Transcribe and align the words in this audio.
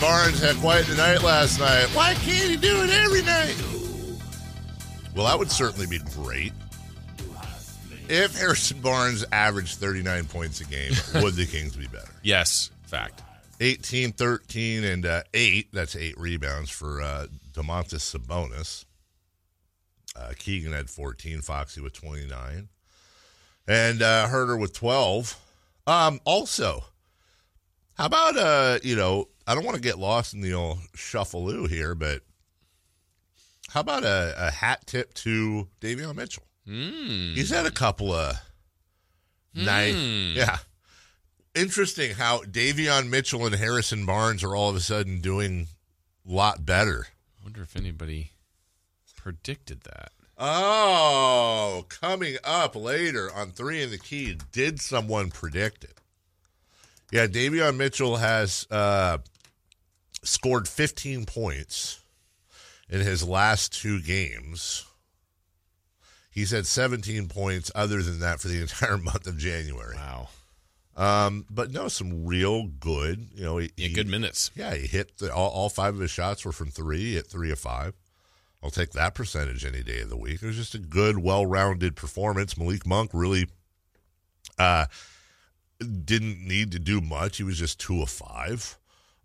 Barnes 0.00 0.40
had 0.40 0.56
quite 0.56 0.84
the 0.86 0.96
night 0.96 1.22
last 1.22 1.58
night. 1.58 1.86
Why 1.94 2.14
can't 2.14 2.50
he 2.50 2.56
do 2.56 2.82
it 2.82 2.90
every 2.90 3.22
night? 3.22 3.56
Well, 5.14 5.26
that 5.26 5.38
would 5.38 5.50
certainly 5.50 5.86
be 5.86 5.98
great. 6.14 6.52
If 8.08 8.38
Harrison 8.38 8.80
Barnes 8.80 9.24
averaged 9.32 9.78
39 9.78 10.26
points 10.26 10.60
a 10.60 10.64
game, 10.64 10.92
would 11.22 11.34
the 11.34 11.46
Kings 11.46 11.76
be 11.76 11.86
better? 11.88 12.08
Yes, 12.22 12.70
fact. 12.84 13.22
18, 13.60 14.12
13, 14.12 14.84
and 14.84 15.04
uh, 15.04 15.22
8. 15.34 15.68
That's 15.72 15.96
8 15.96 16.16
rebounds 16.18 16.70
for 16.70 17.02
uh, 17.02 17.26
Domantas 17.52 18.16
Sabonis. 18.16 18.84
Uh, 20.16 20.32
Keegan 20.38 20.72
had 20.72 20.88
14, 20.88 21.42
Foxy 21.42 21.80
with 21.80 21.92
29, 21.92 22.68
and 23.66 24.02
uh, 24.02 24.28
Huerter 24.28 24.58
with 24.58 24.72
12. 24.72 25.36
Um, 25.86 26.20
also, 26.24 26.84
how 27.94 28.06
about, 28.06 28.36
uh, 28.36 28.78
you 28.82 28.96
know, 28.96 29.28
I 29.48 29.54
don't 29.54 29.64
want 29.64 29.76
to 29.76 29.82
get 29.82 29.98
lost 29.98 30.34
in 30.34 30.42
the 30.42 30.52
old 30.52 30.76
shuffleoo 30.94 31.70
here, 31.70 31.94
but 31.94 32.20
how 33.70 33.80
about 33.80 34.04
a, 34.04 34.34
a 34.36 34.50
hat 34.50 34.86
tip 34.86 35.14
to 35.14 35.68
Davion 35.80 36.16
Mitchell? 36.16 36.42
Mm. 36.68 37.34
He's 37.34 37.48
had 37.48 37.64
a 37.64 37.70
couple 37.70 38.12
of 38.12 38.38
nice, 39.54 39.94
yeah. 39.94 40.58
Interesting 41.54 42.10
how 42.10 42.42
Davion 42.42 43.08
Mitchell 43.08 43.46
and 43.46 43.54
Harrison 43.54 44.04
Barnes 44.04 44.44
are 44.44 44.54
all 44.54 44.68
of 44.68 44.76
a 44.76 44.80
sudden 44.80 45.22
doing 45.22 45.68
a 46.28 46.30
lot 46.30 46.66
better. 46.66 47.06
I 47.40 47.44
wonder 47.44 47.62
if 47.62 47.74
anybody 47.74 48.32
predicted 49.16 49.80
that. 49.84 50.12
Oh, 50.36 51.86
coming 51.88 52.36
up 52.44 52.76
later 52.76 53.30
on 53.34 53.52
three 53.52 53.82
in 53.82 53.90
the 53.90 53.98
key, 53.98 54.36
did 54.52 54.78
someone 54.78 55.30
predict 55.30 55.84
it? 55.84 55.98
Yeah, 57.10 57.26
Davion 57.26 57.76
Mitchell 57.76 58.16
has 58.16 58.66
uh, 58.70 59.18
scored 60.22 60.68
15 60.68 61.26
points 61.26 62.00
in 62.88 63.00
his 63.00 63.26
last 63.26 63.72
two 63.72 64.00
games. 64.00 64.84
He's 66.30 66.50
had 66.52 66.66
17 66.66 67.28
points 67.28 67.70
other 67.74 68.02
than 68.02 68.20
that 68.20 68.40
for 68.40 68.48
the 68.48 68.60
entire 68.62 68.98
month 68.98 69.26
of 69.26 69.38
January. 69.38 69.96
Wow. 69.96 70.28
Um, 70.96 71.46
but 71.48 71.70
no, 71.70 71.86
some 71.88 72.26
real 72.26 72.66
good, 72.66 73.28
you 73.34 73.44
know, 73.44 73.58
he, 73.58 73.70
Yeah, 73.76 73.88
good 73.94 74.08
minutes. 74.08 74.50
yeah, 74.56 74.74
he 74.74 74.86
hit 74.88 75.18
the, 75.18 75.32
all, 75.32 75.50
all 75.50 75.68
five 75.68 75.94
of 75.94 76.00
his 76.00 76.10
shots 76.10 76.44
were 76.44 76.50
from 76.52 76.70
three. 76.70 77.16
at 77.16 77.26
three 77.28 77.52
of 77.52 77.58
five. 77.60 77.94
I'll 78.62 78.70
take 78.70 78.90
that 78.92 79.14
percentage 79.14 79.64
any 79.64 79.84
day 79.84 80.00
of 80.00 80.10
the 80.10 80.16
week. 80.16 80.42
It 80.42 80.46
was 80.46 80.56
just 80.56 80.74
a 80.74 80.78
good, 80.80 81.18
well-rounded 81.18 81.94
performance. 81.94 82.58
Malik 82.58 82.84
Monk 82.84 83.12
really 83.14 83.46
uh, 84.58 84.86
didn't 85.78 86.44
need 86.44 86.72
to 86.72 86.80
do 86.80 87.00
much. 87.00 87.36
He 87.36 87.44
was 87.44 87.56
just 87.58 87.78
two 87.78 88.02
of 88.02 88.10
five. 88.10 88.76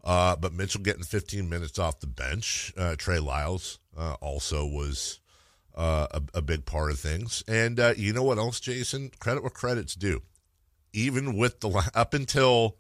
Uh, 0.04 0.36
but 0.36 0.54
Mitchell 0.54 0.82
getting 0.82 1.04
15 1.04 1.48
minutes 1.48 1.80
off 1.80 2.00
the 2.00 2.08
bench. 2.08 2.74
Uh, 2.78 2.96
Trey 2.98 3.20
Lyles 3.20 3.80
uh, 3.98 4.16
also 4.22 4.66
was 4.66 5.20
uh, 5.76 6.08
a, 6.12 6.22
a 6.36 6.42
big 6.42 6.66
part 6.66 6.92
of 6.92 7.00
things. 7.00 7.44
And 7.48 7.80
uh, 7.80 7.94
you 7.96 8.14
know 8.14 8.24
what 8.24 8.38
else, 8.38 8.60
Jason? 8.60 9.12
Credit 9.20 9.42
where 9.42 9.50
credit's 9.50 9.96
due. 9.96 10.22
Even 10.92 11.38
with 11.38 11.62
the 11.62 11.92
up 11.96 12.14
until 12.14 12.76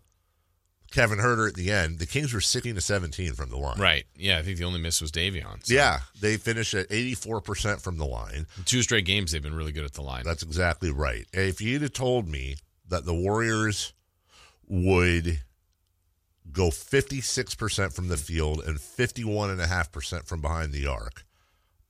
Kevin 0.91 1.17
Huerter 1.17 1.47
at 1.47 1.55
the 1.55 1.71
end, 1.71 1.97
the 1.97 2.05
Kings 2.05 2.33
were 2.33 2.41
16 2.41 2.75
to 2.75 2.81
17 2.81 3.33
from 3.33 3.49
the 3.49 3.57
line. 3.57 3.79
Right. 3.79 4.03
Yeah, 4.15 4.37
I 4.37 4.43
think 4.43 4.59
the 4.59 4.65
only 4.65 4.79
miss 4.79 5.01
was 5.01 5.11
Davion. 5.11 5.65
So 5.65 5.73
Yeah, 5.73 6.01
they 6.19 6.37
finished 6.37 6.75
at 6.75 6.89
84% 6.89 7.81
from 7.81 7.97
the 7.97 8.05
line. 8.05 8.45
Two 8.65 8.83
straight 8.83 9.05
games, 9.05 9.31
they've 9.31 9.41
been 9.41 9.55
really 9.55 9.71
good 9.71 9.85
at 9.85 9.93
the 9.93 10.03
line. 10.03 10.23
That's 10.23 10.43
exactly 10.43 10.91
right. 10.91 11.25
If 11.33 11.61
you'd 11.61 11.81
have 11.81 11.93
told 11.93 12.27
me 12.27 12.57
that 12.89 13.05
the 13.05 13.13
Warriors 13.15 13.93
would 14.67 15.41
go 16.51 16.69
56% 16.69 17.93
from 17.93 18.07
the 18.07 18.17
field 18.17 18.61
and 18.65 18.77
51.5% 18.77 20.27
from 20.27 20.41
behind 20.41 20.71
the 20.71 20.87
arc, 20.87 21.25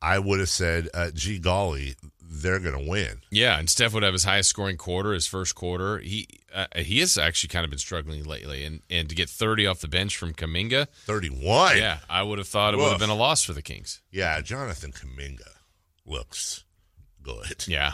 I 0.01 0.19
would 0.19 0.39
have 0.39 0.49
said, 0.49 0.89
uh, 0.93 1.11
gee 1.13 1.39
golly, 1.39 1.95
they're 2.21 2.59
going 2.59 2.77
to 2.77 2.89
win. 2.89 3.21
Yeah, 3.29 3.57
and 3.57 3.69
Steph 3.69 3.93
would 3.93 4.03
have 4.03 4.13
his 4.13 4.23
highest 4.23 4.49
scoring 4.49 4.77
quarter, 4.77 5.13
his 5.13 5.27
first 5.27 5.55
quarter. 5.55 5.99
He 5.99 6.27
uh, 6.53 6.65
he 6.75 6.99
has 6.99 7.17
actually 7.17 7.49
kind 7.49 7.63
of 7.63 7.69
been 7.69 7.79
struggling 7.79 8.23
lately, 8.23 8.65
and 8.65 8.81
and 8.89 9.07
to 9.09 9.15
get 9.15 9.29
thirty 9.29 9.65
off 9.65 9.81
the 9.81 9.87
bench 9.87 10.17
from 10.17 10.33
Kuminga, 10.33 10.87
31. 11.05 11.77
yeah, 11.77 11.99
I 12.09 12.23
would 12.23 12.39
have 12.39 12.47
thought 12.47 12.73
it 12.73 12.77
would 12.77 12.89
have 12.89 12.99
been 12.99 13.09
a 13.09 13.15
loss 13.15 13.43
for 13.43 13.53
the 13.53 13.61
Kings. 13.61 14.01
Yeah, 14.11 14.41
Jonathan 14.41 14.91
Kuminga 14.91 15.49
looks 16.05 16.63
good. 17.21 17.65
Yeah. 17.67 17.93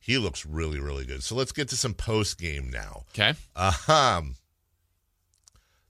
He 0.00 0.18
looks 0.18 0.44
really, 0.44 0.80
really 0.80 1.06
good. 1.06 1.22
So 1.22 1.34
let's 1.34 1.52
get 1.52 1.68
to 1.68 1.76
some 1.78 1.94
post 1.94 2.38
game 2.38 2.70
now. 2.70 3.04
Okay. 3.14 3.32
Um, 3.88 4.34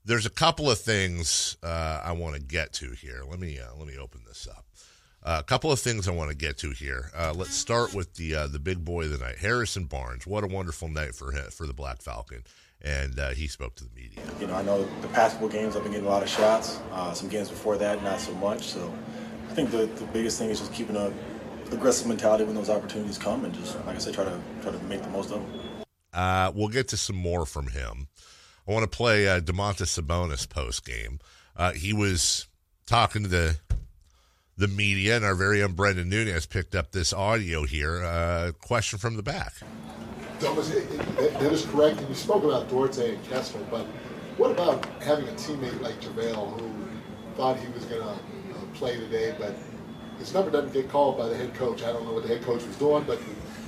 there's 0.05 0.25
a 0.25 0.29
couple 0.29 0.69
of 0.69 0.79
things 0.79 1.57
uh, 1.63 2.01
I 2.03 2.11
want 2.11 2.35
to 2.35 2.41
get 2.41 2.73
to 2.73 2.91
here. 2.91 3.23
Let 3.27 3.39
me 3.39 3.59
uh, 3.59 3.75
let 3.77 3.87
me 3.87 3.97
open 3.97 4.21
this 4.27 4.47
up. 4.47 4.65
Uh, 5.23 5.37
a 5.39 5.43
couple 5.43 5.71
of 5.71 5.79
things 5.79 6.07
I 6.07 6.11
want 6.11 6.29
to 6.29 6.37
get 6.37 6.57
to 6.59 6.69
here. 6.69 7.09
Uh, 7.17 7.33
let's 7.35 7.55
start 7.55 7.95
with 7.95 8.13
the 8.13 8.35
uh, 8.35 8.47
the 8.47 8.59
big 8.59 8.85
boy 8.85 9.05
of 9.05 9.11
the 9.11 9.17
night, 9.17 9.37
Harrison 9.39 9.85
Barnes. 9.85 10.27
What 10.27 10.43
a 10.43 10.47
wonderful 10.47 10.87
night 10.87 11.15
for 11.15 11.31
him, 11.31 11.49
for 11.49 11.65
the 11.65 11.73
Black 11.73 12.01
Falcon, 12.01 12.43
and 12.81 13.19
uh, 13.19 13.29
he 13.31 13.47
spoke 13.47 13.75
to 13.75 13.83
the 13.83 13.89
media. 13.95 14.23
You 14.39 14.47
know, 14.47 14.53
I 14.53 14.61
know 14.61 14.87
the 15.01 15.07
past 15.09 15.33
couple 15.33 15.49
games 15.49 15.75
I've 15.75 15.83
been 15.83 15.93
getting 15.93 16.07
a 16.07 16.09
lot 16.09 16.21
of 16.21 16.29
shots. 16.29 16.79
Uh, 16.91 17.13
some 17.13 17.27
games 17.27 17.49
before 17.49 17.77
that, 17.77 18.03
not 18.03 18.19
so 18.19 18.33
much. 18.35 18.63
So 18.63 18.93
I 19.49 19.53
think 19.53 19.71
the, 19.71 19.87
the 19.87 20.05
biggest 20.05 20.37
thing 20.37 20.51
is 20.51 20.59
just 20.59 20.73
keeping 20.73 20.95
a 20.95 21.11
aggressive 21.71 22.07
mentality 22.07 22.43
when 22.43 22.53
those 22.53 22.69
opportunities 22.69 23.17
come, 23.17 23.43
and 23.45 23.53
just 23.55 23.75
like 23.87 23.95
I 23.95 23.99
said, 23.99 24.13
try 24.13 24.25
to 24.25 24.39
try 24.61 24.71
to 24.71 24.79
make 24.83 25.01
the 25.01 25.09
most 25.09 25.31
of 25.31 25.41
them. 25.41 25.85
Uh, 26.13 26.51
we'll 26.53 26.69
get 26.69 26.87
to 26.89 26.97
some 26.97 27.15
more 27.15 27.47
from 27.47 27.67
him. 27.67 28.07
I 28.67 28.71
want 28.71 28.89
to 28.89 28.97
play 28.97 29.27
uh, 29.27 29.39
Domantas 29.41 29.99
Sabonis 29.99 30.49
post 30.49 30.85
game. 30.85 31.19
Uh, 31.55 31.73
he 31.73 31.93
was 31.93 32.47
talking 32.85 33.23
to 33.23 33.29
the 33.29 33.57
the 34.57 34.67
media, 34.67 35.17
and 35.17 35.25
our 35.25 35.35
very 35.35 35.61
own 35.61 35.73
Brendan 35.73 36.09
Nunez 36.09 36.45
picked 36.45 36.75
up 36.75 36.91
this 36.91 37.11
audio 37.11 37.65
here. 37.65 38.03
Uh, 38.03 38.53
question 38.61 38.97
from 38.97 39.17
the 39.17 39.23
back. 39.23 39.53
Thomas, 40.39 40.69
that 40.69 41.51
is 41.51 41.65
correct, 41.65 41.99
and 41.99 42.09
you 42.09 42.15
spoke 42.15 42.43
about 42.43 42.69
Duarte 42.69 43.15
and 43.15 43.23
Kessler, 43.29 43.61
but 43.69 43.85
what 44.37 44.51
about 44.51 44.85
having 45.01 45.27
a 45.27 45.31
teammate 45.33 45.79
like 45.81 45.99
JaVale 46.01 46.59
who 46.59 46.71
thought 47.35 47.57
he 47.57 47.67
was 47.73 47.85
going 47.85 48.01
to 48.01 48.07
uh, 48.07 48.17
play 48.73 48.97
today, 48.97 49.35
but 49.37 49.55
his 50.19 50.33
number 50.33 50.51
doesn't 50.51 50.73
get 50.73 50.89
called 50.89 51.17
by 51.17 51.27
the 51.27 51.35
head 51.35 51.53
coach? 51.53 51.83
I 51.83 51.91
don't 51.91 52.05
know 52.05 52.13
what 52.13 52.23
the 52.23 52.29
head 52.29 52.41
coach 52.43 52.65
was 52.65 52.75
doing, 52.77 53.03
but 53.03 53.19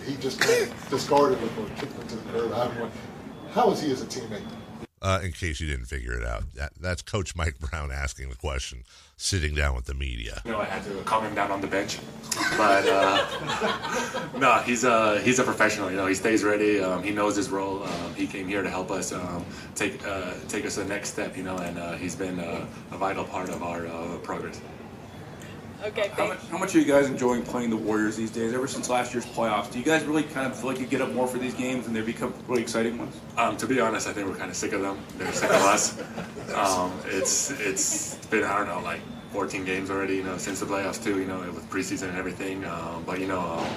he 0.05 0.15
just 0.15 0.39
kind 0.39 0.63
of 0.63 0.89
discarded 0.89 1.37
him 1.37 1.49
or 1.59 1.69
kicked 1.75 1.93
him 1.93 2.07
to 2.07 2.15
the 2.15 2.31
curb. 2.31 2.91
How 3.51 3.71
is 3.71 3.81
he 3.81 3.91
as 3.91 4.01
a 4.01 4.05
teammate? 4.05 4.41
Uh, 4.99 5.19
in 5.23 5.31
case 5.31 5.59
you 5.59 5.67
didn't 5.67 5.85
figure 5.85 6.19
it 6.19 6.25
out, 6.25 6.43
that, 6.55 6.71
that's 6.79 7.03
Coach 7.03 7.35
Mike 7.35 7.59
Brown 7.59 7.91
asking 7.91 8.29
the 8.29 8.35
question, 8.35 8.83
sitting 9.15 9.53
down 9.53 9.75
with 9.75 9.85
the 9.85 9.93
media. 9.93 10.41
You 10.43 10.51
know, 10.51 10.59
I 10.59 10.65
had 10.65 10.83
to 10.85 11.03
calm 11.03 11.23
him 11.23 11.35
down 11.35 11.51
on 11.51 11.61
the 11.61 11.67
bench, 11.67 11.99
but 12.57 12.87
uh, 12.87 14.29
no, 14.37 14.55
he's 14.65 14.83
a 14.83 15.21
he's 15.21 15.37
a 15.37 15.43
professional. 15.43 15.91
You 15.91 15.97
know, 15.97 16.07
he 16.07 16.15
stays 16.15 16.43
ready. 16.43 16.81
Um, 16.81 17.03
he 17.03 17.11
knows 17.11 17.35
his 17.35 17.49
role. 17.49 17.83
Um, 17.83 18.15
he 18.15 18.25
came 18.25 18.47
here 18.47 18.63
to 18.63 18.69
help 18.69 18.89
us 18.89 19.13
um, 19.13 19.45
take 19.75 20.05
uh, 20.07 20.31
take 20.47 20.65
us 20.65 20.75
to 20.75 20.81
the 20.81 20.89
next 20.89 21.09
step. 21.09 21.37
You 21.37 21.43
know, 21.43 21.57
and 21.57 21.77
uh, 21.77 21.93
he's 21.93 22.15
been 22.15 22.39
uh, 22.39 22.65
a 22.91 22.97
vital 22.97 23.23
part 23.23 23.49
of 23.49 23.61
our 23.61 23.85
uh, 23.85 24.17
progress. 24.23 24.59
Okay, 25.85 26.07
how 26.15 26.27
much, 26.27 26.39
how 26.47 26.57
much 26.57 26.75
are 26.75 26.79
you 26.79 26.85
guys 26.85 27.05
enjoying 27.07 27.43
playing 27.43 27.69
the 27.69 27.77
Warriors 27.77 28.15
these 28.15 28.31
days? 28.31 28.51
Ever 28.51 28.67
since 28.67 28.89
last 28.89 29.13
year's 29.13 29.27
playoffs, 29.27 29.71
do 29.71 29.77
you 29.77 29.85
guys 29.85 30.03
really 30.05 30.23
kind 30.23 30.47
of 30.47 30.57
feel 30.57 30.71
like 30.71 30.79
you 30.79 30.87
get 30.87 31.01
up 31.01 31.13
more 31.13 31.27
for 31.27 31.37
these 31.37 31.53
games 31.53 31.85
and 31.85 31.95
they 31.95 32.01
become 32.01 32.33
really 32.47 32.63
exciting 32.63 32.97
ones? 32.97 33.15
Um, 33.37 33.57
to 33.57 33.67
be 33.67 33.79
honest, 33.79 34.07
I 34.07 34.13
think 34.13 34.27
we're 34.27 34.35
kind 34.35 34.49
of 34.49 34.57
sick 34.57 34.73
of 34.73 34.81
them. 34.81 34.97
They're 35.17 35.31
sick 35.31 35.51
of 35.51 35.61
us. 35.61 35.99
Um, 36.55 36.91
it's 37.05 37.51
it's 37.51 38.15
been 38.27 38.43
I 38.43 38.57
don't 38.57 38.67
know 38.67 38.79
like 38.81 39.01
14 39.31 39.65
games 39.65 39.91
already. 39.91 40.15
You 40.15 40.23
know, 40.23 40.37
since 40.37 40.59
the 40.59 40.65
playoffs 40.65 41.01
too. 41.01 41.19
You 41.19 41.25
know, 41.25 41.39
with 41.41 41.69
preseason 41.69 42.09
and 42.09 42.17
everything. 42.17 42.65
Um, 42.65 43.03
but 43.05 43.19
you 43.19 43.27
know. 43.27 43.41
Um, 43.41 43.67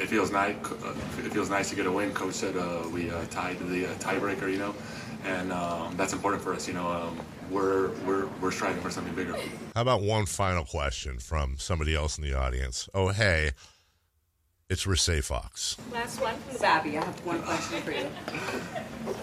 it 0.00 0.08
feels 0.08 0.32
nice. 0.32 0.56
Uh, 0.64 0.94
it 1.18 1.32
feels 1.32 1.50
nice 1.50 1.70
to 1.70 1.76
get 1.76 1.86
a 1.86 1.92
win. 1.92 2.12
Coach 2.12 2.34
said 2.34 2.56
uh, 2.56 2.82
we 2.92 3.10
uh, 3.10 3.24
tied 3.30 3.58
the 3.60 3.86
uh, 3.86 3.94
tiebreaker, 3.94 4.50
you 4.50 4.58
know, 4.58 4.74
and 5.24 5.52
um, 5.52 5.96
that's 5.96 6.12
important 6.12 6.42
for 6.42 6.52
us. 6.52 6.66
You 6.66 6.74
know, 6.74 6.90
um, 6.90 7.20
we're 7.50 7.88
we're 8.06 8.26
we're 8.40 8.50
striving 8.50 8.80
for 8.82 8.90
something 8.90 9.14
bigger. 9.14 9.34
How 9.74 9.82
about 9.82 10.02
one 10.02 10.26
final 10.26 10.64
question 10.64 11.18
from 11.18 11.56
somebody 11.58 11.94
else 11.94 12.18
in 12.18 12.24
the 12.24 12.34
audience? 12.34 12.88
Oh, 12.94 13.08
hey, 13.08 13.52
it's 14.70 14.86
Rasay 14.86 15.22
Fox. 15.22 15.76
Last 15.92 16.20
one 16.20 16.34
from 16.36 16.56
Sabby. 16.56 16.96
I 16.98 17.04
have 17.04 17.26
one 17.26 17.42
question 17.42 17.80
for 17.82 17.92
you. 17.92 18.06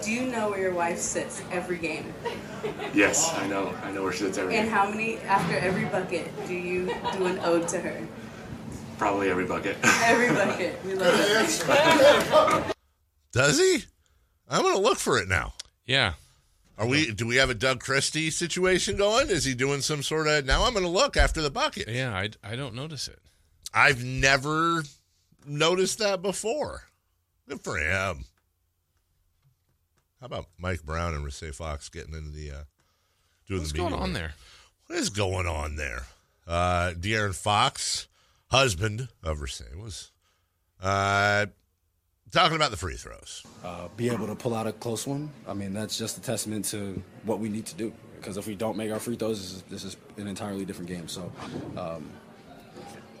Do 0.02 0.12
you 0.12 0.22
know 0.30 0.50
where 0.50 0.60
your 0.60 0.72
wife 0.74 0.98
sits 0.98 1.42
every 1.50 1.78
game? 1.78 2.12
Yes, 2.94 3.32
I 3.34 3.46
know. 3.48 3.74
I 3.82 3.90
know 3.90 4.02
where 4.04 4.12
she 4.12 4.20
sits 4.20 4.38
every 4.38 4.56
And 4.56 4.66
game. 4.68 4.72
how 4.74 4.88
many, 4.88 5.18
after 5.18 5.56
every 5.56 5.84
bucket, 5.86 6.30
do 6.46 6.54
you 6.54 6.86
do 7.12 7.26
an 7.26 7.38
ode 7.40 7.66
to 7.68 7.80
her? 7.80 8.06
Probably 8.98 9.30
every 9.30 9.44
bucket. 9.46 9.76
Every 9.82 10.28
bucket. 10.34 10.78
We 10.84 10.94
love 10.94 11.12
it. 11.16 12.74
Does 13.32 13.58
he? 13.58 13.84
I'm 14.48 14.62
going 14.62 14.74
to 14.76 14.80
look 14.80 14.98
for 14.98 15.18
it 15.18 15.28
now. 15.28 15.54
Yeah. 15.86 16.12
Are 16.78 16.86
we? 16.86 17.12
Do 17.12 17.26
we 17.26 17.36
have 17.36 17.50
a 17.50 17.54
Doug 17.54 17.80
Christie 17.80 18.30
situation 18.30 18.96
going? 18.96 19.28
Is 19.28 19.44
he 19.44 19.54
doing 19.54 19.82
some 19.82 20.02
sort 20.02 20.26
of? 20.26 20.46
Now 20.46 20.64
I'm 20.64 20.72
going 20.72 20.84
to 20.84 20.90
look 20.90 21.16
after 21.16 21.42
the 21.42 21.50
bucket. 21.50 21.88
Yeah, 21.88 22.12
I, 22.14 22.30
I 22.42 22.56
don't 22.56 22.74
notice 22.74 23.08
it. 23.08 23.18
I've 23.74 24.02
never 24.02 24.82
noticed 25.46 25.98
that 25.98 26.22
before. 26.22 26.84
Good 27.48 27.60
for 27.60 27.76
him. 27.76 28.24
How 30.20 30.26
about 30.26 30.46
Mike 30.58 30.82
Brown 30.84 31.14
and 31.14 31.24
Rasay 31.24 31.54
Fox 31.54 31.88
getting 31.88 32.14
into 32.14 32.30
the 32.30 32.50
uh, 32.50 32.62
doing 33.48 33.60
What's 33.60 33.72
the 33.72 33.78
going 33.78 33.94
on 33.94 34.12
there? 34.12 34.34
What 34.86 34.98
is 34.98 35.10
going 35.10 35.46
on 35.46 35.76
there? 35.76 36.06
Uh, 36.46 36.92
De'Aaron 36.98 37.34
Fox, 37.34 38.08
husband 38.50 39.08
of 39.22 39.38
Rasay, 39.38 39.74
was 39.76 40.12
uh, 40.80 41.46
talking 42.32 42.56
about 42.56 42.70
the 42.70 42.76
free 42.76 42.96
throws. 42.96 43.44
uh, 43.64 43.88
be 43.96 44.08
able 44.08 44.26
to 44.26 44.34
pull 44.34 44.54
out 44.54 44.66
a 44.66 44.72
close 44.72 45.06
one. 45.06 45.30
I 45.46 45.54
mean, 45.54 45.72
that's 45.72 45.96
just 45.96 46.18
a 46.18 46.20
testament 46.20 46.64
to 46.66 47.00
what 47.24 47.38
we 47.38 47.48
need 47.48 47.66
to 47.66 47.74
do. 47.74 47.92
Because 48.16 48.36
if 48.36 48.46
we 48.46 48.54
don't 48.54 48.76
make 48.76 48.90
our 48.92 49.00
free 49.00 49.16
throws, 49.16 49.62
this 49.62 49.84
is, 49.84 49.96
an 50.16 50.28
entirely 50.28 50.64
different 50.64 50.88
game. 50.88 51.08
So, 51.08 51.32
um, 51.76 52.08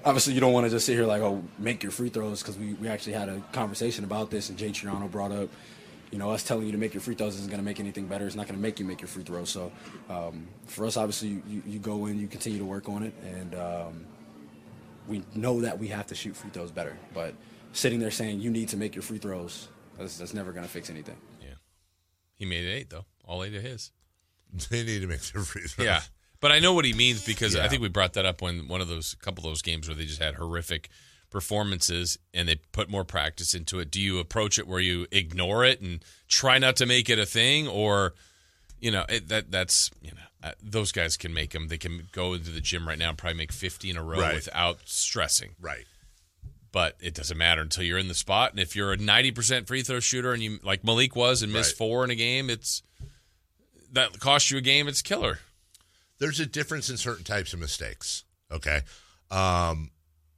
obviously, 0.04 0.34
you 0.34 0.40
don't 0.40 0.52
want 0.52 0.64
to 0.66 0.70
just 0.70 0.86
sit 0.86 0.94
here 0.94 1.06
like, 1.06 1.22
oh, 1.22 1.42
make 1.58 1.82
your 1.82 1.90
free 1.90 2.08
throws, 2.08 2.40
because 2.40 2.56
we, 2.56 2.74
we 2.74 2.88
actually 2.88 3.14
had 3.14 3.28
a 3.28 3.40
conversation 3.52 4.04
about 4.04 4.30
this, 4.30 4.48
and 4.48 4.56
Jay 4.56 4.70
Triano 4.70 5.10
brought 5.10 5.32
up, 5.32 5.48
you 6.12 6.18
know, 6.18 6.30
us 6.30 6.44
telling 6.44 6.66
you 6.66 6.72
to 6.72 6.78
make 6.78 6.94
your 6.94 7.00
free 7.00 7.16
throws 7.16 7.34
isn't 7.34 7.48
going 7.48 7.58
to 7.58 7.64
make 7.64 7.80
anything 7.80 8.06
better. 8.06 8.26
It's 8.26 8.36
not 8.36 8.46
going 8.46 8.56
to 8.56 8.62
make 8.62 8.78
you 8.78 8.84
make 8.84 9.00
your 9.00 9.08
free 9.08 9.24
throws. 9.24 9.50
So, 9.50 9.72
um, 10.08 10.46
for 10.66 10.86
us, 10.86 10.96
obviously, 10.96 11.28
you, 11.30 11.42
you, 11.48 11.62
you 11.66 11.78
go 11.80 12.06
in, 12.06 12.20
you 12.20 12.28
continue 12.28 12.60
to 12.60 12.64
work 12.64 12.88
on 12.88 13.02
it, 13.02 13.14
and 13.24 13.54
um, 13.56 14.06
we 15.08 15.24
know 15.34 15.62
that 15.62 15.80
we 15.80 15.88
have 15.88 16.06
to 16.08 16.14
shoot 16.14 16.36
free 16.36 16.50
throws 16.50 16.70
better. 16.70 16.96
But 17.12 17.34
sitting 17.72 17.98
there 18.00 18.10
saying 18.10 18.40
you 18.40 18.50
need 18.50 18.68
to 18.68 18.76
make 18.76 18.94
your 18.94 19.02
free 19.02 19.18
throws, 19.18 19.68
that's, 19.98 20.18
that's 20.18 20.34
never 20.34 20.52
going 20.52 20.64
to 20.64 20.70
fix 20.70 20.90
anything. 20.90 21.16
Yeah, 21.40 21.54
he 22.36 22.44
made 22.44 22.64
eight 22.66 22.90
though. 22.90 23.04
All 23.24 23.42
eight 23.44 23.54
of 23.54 23.62
his. 23.62 23.90
They 24.70 24.82
need 24.84 25.00
to 25.00 25.06
make 25.06 25.20
their 25.22 25.42
free 25.42 25.62
throws. 25.62 25.86
Yeah. 25.86 26.00
But 26.40 26.52
I 26.52 26.58
know 26.58 26.74
what 26.74 26.84
he 26.84 26.92
means 26.92 27.24
because 27.24 27.56
I 27.56 27.68
think 27.68 27.80
we 27.80 27.88
brought 27.88 28.12
that 28.14 28.26
up 28.26 28.42
when 28.42 28.68
one 28.68 28.80
of 28.80 28.88
those 28.88 29.14
couple 29.22 29.44
of 29.46 29.50
those 29.50 29.62
games 29.62 29.88
where 29.88 29.94
they 29.96 30.04
just 30.04 30.20
had 30.20 30.34
horrific 30.34 30.88
performances 31.30 32.18
and 32.34 32.48
they 32.48 32.56
put 32.72 32.90
more 32.90 33.04
practice 33.04 33.54
into 33.54 33.78
it. 33.80 33.90
Do 33.90 34.00
you 34.00 34.18
approach 34.18 34.58
it 34.58 34.66
where 34.66 34.80
you 34.80 35.06
ignore 35.10 35.64
it 35.64 35.80
and 35.80 36.04
try 36.28 36.58
not 36.58 36.76
to 36.76 36.86
make 36.86 37.08
it 37.08 37.18
a 37.18 37.24
thing 37.26 37.66
or 37.68 38.14
you 38.80 38.90
know, 38.90 39.04
it, 39.08 39.28
that 39.28 39.52
that's, 39.52 39.90
you 40.02 40.10
know, 40.10 40.48
uh, 40.48 40.52
those 40.60 40.90
guys 40.90 41.16
can 41.16 41.32
make 41.32 41.52
them. 41.52 41.68
They 41.68 41.78
can 41.78 42.08
go 42.10 42.34
into 42.34 42.50
the 42.50 42.60
gym 42.60 42.86
right 42.88 42.98
now 42.98 43.10
and 43.10 43.16
probably 43.16 43.38
make 43.38 43.52
50 43.52 43.88
in 43.90 43.96
a 43.96 44.02
row 44.02 44.18
Right. 44.20 44.34
without 44.34 44.78
stressing. 44.84 45.50
Right. 45.60 45.84
But 46.72 46.96
it 47.00 47.14
doesn't 47.14 47.36
matter 47.36 47.60
until 47.60 47.84
you're 47.84 47.98
in 47.98 48.08
the 48.08 48.14
spot. 48.14 48.50
And 48.52 48.58
if 48.60 48.74
you're 48.74 48.92
a 48.92 48.96
90% 48.96 49.66
free 49.66 49.82
throw 49.82 50.00
shooter 50.00 50.32
and 50.32 50.42
you, 50.42 50.58
like 50.62 50.82
Malik 50.84 51.14
was, 51.14 51.42
and 51.42 51.52
missed 51.52 51.72
Right. 51.74 51.78
four 51.78 52.02
in 52.04 52.10
a 52.10 52.14
game, 52.14 52.48
it's 52.48 52.82
that 53.92 54.18
costs 54.18 54.50
you 54.50 54.56
a 54.56 54.62
game. 54.62 54.88
It's 54.88 55.02
killer. 55.02 55.38
there's 56.18 56.40
a 56.40 56.46
difference 56.46 56.88
in 56.88 56.96
certain 56.96 57.24
types 57.24 57.52
of 57.52 57.58
mistakes. 57.60 58.24
Okay. 58.50 58.80
Um, 59.30 59.90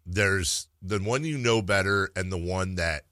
there's 0.06 0.66
the 0.82 0.98
one 0.98 1.24
you 1.24 1.38
know 1.38 1.62
better 1.62 2.10
and 2.16 2.32
the 2.32 2.38
one 2.38 2.74
that 2.76 3.04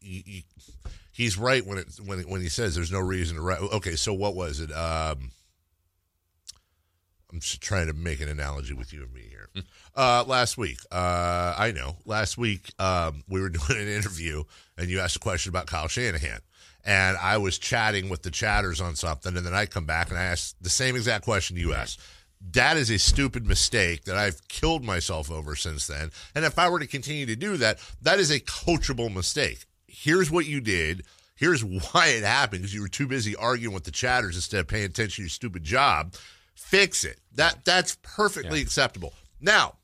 he's 0.00 1.36
right 1.38 1.66
when 1.66 1.78
it 1.78 1.88
when 2.04 2.20
when 2.28 2.40
he 2.40 2.48
says 2.48 2.74
there's 2.74 2.92
no 2.92 3.00
reason 3.00 3.36
to 3.36 3.42
write. 3.42 3.60
Okay, 3.60 3.96
so 3.96 4.12
what 4.12 4.34
was 4.34 4.60
it? 4.60 4.70
Um, 4.72 5.32
I'm 7.32 7.40
just 7.40 7.60
trying 7.60 7.86
to 7.86 7.92
make 7.92 8.20
an 8.20 8.28
analogy 8.28 8.74
with 8.74 8.92
you 8.92 9.02
and 9.02 9.12
me 9.12 9.22
here. 9.28 9.48
Uh, 9.96 10.24
last 10.26 10.58
week, 10.58 10.78
uh, 10.90 11.54
I 11.56 11.72
know. 11.72 11.96
Last 12.04 12.36
week, 12.36 12.72
um, 12.78 13.22
we 13.28 13.40
were 13.40 13.48
doing 13.50 13.80
an 13.80 13.88
interview, 13.88 14.44
and 14.76 14.88
you 14.88 15.00
asked 15.00 15.16
a 15.16 15.20
question 15.20 15.50
about 15.50 15.66
Kyle 15.66 15.88
Shanahan, 15.88 16.40
and 16.84 17.16
I 17.16 17.38
was 17.38 17.58
chatting 17.58 18.08
with 18.08 18.22
the 18.22 18.30
chatters 18.30 18.80
on 18.80 18.96
something, 18.96 19.36
and 19.36 19.46
then 19.46 19.54
I 19.54 19.66
come 19.66 19.84
back 19.84 20.10
and 20.10 20.18
I 20.18 20.24
asked 20.24 20.62
the 20.62 20.70
same 20.70 20.96
exact 20.96 21.24
question 21.24 21.56
you 21.56 21.72
asked. 21.72 22.00
That 22.52 22.76
is 22.76 22.90
a 22.90 22.98
stupid 22.98 23.46
mistake 23.46 24.04
that 24.04 24.16
I've 24.16 24.46
killed 24.48 24.82
myself 24.82 25.30
over 25.30 25.54
since 25.54 25.86
then. 25.86 26.10
And 26.34 26.44
if 26.44 26.58
I 26.58 26.70
were 26.70 26.78
to 26.78 26.86
continue 26.86 27.26
to 27.26 27.36
do 27.36 27.58
that, 27.58 27.78
that 28.00 28.18
is 28.18 28.30
a 28.30 28.40
coachable 28.40 29.12
mistake. 29.12 29.66
Here's 29.86 30.30
what 30.30 30.46
you 30.46 30.60
did. 30.62 31.04
Here's 31.34 31.62
why 31.92 32.08
it 32.08 32.24
happened 32.24 32.62
because 32.62 32.74
you 32.74 32.80
were 32.80 32.88
too 32.88 33.06
busy 33.06 33.36
arguing 33.36 33.74
with 33.74 33.84
the 33.84 33.90
chatters 33.90 34.36
instead 34.36 34.60
of 34.60 34.68
paying 34.68 34.86
attention 34.86 35.16
to 35.16 35.22
your 35.22 35.28
stupid 35.28 35.64
job. 35.64 36.14
Fix 36.60 37.04
it. 37.04 37.18
That 37.34 37.64
that's 37.64 37.96
perfectly 38.02 38.60
acceptable. 38.60 39.12
Now, 39.40 39.74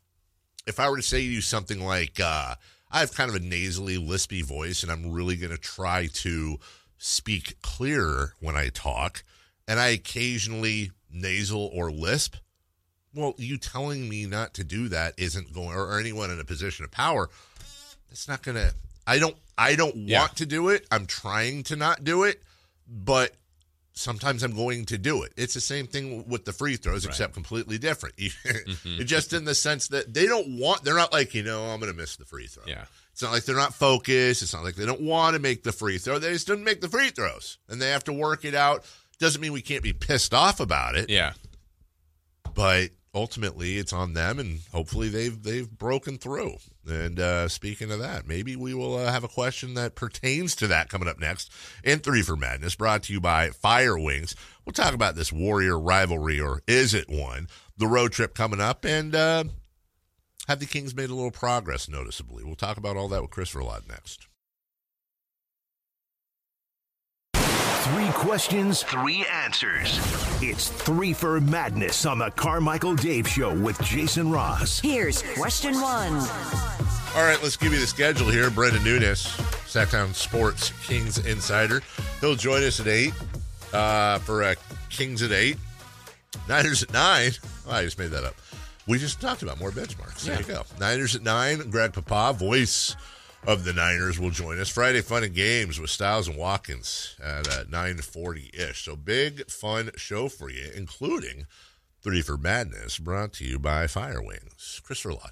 if 0.67 0.79
I 0.79 0.89
were 0.91 0.97
to 0.99 1.03
say 1.03 1.19
to 1.21 1.25
you 1.25 1.41
something 1.41 1.81
like, 1.85 2.21
uh, 2.21 2.55
I 2.91 3.01
have 3.01 3.15
kind 3.15 3.29
of 3.31 3.35
a 3.35 3.41
nasally, 3.41 3.97
lispy 3.97 4.45
voice, 4.45 4.83
and 4.83 4.93
I'm 4.93 5.11
really 5.11 5.37
going 5.37 5.51
to 5.51 5.59
try 5.59 6.07
to 6.13 6.59
speak 6.99 7.61
clearer 7.63 8.35
when 8.41 8.57
I 8.57 8.69
talk, 8.69 9.25
and 9.67 9.81
I 9.81 9.89
occasionally 9.89 10.93
nasal 11.11 11.71
or 11.75 11.91
lisp, 11.91 12.37
well, 13.15 13.35
you 13.39 13.57
telling 13.57 14.09
me 14.09 14.27
not 14.27 14.55
to 14.55 14.65
do 14.65 14.89
that 14.89 15.15
isn't 15.17 15.53
going, 15.53 15.71
or, 15.75 15.99
anyone 15.99 16.31
in 16.31 16.39
a 16.39 16.45
position 16.45 16.85
of 16.85 16.91
power, 16.91 17.31
it's 18.11 18.29
not 18.29 18.43
going 18.43 18.57
to. 18.57 18.73
I 19.07 19.19
don't. 19.19 19.37
I 19.59 19.75
don't 19.77 19.97
Yeah. 19.97 20.21
want 20.21 20.37
to 20.37 20.47
do 20.47 20.69
it. 20.69 20.87
I'm 20.91 21.07
trying 21.07 21.63
to 21.65 21.77
not 21.77 22.05
do 22.05 22.25
it, 22.25 22.43
but 22.87 23.35
sometimes 23.97 24.43
I'm 24.43 24.55
going 24.55 24.85
to 24.87 24.99
do 24.99 25.23
it. 25.23 25.33
It's 25.37 25.55
the 25.55 25.61
same 25.61 25.87
thing 25.87 26.29
with 26.29 26.45
the 26.45 26.53
free 26.53 26.77
throws, 26.77 27.05
except 27.05 27.35
completely 27.35 27.79
different. 27.79 28.15
Mm-hmm. 28.47 29.05
Just 29.05 29.33
in 29.33 29.45
the 29.45 29.55
sense 29.55 29.89
that 29.89 30.13
they 30.13 30.27
don't 30.27 30.59
want. 30.59 30.83
They're 30.85 30.95
not 30.95 31.13
like 31.13 31.35
you 31.35 31.43
know 31.43 31.65
I'm 31.65 31.81
going 31.81 31.91
to 31.91 31.97
miss 31.97 32.17
the 32.17 32.25
free 32.25 32.47
throw. 32.47 32.65
Yeah. 32.67 32.85
It's 33.13 33.23
not 33.23 33.33
like 33.33 33.45
they're 33.45 33.57
not 33.57 33.75
focused. 33.75 34.43
It's 34.43 34.53
not 34.53 34.65
like 34.65 34.75
they 34.75 34.87
don't 34.87 35.01
want 35.01 35.35
to 35.35 35.41
make 35.41 35.63
the 35.63 35.73
free 35.73 35.99
throw. 35.99 36.19
They 36.19 36.33
just 36.33 36.47
don't 36.47 36.65
make 36.65 36.81
the 36.81 36.89
free 36.89 37.11
throws, 37.11 37.59
and 37.69 37.81
they 37.81 37.91
have 37.91 38.05
to 38.05 38.13
work 38.13 38.45
it 38.45 38.55
out. 38.55 38.85
Doesn't 39.19 39.41
mean 39.41 39.53
we 39.53 39.63
can't 39.63 39.83
be 39.83 39.93
pissed 39.93 40.35
off 40.35 40.61
about 40.61 40.97
it. 40.97 41.09
Yeah. 41.09 41.33
But 42.55 42.91
ultimately, 43.17 43.79
it's 43.79 43.93
on 43.93 44.13
them, 44.13 44.39
and 44.39 44.61
hopefully 44.73 45.09
they've 45.09 45.43
they've 45.43 45.71
broken 45.71 46.19
through. 46.19 46.57
And 46.87 47.19
uh, 47.19 47.49
speaking 47.49 47.91
of 47.91 47.99
that, 47.99 48.29
maybe 48.29 48.55
we 48.55 48.75
will 48.75 48.97
uh, 48.97 49.11
have 49.11 49.25
a 49.25 49.29
question 49.29 49.75
that 49.75 49.97
pertains 49.97 50.55
to 50.57 50.67
that 50.69 50.91
coming 50.91 51.09
up 51.09 51.19
next 51.19 51.51
in 51.83 51.99
Threefer 51.99 52.39
Madness, 52.39 52.77
brought 52.77 53.03
to 53.05 53.13
you 53.13 53.21
by 53.21 53.51
Fire 53.51 53.99
Wings. 53.99 54.37
We'll 54.65 54.75
talk 54.75 54.95
about 54.95 55.17
this 55.17 55.33
Warrior 55.33 55.79
rivalry, 55.81 56.39
or 56.39 56.63
is 56.69 56.95
it 56.95 57.09
one? 57.09 57.49
The 57.79 57.89
road 57.89 58.13
trip 58.13 58.35
coming 58.35 58.61
up, 58.61 58.85
and 58.85 59.15
uh, 59.15 59.45
have 60.47 60.61
the 60.61 60.67
Kings 60.67 60.95
made 60.95 61.11
a 61.11 61.15
little 61.15 61.31
progress 61.31 61.89
noticeably? 61.89 62.45
We'll 62.45 62.55
talk 62.55 62.77
about 62.77 62.97
all 62.97 63.09
that 63.09 63.23
with 63.23 63.31
Chris 63.31 63.53
Verlot 63.53 63.89
next. 63.89 64.29
Three 67.93 68.11
questions, 68.11 68.83
three 68.83 69.25
answers. 69.33 69.99
It's 70.43 70.71
Threefer 70.71 71.41
Madness 71.41 72.05
on 72.05 72.19
the 72.19 72.31
Carmichael 72.33 72.97
Dave 72.97 73.29
Show 73.29 73.55
with 73.55 73.81
Jason 73.81 74.29
Ross. 74.29 74.81
Here's 74.81 75.23
question 75.39 75.75
one. 75.75 76.15
All 76.15 77.23
right, 77.23 77.39
let's 77.45 77.57
give 77.57 77.73
you 77.73 77.79
the 77.79 77.87
schedule 77.87 78.29
here. 78.29 78.51
Brendan 78.51 78.83
Nunes, 78.83 79.27
Sactown 79.67 80.13
Sports 80.15 80.73
Kings 80.85 81.25
Insider. 81.25 81.81
He'll 82.21 82.35
join 82.35 82.65
us 82.65 82.81
at 82.81 82.89
8 82.89 83.13
uh, 83.73 84.19
for 84.19 84.43
uh, 84.43 84.55
Kings 84.91 85.23
at 85.23 85.31
8. 85.31 85.57
Niners 86.49 86.83
at 86.83 86.93
9. 86.93 87.31
Oh, 87.69 87.71
I 87.71 87.85
just 87.85 88.01
made 88.01 88.11
that 88.11 88.25
up. 88.25 88.35
We 88.89 88.99
just 88.99 89.21
talked 89.21 89.43
about 89.43 89.61
more 89.61 89.71
benchmarks. 89.71 90.25
There 90.25 90.37
you 90.37 90.45
go. 90.45 90.63
Niners 90.81 91.15
at 91.15 91.23
9. 91.23 91.71
Greg 91.71 91.93
Papa, 91.93 92.37
voice 92.37 92.97
of 93.47 93.65
the 93.65 93.73
Niners, 93.73 94.19
will 94.19 94.31
join 94.31 94.59
us. 94.59 94.69
Friday 94.69 95.01
Fun 95.01 95.25
and 95.25 95.35
Games 95.35 95.79
with 95.79 95.91
Styles 95.91 96.29
and 96.29 96.37
Watkins 96.37 97.17
at 97.23 97.49
uh, 97.49 97.65
940-ish. 97.65 98.85
So 98.85 98.97
big, 98.97 99.51
fun 99.51 99.91
show 99.97 100.29
for 100.29 100.51
you, 100.51 100.71
including 100.75 101.47
Threefer 102.05 102.41
Madness, 102.41 102.99
brought 102.99 103.33
to 103.35 103.45
you 103.45 103.59
by 103.59 103.87
Fire 103.87 104.23
Wings. 104.23 104.81
Chris 104.85 105.03
Verlot. 105.03 105.31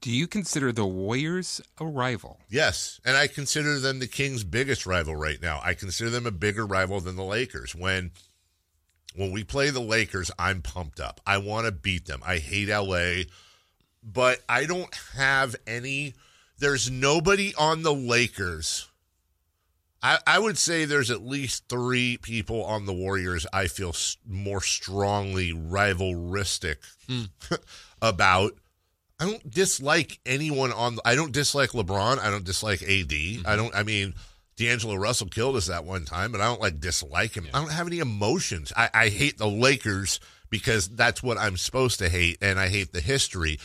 Do 0.00 0.12
you 0.12 0.26
consider 0.28 0.70
the 0.70 0.86
Warriors 0.86 1.60
a 1.78 1.84
rival? 1.84 2.38
Yes, 2.48 3.00
and 3.04 3.16
I 3.16 3.26
consider 3.26 3.80
them 3.80 3.98
the 3.98 4.06
Kings' 4.06 4.44
biggest 4.44 4.86
rival 4.86 5.16
right 5.16 5.42
now. 5.42 5.60
I 5.64 5.74
consider 5.74 6.08
them 6.08 6.26
a 6.26 6.30
bigger 6.30 6.64
rival 6.64 7.00
than 7.00 7.16
the 7.16 7.24
Lakers. 7.24 7.74
When 7.74 8.12
when 9.16 9.32
we 9.32 9.42
play 9.42 9.70
the 9.70 9.80
Lakers, 9.80 10.30
I'm 10.38 10.62
pumped 10.62 11.00
up. 11.00 11.20
I 11.26 11.38
want 11.38 11.66
to 11.66 11.72
beat 11.72 12.06
them. 12.06 12.20
I 12.24 12.38
hate 12.38 12.68
LA, 12.68 13.24
but 14.04 14.40
I 14.48 14.64
don't 14.64 14.94
have 15.16 15.56
any 15.66 16.14
there's 16.58 16.90
nobody 16.90 17.54
on 17.56 17.82
the 17.82 17.94
Lakers 17.94 18.88
I, 20.02 20.18
I 20.26 20.38
would 20.38 20.58
say 20.58 20.84
there's 20.84 21.10
at 21.10 21.26
least 21.26 21.64
three 21.68 22.18
people 22.18 22.64
on 22.64 22.86
the 22.86 22.92
Warriors 22.92 23.46
I 23.52 23.66
feel 23.66 23.90
s- 23.90 24.16
more 24.26 24.62
strongly 24.62 25.52
rivalristic 25.52 26.76
hmm. 27.08 27.24
about. 28.02 28.52
I 29.20 29.24
don't 29.24 29.50
dislike 29.50 30.20
anyone 30.24 30.72
on. 30.72 30.96
The, 30.96 31.02
I 31.04 31.16
don't 31.16 31.32
dislike 31.32 31.70
LeBron. 31.70 32.20
I 32.20 32.30
don't 32.30 32.44
dislike 32.44 32.82
AD. 32.82 32.88
I 32.88 32.92
mm-hmm. 32.92 33.56
don't. 33.56 33.74
I 33.74 33.82
mean, 33.82 34.14
D'Angelo 34.56 34.94
Russell 34.94 35.26
killed 35.26 35.56
us 35.56 35.66
that 35.66 35.84
one 35.84 36.04
time, 36.04 36.30
but 36.30 36.40
I 36.40 36.44
don't 36.44 36.60
like 36.60 36.78
dislike 36.78 37.34
him. 37.34 37.48
I 37.52 37.58
don't 37.58 37.72
have 37.72 37.88
any 37.88 37.98
emotions. 37.98 38.72
I, 38.76 38.90
I 38.94 39.08
hate 39.08 39.36
the 39.36 39.48
Lakers 39.48 40.20
because 40.50 40.88
that's 40.88 41.20
what 41.20 41.36
I'm 41.36 41.56
supposed 41.56 41.98
to 41.98 42.08
hate, 42.08 42.38
and 42.40 42.60
I 42.60 42.68
hate 42.68 42.92
the 42.92 43.00
history. 43.00 43.58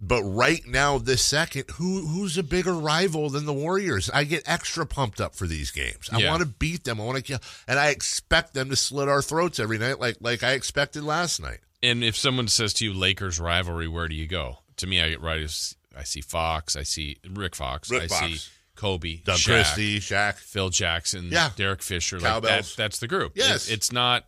But 0.00 0.22
right 0.24 0.60
now, 0.66 0.98
this 0.98 1.22
second, 1.24 1.64
who 1.76 2.06
who's 2.06 2.36
a 2.36 2.42
bigger 2.42 2.74
rival 2.74 3.30
than 3.30 3.46
the 3.46 3.52
Warriors? 3.54 4.10
I 4.12 4.24
get 4.24 4.42
extra 4.44 4.84
pumped 4.84 5.20
up 5.20 5.34
for 5.34 5.46
these 5.46 5.70
games. 5.70 6.10
I 6.12 6.18
Yeah. 6.18 6.30
want 6.30 6.40
to 6.42 6.46
beat 6.48 6.84
them. 6.84 7.00
I 7.00 7.04
want 7.04 7.16
to 7.16 7.22
kill, 7.22 7.38
and 7.68 7.78
I 7.78 7.88
expect 7.88 8.52
them 8.54 8.68
to 8.70 8.76
slit 8.76 9.08
our 9.08 9.22
throats 9.22 9.58
every 9.58 9.78
night, 9.78 10.00
like 10.00 10.16
like 10.20 10.42
I 10.42 10.52
expected 10.52 11.04
last 11.04 11.40
night. 11.40 11.60
And 11.82 12.02
if 12.04 12.16
someone 12.16 12.48
says 12.48 12.74
to 12.74 12.84
you 12.84 12.92
Lakers 12.92 13.38
rivalry, 13.38 13.88
where 13.88 14.08
do 14.08 14.14
you 14.14 14.26
go? 14.26 14.58
To 14.78 14.86
me, 14.86 15.00
I 15.00 15.10
get 15.10 15.20
right. 15.20 15.40
as- 15.42 15.76
I 15.96 16.02
see 16.02 16.20
Fox. 16.22 16.74
I 16.74 16.82
see 16.82 17.18
Rick 17.30 17.54
Fox. 17.54 17.88
Rick 17.88 18.02
I 18.02 18.06
Fox. 18.08 18.26
see 18.26 18.40
Kobe, 18.74 19.18
Doug 19.18 19.38
Shaq, 19.38 19.44
Christie, 19.46 20.00
Shaq, 20.00 20.38
Phil 20.38 20.68
Jackson, 20.70 21.28
Yeah. 21.30 21.50
Derek 21.54 21.82
Fisher. 21.82 22.18
Like 22.18 22.42
that, 22.42 22.74
that's 22.76 22.98
the 22.98 23.06
group. 23.06 23.34
Yes. 23.36 23.68
It- 23.68 23.74
it's 23.74 23.92
not 23.92 24.26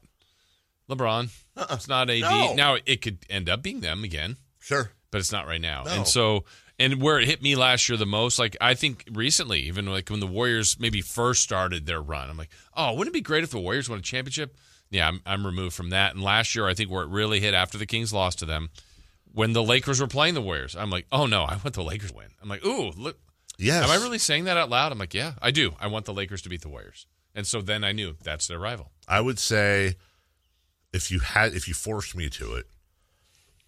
LeBron. 0.88 1.30
Uh-uh. 1.56 1.66
It's 1.74 1.88
not 1.88 2.08
AD. 2.08 2.20
No. 2.20 2.54
Now 2.54 2.76
it 2.86 3.02
could 3.02 3.18
end 3.28 3.48
up 3.48 3.62
being 3.62 3.80
them 3.80 4.04
again, 4.04 4.36
Sure. 4.60 4.92
But 5.10 5.18
it's 5.18 5.32
not 5.32 5.46
right 5.46 5.60
now. 5.60 5.84
No. 5.84 5.90
And 5.92 6.06
so, 6.06 6.44
and 6.78 7.00
where 7.00 7.18
it 7.18 7.26
hit 7.26 7.42
me 7.42 7.56
last 7.56 7.88
year 7.88 7.96
the 7.96 8.06
most, 8.06 8.38
like 8.38 8.56
I 8.60 8.74
think 8.74 9.04
recently, 9.12 9.60
even 9.60 9.86
like 9.86 10.08
when 10.10 10.20
the 10.20 10.26
Warriors 10.26 10.78
maybe 10.78 11.00
first 11.00 11.42
started 11.42 11.86
their 11.86 12.00
run, 12.02 12.28
I'm 12.28 12.36
like, 12.36 12.50
oh, 12.76 12.92
wouldn't 12.94 13.14
it 13.14 13.18
be 13.18 13.22
great 13.22 13.44
if 13.44 13.50
the 13.50 13.58
Warriors 13.60 13.88
won 13.88 13.98
a 13.98 14.02
championship? 14.02 14.56
Yeah, 14.90 15.08
I'm, 15.08 15.20
I'm 15.26 15.44
removed 15.46 15.74
from 15.74 15.90
that. 15.90 16.14
And 16.14 16.22
last 16.22 16.54
year, 16.54 16.66
I 16.66 16.74
think 16.74 16.90
where 16.90 17.02
it 17.02 17.08
really 17.08 17.40
hit 17.40 17.54
after 17.54 17.76
the 17.78 17.86
Kings 17.86 18.12
lost 18.12 18.38
to 18.40 18.44
them, 18.46 18.70
when 19.32 19.52
the 19.52 19.62
Lakers 19.62 20.00
were 20.00 20.06
playing 20.06 20.34
the 20.34 20.40
Warriors, 20.42 20.76
I'm 20.76 20.90
like, 20.90 21.06
oh 21.10 21.26
no, 21.26 21.42
I 21.44 21.56
want 21.56 21.74
the 21.74 21.82
Lakers 21.82 22.10
to 22.12 22.16
win. 22.16 22.28
I'm 22.42 22.48
like, 22.48 22.64
ooh, 22.64 22.90
look, 22.96 23.18
Yes. 23.58 23.84
am 23.84 23.90
I 23.90 24.02
really 24.02 24.18
saying 24.18 24.44
that 24.44 24.56
out 24.58 24.68
loud? 24.68 24.92
I'm 24.92 24.98
like, 24.98 25.14
yeah, 25.14 25.32
I 25.40 25.50
do. 25.50 25.72
I 25.80 25.86
want 25.86 26.04
the 26.04 26.12
Lakers 26.12 26.42
to 26.42 26.48
beat 26.50 26.60
the 26.60 26.68
Warriors. 26.68 27.06
And 27.34 27.46
so 27.46 27.60
then 27.62 27.84
I 27.84 27.92
knew 27.92 28.16
that's 28.22 28.46
their 28.46 28.58
rival. 28.58 28.90
I 29.08 29.20
would 29.20 29.38
say 29.38 29.94
if 30.92 31.10
you 31.10 31.20
had 31.20 31.54
if 31.54 31.66
you 31.68 31.74
forced 31.74 32.14
me 32.14 32.28
to 32.30 32.54
it, 32.54 32.66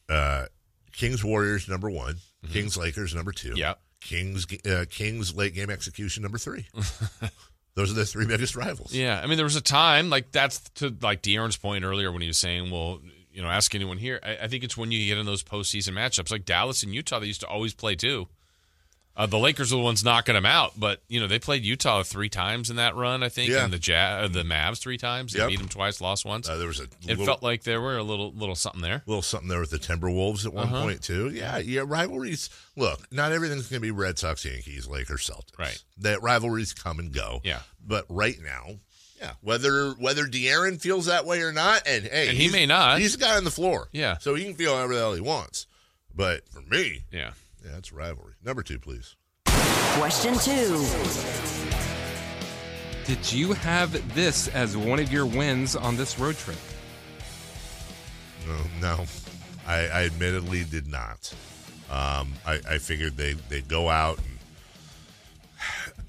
uh 0.09 0.47
Kings 0.92 1.23
Warriors 1.25 1.68
number 1.68 1.90
one, 1.90 2.16
Kings 2.52 2.76
Lakers 2.76 3.14
number 3.14 3.33
two, 3.33 3.54
Yeah. 3.57 3.75
Kings 4.00 4.47
uh, 4.64 4.85
Kings 4.88 5.35
late 5.35 5.54
game 5.54 5.71
execution 5.71 6.23
number 6.23 6.38
three. 6.38 6.66
Those 7.75 7.90
are 7.92 7.95
the 7.95 8.07
three 8.07 8.26
biggest 8.26 8.57
rivals. 8.57 8.92
Yeah, 8.92 9.21
I 9.23 9.26
mean, 9.26 9.37
there 9.37 9.45
was 9.45 9.57
a 9.57 9.61
time 9.61 10.11
like 10.11 10.33
that's 10.33 10.59
to 10.76 10.95
like 11.00 11.23
De'Aaron's 11.23 11.57
point 11.57 11.85
earlier 11.85 12.11
when 12.11 12.23
he 12.23 12.28
was 12.28 12.38
saying, 12.38 12.71
"Well, 12.71 13.00
you 13.33 13.40
know, 13.42 13.49
ask 13.49 13.75
anyone 13.75 13.99
here." 13.99 14.18
I, 14.23 14.38
I 14.45 14.49
think 14.49 14.64
it's 14.64 14.76
when 14.76 14.90
you 14.90 15.04
get 15.07 15.18
in 15.18 15.26
those 15.26 15.45
postseason 15.45 15.90
matchups, 15.92 16.30
like 16.30 16.45
Dallas 16.45 16.83
and 16.83 16.95
Utah, 16.95 17.21
they 17.21 17.26
used 17.26 17.40
to 17.42 17.47
always 17.47 17.75
play 17.75 17.95
too. 17.95 18.28
Uh, 19.18 19.26
the 19.26 19.37
Lakers 19.38 19.72
are 19.72 19.76
the 19.76 19.82
ones 19.82 20.04
knocking 20.04 20.34
them 20.34 20.46
out, 20.46 20.72
but 20.78 21.02
you 21.08 21.18
know 21.18 21.26
they 21.26 21.40
played 21.40 21.64
Utah 21.64 22.04
three 22.04 22.28
times 22.28 22.70
in 22.70 22.76
that 22.76 22.94
run, 22.94 23.25
I 23.25 23.28
think, 23.28 23.50
Yeah. 23.50 23.64
and 23.64 23.72
the 23.72 23.78
ja- 23.84 24.20
uh, 24.25 24.28
the 24.28 24.44
Mavs 24.44 24.78
three 24.78 24.96
times. 24.96 25.32
They 25.32 25.40
Yep. 25.40 25.48
beat 25.48 25.58
them 25.58 25.68
twice, 25.68 26.00
lost 26.00 26.25
once. 26.25 26.48
Uh, 26.48 26.56
there 26.56 26.68
was 26.68 26.78
a 26.78 26.84
it 26.84 26.90
little, 27.08 27.26
felt 27.26 27.42
like 27.42 27.64
there 27.64 27.80
were 27.80 27.96
a 27.98 28.04
little 28.04 28.32
little 28.32 28.54
something 28.54 28.80
there. 28.80 29.02
little 29.06 29.20
something 29.22 29.48
there 29.48 29.58
with 29.58 29.70
the 29.70 29.78
Timberwolves 29.80 30.46
at 30.46 30.52
one 30.52 30.68
Uh-huh. 30.68 30.82
point 30.82 31.02
too. 31.02 31.30
Yeah, 31.34 31.58
yeah, 31.58 31.82
rivalries. 31.84 32.48
Look, 32.76 33.10
not 33.12 33.32
everything's 33.32 33.62
going 33.66 33.80
to 33.82 33.87
be 33.87 33.90
Red 33.90 34.20
Sox, 34.20 34.44
Yankees, 34.44 34.87
Lakers, 34.87 35.28
Celtics. 35.28 35.58
Right. 35.58 35.82
That 35.96 36.22
rivalries 36.22 36.72
come 36.72 37.00
and 37.00 37.12
go. 37.12 37.40
Yeah. 37.44 37.60
but 37.84 38.04
right 38.08 38.38
now. 38.40 38.76
Yeah, 39.20 39.32
whether 39.40 39.90
whether 39.94 40.26
De'Aaron 40.26 40.80
feels 40.80 41.06
that 41.06 41.26
way 41.26 41.42
or 41.42 41.50
not, 41.50 41.82
and 41.88 42.04
hey, 42.04 42.28
And 42.28 42.38
he 42.38 42.48
may 42.48 42.66
not. 42.66 43.00
He's 43.00 43.14
the 43.16 43.18
guy 43.18 43.37
on 43.37 43.42
the 43.42 43.50
floor. 43.50 43.88
Yeah. 43.90 44.18
so 44.18 44.37
he 44.37 44.44
can 44.44 44.54
feel 44.54 44.76
however 44.76 44.94
the 44.94 45.00
hell 45.00 45.14
he 45.14 45.20
wants. 45.20 45.66
But 46.14 46.48
for 46.52 46.60
me, 46.60 47.02
Yeah. 47.10 47.32
Yeah, 47.64 47.76
it's 47.78 47.92
rivalry. 47.92 48.34
Number 48.44 48.62
two, 48.62 48.78
please. 48.78 49.16
Question 49.46 50.34
two. 50.38 50.84
Did 53.04 53.32
you 53.32 53.52
have 53.54 54.14
this 54.14 54.48
as 54.48 54.76
one 54.76 54.98
of 54.98 55.10
your 55.10 55.24
wins 55.26 55.74
on 55.74 55.96
this 55.96 56.18
road 56.18 56.36
trip? 56.36 56.58
No, 58.46 58.56
no, 58.80 59.04
I, 59.66 59.76
I 59.88 60.04
admittedly 60.04 60.64
did 60.64 60.86
not. 60.86 61.32
Um, 61.90 62.34
I, 62.46 62.60
I 62.68 62.78
figured 62.78 63.16
they 63.16 63.32
they 63.32 63.60
go 63.62 63.88
out. 63.88 64.18
And, 64.18 64.38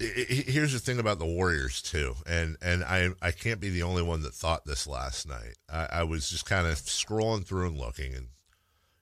I- 0.00 0.26
I- 0.30 0.50
here's 0.50 0.72
the 0.72 0.78
thing 0.78 0.98
about 0.98 1.18
the 1.18 1.26
Warriors 1.26 1.80
too, 1.82 2.14
and 2.26 2.56
and 2.62 2.84
I 2.84 3.10
I 3.22 3.30
can't 3.30 3.60
be 3.60 3.70
the 3.70 3.82
only 3.82 4.02
one 4.02 4.22
that 4.22 4.34
thought 4.34 4.64
this 4.66 4.86
last 4.86 5.26
night. 5.28 5.56
I, 5.72 5.88
I 5.90 6.02
was 6.04 6.28
just 6.30 6.44
kind 6.46 6.66
of 6.66 6.74
scrolling 6.76 7.44
through 7.46 7.68
and 7.68 7.78
looking, 7.78 8.14
and 8.14 8.28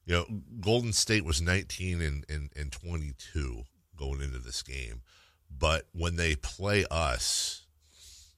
you 0.08 0.14
know, 0.14 0.24
Golden 0.60 0.94
State 0.94 1.24
was 1.26 1.42
19 1.42 2.00
and, 2.00 2.24
and, 2.30 2.50
and 2.56 2.72
22 2.72 3.64
going 3.94 4.22
into 4.22 4.38
this 4.38 4.62
game, 4.62 5.02
but 5.56 5.84
when 5.92 6.16
they 6.16 6.34
play 6.34 6.86
us, 6.90 7.66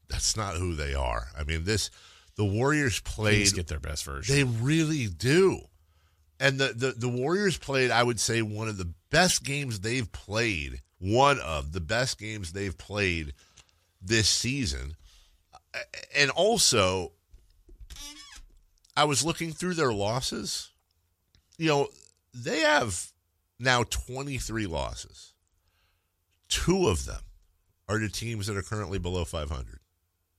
that's 0.08 0.36
not 0.36 0.56
who 0.56 0.74
they 0.74 0.94
are. 0.94 1.28
I 1.38 1.44
mean, 1.44 1.62
this 1.62 1.90
the 2.34 2.44
Warriors 2.44 2.98
played 3.00 3.36
Kings 3.36 3.52
get 3.52 3.68
their 3.68 3.78
best 3.78 4.04
version. 4.04 4.34
they 4.34 4.42
really 4.42 5.06
do. 5.06 5.60
And 6.40 6.58
the, 6.58 6.72
the, 6.74 6.92
the 6.92 7.08
Warriors 7.08 7.56
played, 7.56 7.92
I 7.92 8.02
would 8.02 8.18
say, 8.18 8.42
one 8.42 8.66
of 8.66 8.76
the 8.76 8.92
best 9.10 9.44
games 9.44 9.78
they've 9.78 10.10
played, 10.10 10.80
one 10.98 11.38
of 11.38 11.70
the 11.70 11.80
best 11.80 12.18
games 12.18 12.52
they've 12.52 12.76
played 12.76 13.32
this 14.02 14.28
season. 14.28 14.96
And 16.16 16.30
also, 16.30 17.12
I 18.96 19.04
was 19.04 19.24
looking 19.24 19.52
through 19.52 19.74
their 19.74 19.92
losses. 19.92 20.69
You 21.60 21.68
know, 21.68 21.88
they 22.32 22.60
have 22.60 23.12
now 23.58 23.84
23 23.84 24.66
losses. 24.66 25.34
Two 26.48 26.88
of 26.88 27.04
them 27.04 27.20
are 27.88 27.98
to 27.98 28.08
teams 28.08 28.46
that 28.46 28.56
are 28.56 28.62
currently 28.62 28.98
below 28.98 29.24
500. 29.24 29.78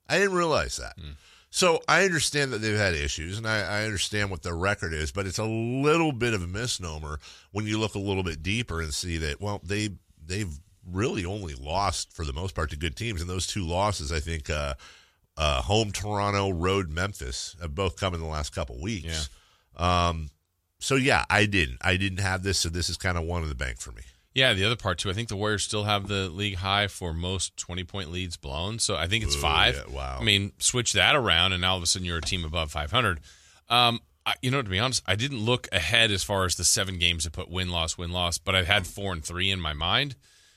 I 0.09 0.17
didn't 0.17 0.33
realize 0.33 0.77
that. 0.77 0.95
So 1.51 1.79
I 1.87 2.05
understand 2.05 2.53
that 2.53 2.59
they've 2.59 2.77
had 2.77 2.93
issues, 2.93 3.37
and 3.37 3.45
I, 3.45 3.81
I 3.81 3.83
understand 3.83 4.31
what 4.31 4.41
their 4.41 4.55
record 4.55 4.93
is, 4.93 5.11
but 5.11 5.27
it's 5.27 5.37
a 5.37 5.45
little 5.45 6.11
bit 6.11 6.33
of 6.33 6.41
a 6.41 6.47
misnomer 6.47 7.19
when 7.51 7.67
you 7.67 7.77
look 7.77 7.93
a 7.95 7.99
little 7.99 8.23
bit 8.23 8.41
deeper 8.41 8.81
and 8.81 8.93
see 8.93 9.17
that 9.17 9.41
well 9.41 9.61
they 9.63 9.89
they've 10.25 10.57
really 10.89 11.25
only 11.25 11.53
lost 11.53 12.13
for 12.13 12.25
the 12.25 12.33
most 12.33 12.55
part 12.55 12.71
to 12.71 12.77
good 12.77 12.95
teams, 12.95 13.21
and 13.21 13.29
those 13.29 13.45
two 13.45 13.65
losses 13.67 14.11
I 14.11 14.21
think 14.21 14.49
uh, 14.49 14.73
uh, 15.37 15.61
home 15.61 15.91
Toronto, 15.91 16.49
road 16.49 16.89
Memphis 16.89 17.55
have 17.61 17.75
both 17.75 17.99
come 17.99 18.13
in 18.15 18.21
the 18.21 18.27
last 18.27 18.55
couple 18.55 18.81
weeks. 18.81 19.29
Um, 19.77 20.29
so 20.81 20.95
yeah, 20.95 21.23
I 21.29 21.45
didn't 21.45 21.77
I 21.81 21.95
didn't 21.95 22.19
have 22.19 22.43
this, 22.43 22.59
so 22.59 22.69
this 22.69 22.89
is 22.89 22.97
kind 22.97 23.17
of 23.17 23.23
one 23.23 23.43
of 23.43 23.50
the 23.50 23.55
bank 23.55 23.79
for 23.79 23.91
me. 23.91 24.01
Yeah, 24.33 24.53
the 24.53 24.63
other 24.65 24.75
part 24.75 24.97
too. 24.97 25.09
I 25.09 25.13
think 25.13 25.27
the 25.29 25.35
Warriors 25.35 25.63
still 25.63 25.83
have 25.83 26.07
the 26.07 26.29
league 26.29 26.55
high 26.55 26.88
for 26.88 27.13
most 27.13 27.55
twenty-point 27.57 28.11
leads 28.11 28.38
blown. 28.38 28.79
So 28.79 28.95
I 28.95 29.07
think 29.07 29.23
it's 29.23 29.35
Ooh, 29.35 29.39
five. 29.41 29.75
yeah, 29.75 29.93
wow. 29.93 30.17
I 30.19 30.23
mean, 30.23 30.53
switch 30.57 30.93
that 30.93 31.15
around, 31.15 31.53
and 31.53 31.61
now 31.61 31.71
all 31.71 31.77
of 31.77 31.83
a 31.83 31.85
sudden 31.85 32.05
you're 32.05 32.17
a 32.17 32.21
team 32.21 32.43
above 32.43 32.71
five 32.71 32.91
hundred. 32.91 33.19
Um, 33.69 34.00
I, 34.25 34.35
you 34.41 34.51
know, 34.51 34.61
to 34.61 34.69
be 34.69 34.79
honest, 34.79 35.03
I 35.07 35.15
didn't 35.15 35.39
look 35.39 35.67
ahead 35.71 36.11
as 36.11 36.23
far 36.23 36.45
as 36.45 36.55
the 36.55 36.63
seven 36.63 36.97
games 37.00 37.23
to 37.23 37.31
put 37.31 37.50
win 37.50 37.69
loss 37.69 37.97
win 37.97 38.11
loss, 38.11 38.38
but 38.38 38.55
I 38.55 38.63
had 38.63 38.88
four 38.88 39.13
and 39.13 39.23
three 39.23 39.50
in 39.51 39.59
my 39.59 39.73
mind. 39.73 40.15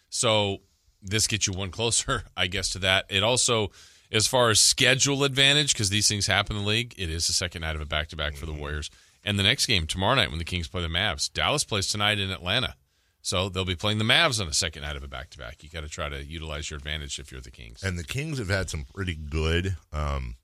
So 0.09 0.59
this 1.03 1.27
gets 1.27 1.47
you 1.47 1.53
one 1.53 1.71
closer, 1.73 2.25
I 2.37 2.47
guess, 2.47 2.71
to 2.71 2.79
that. 2.81 3.07
It 3.09 3.23
also, 3.23 3.71
as 4.13 4.27
far 4.27 4.51
as 4.51 4.61
schedule 4.61 5.25
advantage, 5.25 5.73
because 5.73 5.91
these 5.91 6.07
things 6.09 6.27
happen 6.27 6.57
in 6.57 6.63
the 6.63 6.69
league, 6.69 6.95
it 6.97 7.11
is 7.11 7.27
the 7.27 7.33
second 7.33 7.63
night 7.63 7.75
of 7.77 7.83
a 7.83 7.87
back 7.87 8.09
to 8.09 8.17
back 8.17 8.35
for 8.37 8.47
the 8.47 8.53
Warriors. 8.53 8.91
And 9.25 9.39
the 9.39 9.43
next 9.43 9.67
game 9.67 9.87
tomorrow 9.87 10.15
night 10.15 10.29
when 10.31 10.39
the 10.39 10.45
Kings 10.45 10.69
play 10.69 10.83
the 10.83 10.89
Mavs, 10.89 11.33
Dallas 11.33 11.65
plays 11.65 11.87
tonight 11.89 12.19
in 12.19 12.31
Atlanta. 12.31 12.77
So 13.23 13.49
they'll 13.49 13.65
be 13.65 13.75
playing 13.75 13.97
the 13.99 14.05
Mavs 14.05 14.39
on 14.39 14.49
a 14.49 14.53
second 14.53 14.83
night 14.83 14.97
of 14.97 15.03
a 15.03 15.09
back 15.09 15.31
to 15.31 15.39
back. 15.39 15.63
You 15.63 15.71
got 15.71 15.81
to 15.81 15.89
try 15.89 16.11
to 16.11 16.23
utilize 16.23 16.71
your 16.71 16.77
advantage 16.77 17.19
if 17.19 17.33
you're 17.33 17.41
the 17.41 17.51
Kings. 17.51 17.83
And 17.83 17.99
the 17.99 18.05
Kings 18.05 18.39
have 18.39 18.51
had 18.51 18.69
some 18.69 18.85
pretty 18.95 19.15
good, 19.15 19.77
um, 19.95 20.37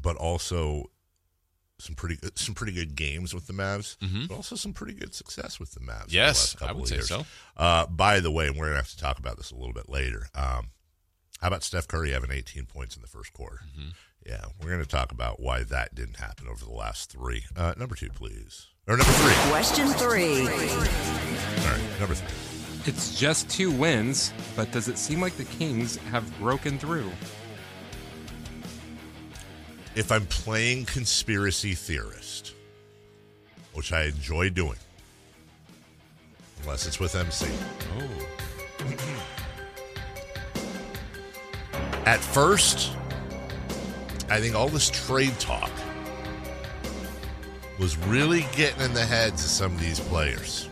but 0.00 0.16
also 0.16 0.90
some 1.78 1.94
pretty 1.94 2.16
good, 2.16 2.38
some 2.38 2.54
pretty 2.54 2.72
good 2.74 2.94
games 2.94 3.32
with 3.32 3.46
the 3.46 3.54
Mavs, 3.54 3.96
Mhm. 4.02 4.28
but 4.28 4.34
also 4.34 4.54
some 4.56 4.74
pretty 4.74 4.92
good 4.92 5.14
success 5.14 5.58
with 5.58 5.70
the 5.72 5.80
Mavs. 5.80 6.08
the 6.08 6.12
Yes, 6.16 6.36
last 6.38 6.58
couple 6.58 6.76
I 6.76 6.78
would 6.80 6.88
say 6.88 6.94
years. 6.96 7.08
so. 7.08 7.26
Uh, 7.56 7.86
by 7.86 8.20
the 8.20 8.30
way, 8.30 8.48
and 8.48 8.56
we're 8.58 8.66
gonna 8.66 8.76
have 8.76 8.90
to 8.90 8.98
talk 8.98 9.18
about 9.18 9.38
this 9.38 9.50
a 9.50 9.54
little 9.54 9.72
bit 9.72 9.88
later. 9.88 10.28
Um, 10.34 10.72
how 11.40 11.48
about 11.48 11.62
Steph 11.62 11.88
Curry 11.88 12.10
having 12.10 12.30
18 12.30 12.66
points 12.66 12.96
in 12.96 13.02
the 13.02 13.08
first 13.08 13.32
quarter? 13.32 13.60
Mm-hmm. 13.70 13.90
Yeah, 14.26 14.44
we're 14.60 14.68
going 14.68 14.82
to 14.82 14.88
talk 14.88 15.12
about 15.12 15.40
why 15.40 15.62
that 15.64 15.94
didn't 15.94 16.16
happen 16.16 16.46
over 16.46 16.64
the 16.64 16.72
last 16.72 17.10
three. 17.10 17.44
Uh, 17.56 17.72
number 17.78 17.94
two, 17.94 18.10
please, 18.10 18.66
or 18.86 18.96
number 18.96 19.12
three. 19.12 19.50
Question 19.50 19.88
three. 19.88 20.42
All 20.42 21.72
right, 21.72 21.98
number 21.98 22.14
three. 22.14 22.90
It's 22.92 23.18
just 23.18 23.48
two 23.48 23.70
wins, 23.70 24.32
but 24.56 24.72
does 24.72 24.88
it 24.88 24.98
seem 24.98 25.20
like 25.20 25.36
the 25.36 25.44
Kings 25.44 25.96
have 25.96 26.38
broken 26.38 26.78
through? 26.78 27.10
if 29.94 30.12
I'm 30.12 30.26
playing 30.26 30.84
conspiracy 30.84 31.74
theorist, 31.74 32.54
which 33.74 33.92
I 33.92 34.04
enjoy 34.04 34.50
doing, 34.50 34.78
unless 36.62 36.86
it's 36.86 37.00
with 37.00 37.14
MC. 37.14 37.46
Oh. 37.98 38.86
At 42.06 42.20
first, 42.20 42.92
I 44.28 44.40
think 44.40 44.54
all 44.54 44.68
this 44.68 44.90
trade 44.90 45.38
talk 45.38 45.70
was 47.78 47.96
really 47.98 48.46
getting 48.54 48.82
in 48.82 48.94
the 48.94 49.04
heads 49.04 49.44
of 49.44 49.50
some 49.50 49.74
of 49.74 49.80
these 49.80 50.00
players. 50.00 50.68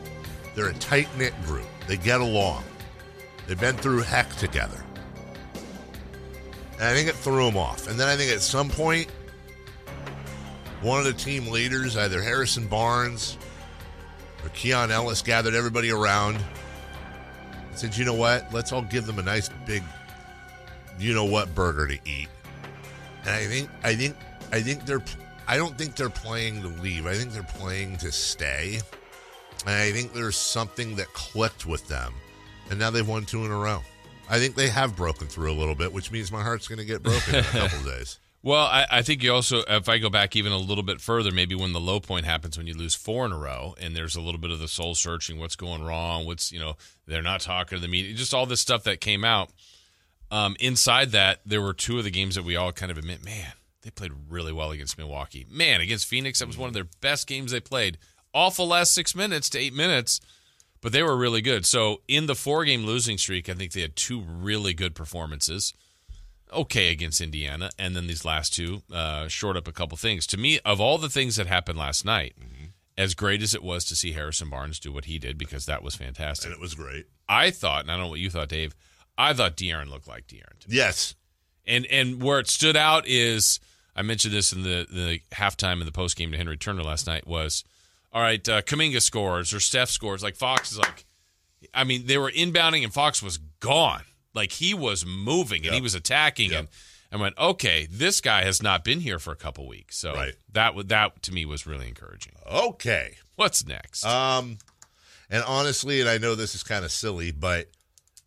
They're 0.54 0.68
a 0.68 0.74
tight 0.74 1.08
knit 1.16 1.34
group, 1.44 1.66
they 1.86 1.96
get 1.96 2.20
along, 2.20 2.64
they've 3.46 3.58
been 3.58 3.76
through 3.76 4.00
heck 4.00 4.34
together. 4.36 4.82
And 6.74 6.84
I 6.84 6.94
think 6.94 7.08
it 7.08 7.14
threw 7.14 7.44
them 7.44 7.56
off. 7.56 7.88
And 7.88 7.98
then 7.98 8.08
I 8.08 8.16
think 8.16 8.30
at 8.32 8.40
some 8.40 8.68
point, 8.68 9.10
one 10.80 10.98
of 10.98 11.04
the 11.04 11.12
team 11.12 11.48
leaders, 11.48 11.96
either 11.96 12.22
Harrison 12.22 12.68
Barnes 12.68 13.36
or 14.44 14.50
Keon 14.50 14.92
Ellis, 14.92 15.22
gathered 15.22 15.54
everybody 15.54 15.90
around 15.90 16.36
and 16.36 17.78
said, 17.78 17.96
you 17.96 18.04
know 18.04 18.14
what? 18.14 18.52
Let's 18.52 18.72
all 18.72 18.82
give 18.82 19.06
them 19.06 19.18
a 19.18 19.22
nice 19.22 19.50
big, 19.66 19.82
you 20.98 21.14
know 21.14 21.24
what, 21.24 21.54
burger 21.54 21.86
to 21.86 21.98
eat. 22.04 22.28
And 23.22 23.30
I 23.30 23.46
think, 23.46 23.70
I 23.82 23.94
think, 23.94 24.16
I 24.52 24.60
think 24.60 24.86
they're, 24.86 25.02
I 25.46 25.56
don't 25.56 25.76
think 25.76 25.96
they're 25.96 26.10
playing 26.10 26.62
to 26.62 26.68
leave. 26.68 27.06
I 27.06 27.14
think 27.14 27.32
they're 27.32 27.42
playing 27.42 27.96
to 27.98 28.12
stay. 28.12 28.80
And 29.66 29.74
I 29.74 29.92
think 29.92 30.12
there's 30.12 30.36
something 30.36 30.96
that 30.96 31.12
clicked 31.12 31.66
with 31.66 31.86
them. 31.88 32.14
And 32.70 32.78
now 32.78 32.90
they've 32.90 33.06
won 33.06 33.24
two 33.24 33.44
in 33.44 33.50
a 33.50 33.56
row. 33.56 33.82
I 34.30 34.38
think 34.38 34.54
they 34.54 34.68
have 34.68 34.94
broken 34.94 35.26
through 35.26 35.50
a 35.50 35.54
little 35.58 35.74
bit, 35.74 35.92
which 35.92 36.12
means 36.12 36.30
my 36.30 36.42
heart's 36.42 36.68
going 36.68 36.78
to 36.78 36.84
get 36.84 37.02
broken 37.02 37.34
in 37.34 37.40
a 37.40 37.44
couple 37.44 37.82
days. 37.84 38.18
Well, 38.42 38.66
I, 38.66 38.86
I, 38.90 39.02
think 39.02 39.22
you 39.22 39.32
also, 39.32 39.62
if 39.66 39.88
I 39.88 39.98
go 39.98 40.10
back 40.10 40.36
even 40.36 40.52
a 40.52 40.58
little 40.58 40.84
bit 40.84 41.00
further, 41.00 41.32
maybe 41.32 41.56
when 41.56 41.72
the 41.72 41.80
low 41.80 41.98
point 41.98 42.24
happens 42.24 42.56
when 42.56 42.68
you 42.68 42.74
lose 42.74 42.94
four 42.94 43.26
in 43.26 43.32
a 43.32 43.38
row, 43.38 43.74
and 43.80 43.96
there's 43.96 44.14
a 44.14 44.20
little 44.20 44.40
bit 44.40 44.52
of 44.52 44.60
the 44.60 44.68
soul 44.68 44.94
searching, 44.94 45.40
what's 45.40 45.56
going 45.56 45.82
wrong, 45.82 46.24
what's 46.24 46.52
you 46.52 46.60
know 46.60 46.76
they're 47.06 47.22
not 47.22 47.40
talking 47.40 47.76
to 47.76 47.82
the 47.82 47.88
media, 47.88 48.14
just 48.14 48.32
all 48.32 48.46
this 48.46 48.60
stuff 48.60 48.84
that 48.84 49.00
came 49.00 49.24
out. 49.24 49.50
Um, 50.30 50.56
inside 50.60 51.12
that, 51.12 51.40
there 51.46 51.62
were 51.62 51.74
two 51.74 51.98
of 51.98 52.04
the 52.04 52.10
games 52.10 52.34
that 52.34 52.44
we 52.44 52.56
all 52.56 52.72
kind 52.72 52.90
of 52.90 52.98
admit, 52.98 53.24
man, 53.24 53.52
they 53.82 53.90
played 53.90 54.12
really 54.28 54.52
well 54.52 54.70
against 54.70 54.98
Milwaukee. 54.98 55.46
Man, 55.50 55.80
against 55.80 56.06
Phoenix, 56.06 56.40
that 56.40 56.46
was 56.46 56.58
one 56.58 56.68
of 56.68 56.74
their 56.74 56.88
best 57.00 57.26
games 57.26 57.52
they 57.52 57.60
played. 57.60 57.98
Awful 58.34 58.66
last 58.66 58.92
six 58.92 59.14
minutes 59.14 59.48
to 59.50 59.58
eight 59.58 59.72
minutes 59.72 60.20
but 60.80 60.92
they 60.92 61.02
were 61.02 61.16
really 61.16 61.40
good. 61.40 61.66
So 61.66 62.02
in 62.08 62.26
the 62.26 62.34
four 62.34 62.64
game 62.64 62.84
losing 62.84 63.18
streak, 63.18 63.48
I 63.48 63.54
think 63.54 63.72
they 63.72 63.80
had 63.80 63.96
two 63.96 64.20
really 64.20 64.74
good 64.74 64.94
performances. 64.94 65.74
Okay 66.50 66.90
against 66.90 67.20
Indiana, 67.20 67.68
and 67.78 67.94
then 67.94 68.06
these 68.06 68.24
last 68.24 68.54
two 68.54 68.80
uh, 68.90 69.28
short 69.28 69.58
up 69.58 69.68
a 69.68 69.72
couple 69.72 69.98
things. 69.98 70.26
To 70.28 70.38
me, 70.38 70.58
of 70.64 70.80
all 70.80 70.96
the 70.96 71.10
things 71.10 71.36
that 71.36 71.46
happened 71.46 71.78
last 71.78 72.06
night, 72.06 72.36
mm-hmm. 72.40 72.68
as 72.96 73.14
great 73.14 73.42
as 73.42 73.54
it 73.54 73.62
was 73.62 73.84
to 73.84 73.96
see 73.96 74.12
Harrison 74.12 74.48
Barnes 74.48 74.78
do 74.78 74.90
what 74.90 75.04
he 75.04 75.18
did 75.18 75.36
because 75.36 75.66
that 75.66 75.82
was 75.82 75.94
fantastic, 75.94 76.46
and 76.46 76.54
it 76.54 76.60
was 76.60 76.74
great. 76.74 77.04
I 77.28 77.50
thought, 77.50 77.82
and 77.82 77.90
I 77.90 77.96
don't 77.96 78.04
know 78.04 78.08
what 78.08 78.20
you 78.20 78.30
thought, 78.30 78.48
Dave. 78.48 78.74
I 79.18 79.34
thought 79.34 79.56
De'Aaron 79.56 79.90
looked 79.90 80.08
like 80.08 80.26
De'Aaron. 80.26 80.64
Yes, 80.66 81.14
and 81.66 81.84
and 81.86 82.22
where 82.22 82.38
it 82.38 82.48
stood 82.48 82.76
out 82.76 83.06
is 83.06 83.60
I 83.94 84.02
mentioned 84.02 84.32
this 84.32 84.52
in 84.52 84.62
the 84.62 84.86
the 84.90 85.20
halftime 85.32 85.80
of 85.80 85.86
the 85.86 85.92
post 85.92 86.16
game 86.16 86.30
to 86.30 86.38
Henry 86.38 86.56
Turner 86.56 86.82
last 86.82 87.06
night 87.06 87.26
was 87.26 87.64
all 88.12 88.22
right, 88.22 88.46
uh, 88.48 88.62
Kuminga 88.62 89.02
scores 89.02 89.52
or 89.52 89.60
Steph 89.60 89.90
scores. 89.90 90.22
Like 90.22 90.36
Fox 90.36 90.72
is 90.72 90.78
like, 90.78 91.04
I 91.74 91.84
mean, 91.84 92.06
they 92.06 92.18
were 92.18 92.30
inbounding 92.30 92.84
and 92.84 92.92
Fox 92.92 93.22
was 93.22 93.38
gone. 93.60 94.02
Like 94.34 94.52
he 94.52 94.74
was 94.74 95.04
moving 95.04 95.64
yep. 95.64 95.72
and 95.72 95.74
he 95.74 95.80
was 95.80 95.94
attacking 95.94 96.52
yep. 96.52 96.60
and 96.60 96.68
I 97.10 97.16
went, 97.16 97.38
okay, 97.38 97.86
this 97.90 98.20
guy 98.20 98.44
has 98.44 98.62
not 98.62 98.84
been 98.84 99.00
here 99.00 99.18
for 99.18 99.32
a 99.32 99.36
couple 99.36 99.66
weeks. 99.66 99.96
So 99.96 100.14
right. 100.14 100.34
that 100.52 100.74
that 100.88 101.22
to 101.24 101.32
me 101.32 101.44
was 101.44 101.66
really 101.66 101.88
encouraging. 101.88 102.34
Okay, 102.50 103.16
what's 103.36 103.66
next? 103.66 104.04
Um, 104.04 104.58
and 105.30 105.42
honestly, 105.44 106.00
and 106.00 106.08
I 106.08 106.18
know 106.18 106.34
this 106.34 106.54
is 106.54 106.62
kind 106.62 106.84
of 106.84 106.90
silly, 106.90 107.30
but 107.30 107.68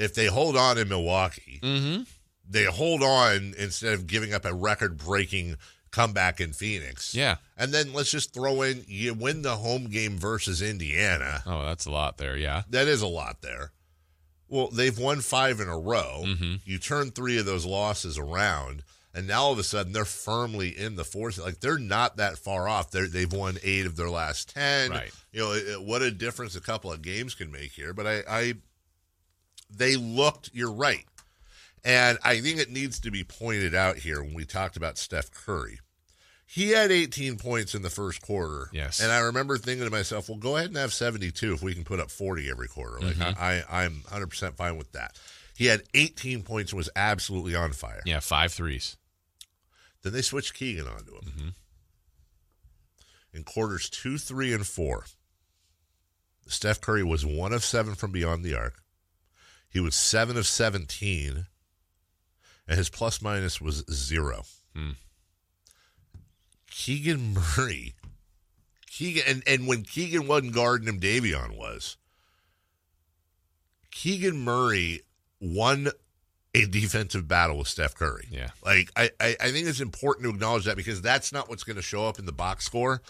if 0.01 0.13
they 0.13 0.25
hold 0.25 0.57
on 0.57 0.77
in 0.77 0.89
Milwaukee, 0.89 1.59
mm-hmm. 1.61 2.03
they 2.49 2.65
hold 2.65 3.03
on 3.03 3.53
instead 3.57 3.93
of 3.93 4.07
giving 4.07 4.33
up 4.33 4.45
a 4.45 4.53
record-breaking 4.53 5.57
comeback 5.91 6.39
in 6.39 6.53
Phoenix. 6.53 7.13
Yeah. 7.13 7.35
And 7.57 7.73
then 7.73 7.93
let's 7.93 8.11
just 8.11 8.33
throw 8.33 8.61
in 8.61 8.83
you 8.87 9.13
win 9.13 9.41
the 9.41 9.57
home 9.57 9.89
game 9.89 10.17
versus 10.17 10.61
Indiana. 10.61 11.43
Oh, 11.45 11.65
that's 11.65 11.85
a 11.85 11.91
lot 11.91 12.17
there, 12.17 12.37
yeah. 12.37 12.63
That 12.69 12.87
is 12.87 13.01
a 13.01 13.07
lot 13.07 13.41
there. 13.41 13.71
Well, 14.47 14.67
they've 14.67 14.97
won 14.97 15.21
five 15.21 15.59
in 15.59 15.69
a 15.69 15.77
row. 15.77 16.23
Mm-hmm. 16.25 16.55
You 16.65 16.77
turn 16.77 17.11
three 17.11 17.37
of 17.37 17.45
those 17.45 17.65
losses 17.65 18.17
around, 18.17 18.83
and 19.13 19.27
now 19.27 19.43
all 19.43 19.53
of 19.53 19.59
a 19.59 19.63
sudden 19.63 19.93
they're 19.93 20.03
firmly 20.03 20.77
in 20.77 20.95
the 20.95 21.05
fourth. 21.05 21.37
Like 21.37 21.61
they're 21.61 21.77
not 21.77 22.17
that 22.17 22.37
far 22.37 22.67
off. 22.67 22.91
they 22.91 23.05
they've 23.05 23.31
won 23.31 23.57
eight 23.63 23.85
of 23.85 23.95
their 23.95 24.09
last 24.09 24.53
ten. 24.53 24.91
Right. 24.91 25.11
You 25.31 25.39
know 25.39 25.51
it, 25.53 25.67
it, 25.67 25.81
what 25.81 26.01
a 26.01 26.11
difference 26.11 26.57
a 26.57 26.61
couple 26.61 26.91
of 26.91 27.01
games 27.01 27.33
can 27.33 27.49
make 27.49 27.71
here. 27.71 27.93
But 27.93 28.07
I, 28.07 28.23
I, 28.29 28.53
they 29.75 29.95
looked. 29.95 30.51
You're 30.53 30.71
right. 30.71 31.05
And 31.83 32.19
I 32.23 32.39
think 32.41 32.59
it 32.59 32.69
needs 32.69 32.99
to 33.01 33.11
be 33.11 33.23
pointed 33.23 33.73
out 33.73 33.97
here 33.97 34.21
when 34.21 34.33
we 34.33 34.45
talked 34.45 34.77
about 34.77 34.97
Steph 34.97 35.31
Curry. 35.31 35.79
He 36.45 36.71
had 36.71 36.91
18 36.91 37.37
points 37.37 37.75
in 37.75 37.81
the 37.81 37.89
first 37.89 38.21
quarter. 38.21 38.67
Yes. 38.73 38.99
And 38.99 39.11
I 39.11 39.19
remember 39.19 39.57
thinking 39.57 39.85
to 39.85 39.91
myself, 39.91 40.27
well, 40.27 40.37
go 40.37 40.57
ahead 40.57 40.67
and 40.67 40.77
have 40.77 40.93
72 40.93 41.53
if 41.53 41.63
we 41.63 41.73
can 41.73 41.85
put 41.85 42.01
up 42.01 42.11
40 42.11 42.49
every 42.49 42.67
quarter. 42.67 42.99
Like, 42.99 43.15
mm-hmm. 43.15 43.41
I, 43.41 43.63
I'm 43.69 44.01
100% 44.09 44.55
fine 44.55 44.77
with 44.77 44.91
that. 44.91 45.17
He 45.55 45.67
had 45.67 45.83
18 45.93 46.43
points 46.43 46.71
and 46.71 46.77
was 46.77 46.89
absolutely 46.95 47.55
on 47.55 47.71
fire. 47.71 48.01
Yeah, 48.05 48.19
five 48.19 48.51
threes. 48.51 48.97
Then 50.03 50.13
they 50.13 50.21
switched 50.21 50.53
Keegan 50.53 50.87
onto 50.87 51.15
him. 51.15 51.21
Mm-hmm. 51.25 51.49
In 53.33 53.43
quarters 53.43 53.89
two, 53.89 54.17
three, 54.17 54.53
and 54.53 54.67
four, 54.67 55.05
Steph 56.47 56.81
Curry 56.81 57.03
was 57.03 57.25
one 57.25 57.53
of 57.53 57.63
seven 57.63 57.95
from 57.95 58.11
beyond 58.11 58.43
the 58.43 58.55
arc. 58.55 58.80
He 59.71 59.79
was 59.79 59.95
seven 59.95 60.37
of 60.37 60.45
17 60.45 61.45
and 62.67 62.77
his 62.77 62.89
plus 62.89 63.21
minus 63.21 63.59
was 63.59 63.83
zero. 63.91 64.43
Hmm. 64.75 64.91
Keegan 66.69 67.33
Murray, 67.33 67.95
Keegan, 68.87 69.23
and, 69.27 69.43
and 69.45 69.67
when 69.67 69.83
Keegan 69.83 70.27
wasn't 70.27 70.53
guarding 70.53 70.87
him, 70.87 70.99
Davion 70.99 71.57
was. 71.57 71.97
Keegan 73.91 74.37
Murray 74.39 75.01
won 75.41 75.89
a 76.55 76.65
defensive 76.65 77.27
battle 77.27 77.57
with 77.57 77.67
Steph 77.67 77.93
Curry. 77.93 78.27
Yeah. 78.31 78.49
Like, 78.63 78.89
I, 78.95 79.09
I, 79.19 79.35
I 79.39 79.51
think 79.51 79.67
it's 79.67 79.81
important 79.81 80.25
to 80.25 80.33
acknowledge 80.33 80.65
that 80.65 80.77
because 80.77 81.01
that's 81.01 81.33
not 81.33 81.49
what's 81.49 81.63
going 81.63 81.75
to 81.75 81.81
show 81.81 82.07
up 82.07 82.19
in 82.19 82.25
the 82.25 82.31
box 82.31 82.65
score. 82.65 83.01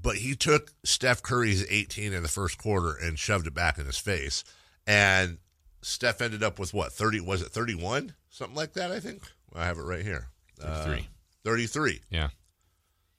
But 0.00 0.16
he 0.16 0.36
took 0.36 0.72
Steph 0.84 1.22
Curry's 1.22 1.66
18 1.68 2.12
in 2.12 2.22
the 2.22 2.28
first 2.28 2.58
quarter 2.58 2.94
and 2.94 3.18
shoved 3.18 3.48
it 3.48 3.54
back 3.54 3.78
in 3.78 3.86
his 3.86 3.98
face. 3.98 4.44
And 4.86 5.38
Steph 5.82 6.20
ended 6.20 6.42
up 6.42 6.58
with 6.58 6.72
what, 6.72 6.92
30, 6.92 7.20
was 7.20 7.42
it 7.42 7.48
31? 7.48 8.14
something 8.30 8.56
like 8.56 8.72
that. 8.72 8.90
I 8.90 8.98
think 8.98 9.22
I 9.54 9.66
have 9.66 9.78
it 9.78 9.82
right 9.82 10.02
here. 10.02 10.28
Thirty-three. 10.58 11.00
Uh, 11.00 11.10
Thirty-three. 11.44 12.00
Yeah. 12.10 12.28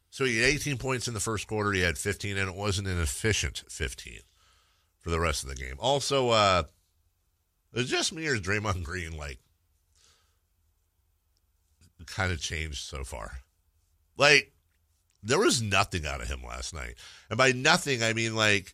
So 0.10 0.26
he 0.26 0.40
had 0.40 0.50
18 0.50 0.78
points 0.78 1.08
in 1.08 1.14
the 1.14 1.20
first 1.20 1.48
quarter. 1.48 1.72
He 1.72 1.82
had 1.82 1.98
15, 1.98 2.38
and 2.38 2.50
it 2.50 2.56
wasn't 2.56 2.88
an 2.88 3.00
efficient 3.02 3.64
15 3.68 4.20
for 5.00 5.10
the 5.10 5.20
rest 5.20 5.44
of 5.44 5.50
the 5.50 5.56
game. 5.56 5.76
Also, 5.80 6.30
uh, 6.30 6.64
it's 7.74 7.90
just 7.90 8.14
me 8.14 8.28
or 8.28 8.36
is 8.36 8.42
Draymond 8.42 8.84
Green 8.84 9.18
like 9.18 9.40
kind 12.06 12.32
of 12.32 12.40
changed 12.40 12.84
so 12.84 13.04
far? 13.04 13.32
Like 14.18 14.52
there 15.24 15.40
was 15.40 15.62
nothing 15.62 16.06
out 16.06 16.22
of 16.22 16.28
him 16.28 16.44
last 16.48 16.74
night, 16.74 16.96
and 17.30 17.38
by 17.38 17.52
nothing 17.52 18.04
I 18.04 18.14
mean 18.14 18.36
like 18.36 18.74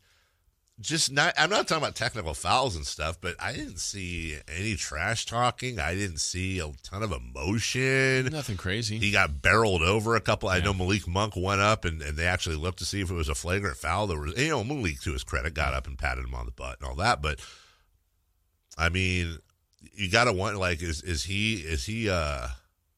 just 0.80 1.12
not 1.12 1.34
I'm 1.38 1.50
not 1.50 1.68
talking 1.68 1.84
about 1.84 1.96
technical 1.96 2.34
fouls 2.34 2.76
and 2.76 2.86
stuff, 2.86 3.20
but 3.20 3.36
I 3.40 3.54
didn't 3.54 3.80
see 3.80 4.38
any 4.48 4.76
trash 4.76 5.26
talking. 5.26 5.80
I 5.80 5.94
didn't 5.94 6.20
see 6.20 6.60
a 6.60 6.72
ton 6.84 7.04
of 7.04 7.12
emotion. 7.12 8.28
Nothing 8.28 8.58
crazy. 8.58 8.98
He 8.98 9.12
got 9.12 9.42
barreled 9.42 9.82
over 9.82 10.16
a 10.16 10.22
couple. 10.22 10.50
Yeah. 10.50 10.56
I 10.56 10.62
know 10.62 10.74
Malik 10.74 11.08
Monk 11.08 11.34
went 11.36 11.62
up 11.62 11.86
and, 11.86 12.02
and 12.02 12.18
they 12.18 12.26
actually 12.26 12.56
looked 12.56 12.80
to 12.80 12.86
see 12.86 13.02
if 13.02 13.10
it 13.12 13.16
was 13.16 13.30
a 13.30 13.36
flagrant 13.36 13.78
foul. 13.78 14.08
There 14.08 14.20
was 14.20 14.38
you 14.38 14.50
know, 14.50 14.64
Malik 14.64 15.02
to 15.02 15.14
his 15.14 15.24
credit 15.24 15.54
got 15.54 15.74
up 15.74 15.86
and 15.86 15.98
patted 15.98 16.26
him 16.26 16.34
on 16.34 16.46
the 16.46 16.52
butt 16.52 16.78
and 16.80 16.90
all 16.90 16.96
that, 16.96 17.22
but 17.22 17.40
I 18.78 18.90
mean 18.90 19.38
you 19.94 20.10
gotta 20.10 20.34
want 20.34 20.58
like 20.58 20.82
is 20.82 21.02
is 21.02 21.24
he 21.24 21.56
is 21.56 21.86
he 21.86 22.10
uh 22.10 22.48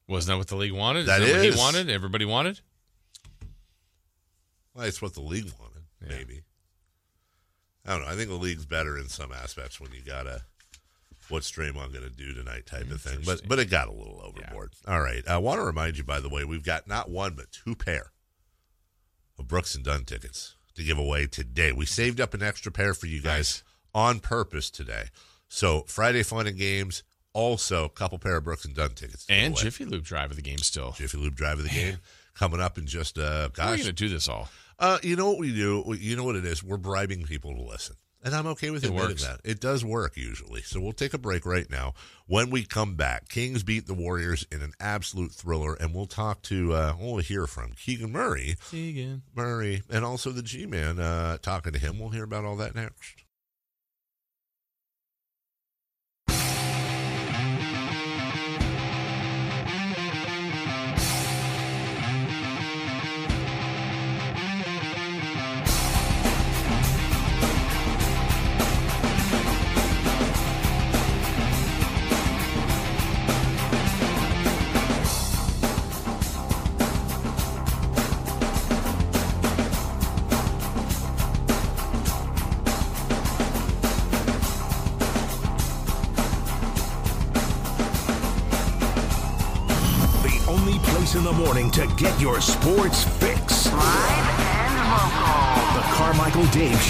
wasn't 0.08 0.34
that 0.34 0.38
what 0.38 0.48
the 0.48 0.56
league 0.56 0.74
wanted? 0.74 1.02
Is 1.02 1.06
that, 1.08 1.20
that 1.20 1.28
is. 1.28 1.56
what 1.56 1.74
he 1.74 1.78
wanted? 1.78 1.90
Everybody 1.90 2.26
wanted? 2.26 2.60
Well, 4.74 4.86
it's 4.86 5.02
what 5.02 5.14
the 5.14 5.22
league 5.22 5.52
wanted, 5.60 5.84
yeah. 6.02 6.18
maybe. 6.18 6.42
I 7.86 7.92
don't 7.92 8.02
know. 8.02 8.08
I 8.08 8.16
think 8.16 8.30
the 8.30 8.36
league's 8.36 8.66
better 8.66 8.98
in 8.98 9.10
some 9.10 9.32
aspects 9.32 9.80
when 9.80 9.92
you 9.92 10.02
gotta 10.06 10.44
what's 11.32 11.52
Draymond 11.52 11.94
going 11.94 12.04
to 12.04 12.10
do 12.10 12.34
tonight 12.34 12.66
type 12.66 12.92
of 12.92 13.02
thing. 13.02 13.20
But 13.26 13.48
but 13.48 13.58
it 13.58 13.70
got 13.70 13.88
a 13.88 13.92
little 13.92 14.22
overboard. 14.24 14.74
Yeah. 14.86 14.94
All 14.94 15.02
right. 15.02 15.28
I 15.28 15.38
want 15.38 15.60
to 15.60 15.66
remind 15.66 15.98
you, 15.98 16.04
by 16.04 16.20
the 16.20 16.30
way, 16.30 16.44
we've 16.44 16.64
got 16.64 16.88
not 16.88 17.10
one 17.10 17.34
but 17.34 17.52
two 17.52 17.76
pair 17.76 18.12
of 19.40 19.48
Brooks 19.48 19.74
and 19.74 19.84
Dunn 19.84 20.04
tickets 20.04 20.56
to 20.76 20.84
give 20.84 21.00
away 21.00 21.28
today. 21.28 21.72
We 21.72 21.86
saved 21.86 22.22
up 22.22 22.34
an 22.34 22.44
extra 22.44 22.72
pair 22.72 22.94
for 22.94 23.08
you 23.08 23.22
guys 23.22 23.64
nice. 23.96 24.06
on 24.06 24.20
purpose 24.20 24.70
today. 24.70 25.06
So 25.48 25.84
Friday 25.88 26.24
fun 26.24 26.48
and 26.48 26.58
games. 26.58 27.04
Also, 27.34 27.86
a 27.86 27.90
couple 27.90 28.20
pair 28.20 28.38
of 28.38 28.44
Brooks 28.44 28.66
and 28.66 28.76
Dunn 28.76 28.90
tickets. 28.90 29.26
And 29.30 29.56
Jiffy 29.56 29.86
Lube 29.86 30.04
drive 30.04 30.32
of 30.32 30.36
the 30.36 30.42
game 30.42 30.58
still. 30.58 30.92
Jiffy 30.92 31.18
Lube 31.18 31.36
drive 31.36 31.60
of 31.60 31.64
the 31.64 31.70
game 31.70 31.98
coming 32.34 32.60
up 32.60 32.78
in 32.78 32.86
just 32.86 33.18
uh 33.18 33.48
gosh. 33.50 33.78
You 33.78 33.84
going 33.84 33.86
to 33.86 33.94
do 33.94 34.10
this 34.10 34.28
all? 34.28 34.50
Uh, 34.82 34.98
you 35.04 35.16
know 35.16 35.30
what 35.30 35.40
we 35.40 35.54
do? 35.54 35.96
You 36.00 36.16
know 36.18 36.24
what 36.24 36.36
it 36.36 36.44
is? 36.44 36.64
We're 36.64 36.78
bribing 36.78 37.24
people 37.24 37.56
to 37.56 37.62
listen. 37.62 37.96
And 38.24 38.36
I'm 38.36 38.46
okay 38.48 38.70
with 38.72 38.84
It 38.84 38.88
admitting 38.88 39.10
works. 39.10 39.26
that. 39.26 39.40
It 39.44 39.60
does 39.60 39.84
work 39.86 40.16
usually. 40.18 40.62
So 40.62 40.80
we'll 40.80 40.92
take 40.92 41.14
a 41.14 41.18
break 41.18 41.46
right 41.46 41.70
now. 41.70 41.94
When 42.28 42.50
we 42.50 42.64
come 42.66 42.96
back, 42.96 43.30
Kings 43.30 43.64
beat 43.64 43.88
the 43.88 43.94
Warriors 43.94 44.46
in 44.52 44.62
an 44.62 44.74
absolute 44.80 45.32
thriller, 45.32 45.74
and 45.76 45.94
we'll 45.94 46.06
talk 46.06 46.42
to, 46.44 46.74
uh, 46.74 46.94
we'll 47.00 47.18
hear 47.18 47.48
from 47.48 47.72
Keegan 47.74 48.12
Murray. 48.12 48.58
Keegan. 48.70 49.24
Murray, 49.36 49.82
and 49.90 50.04
also 50.06 50.32
the 50.32 50.44
G 50.44 50.66
Man 50.68 51.00
uh, 51.00 51.38
talking 51.42 51.74
to 51.74 51.80
him. 51.80 51.98
We'll 52.00 52.10
hear 52.10 52.24
about 52.24 52.46
all 52.46 52.58
that 52.58 52.76
next. 52.76 53.24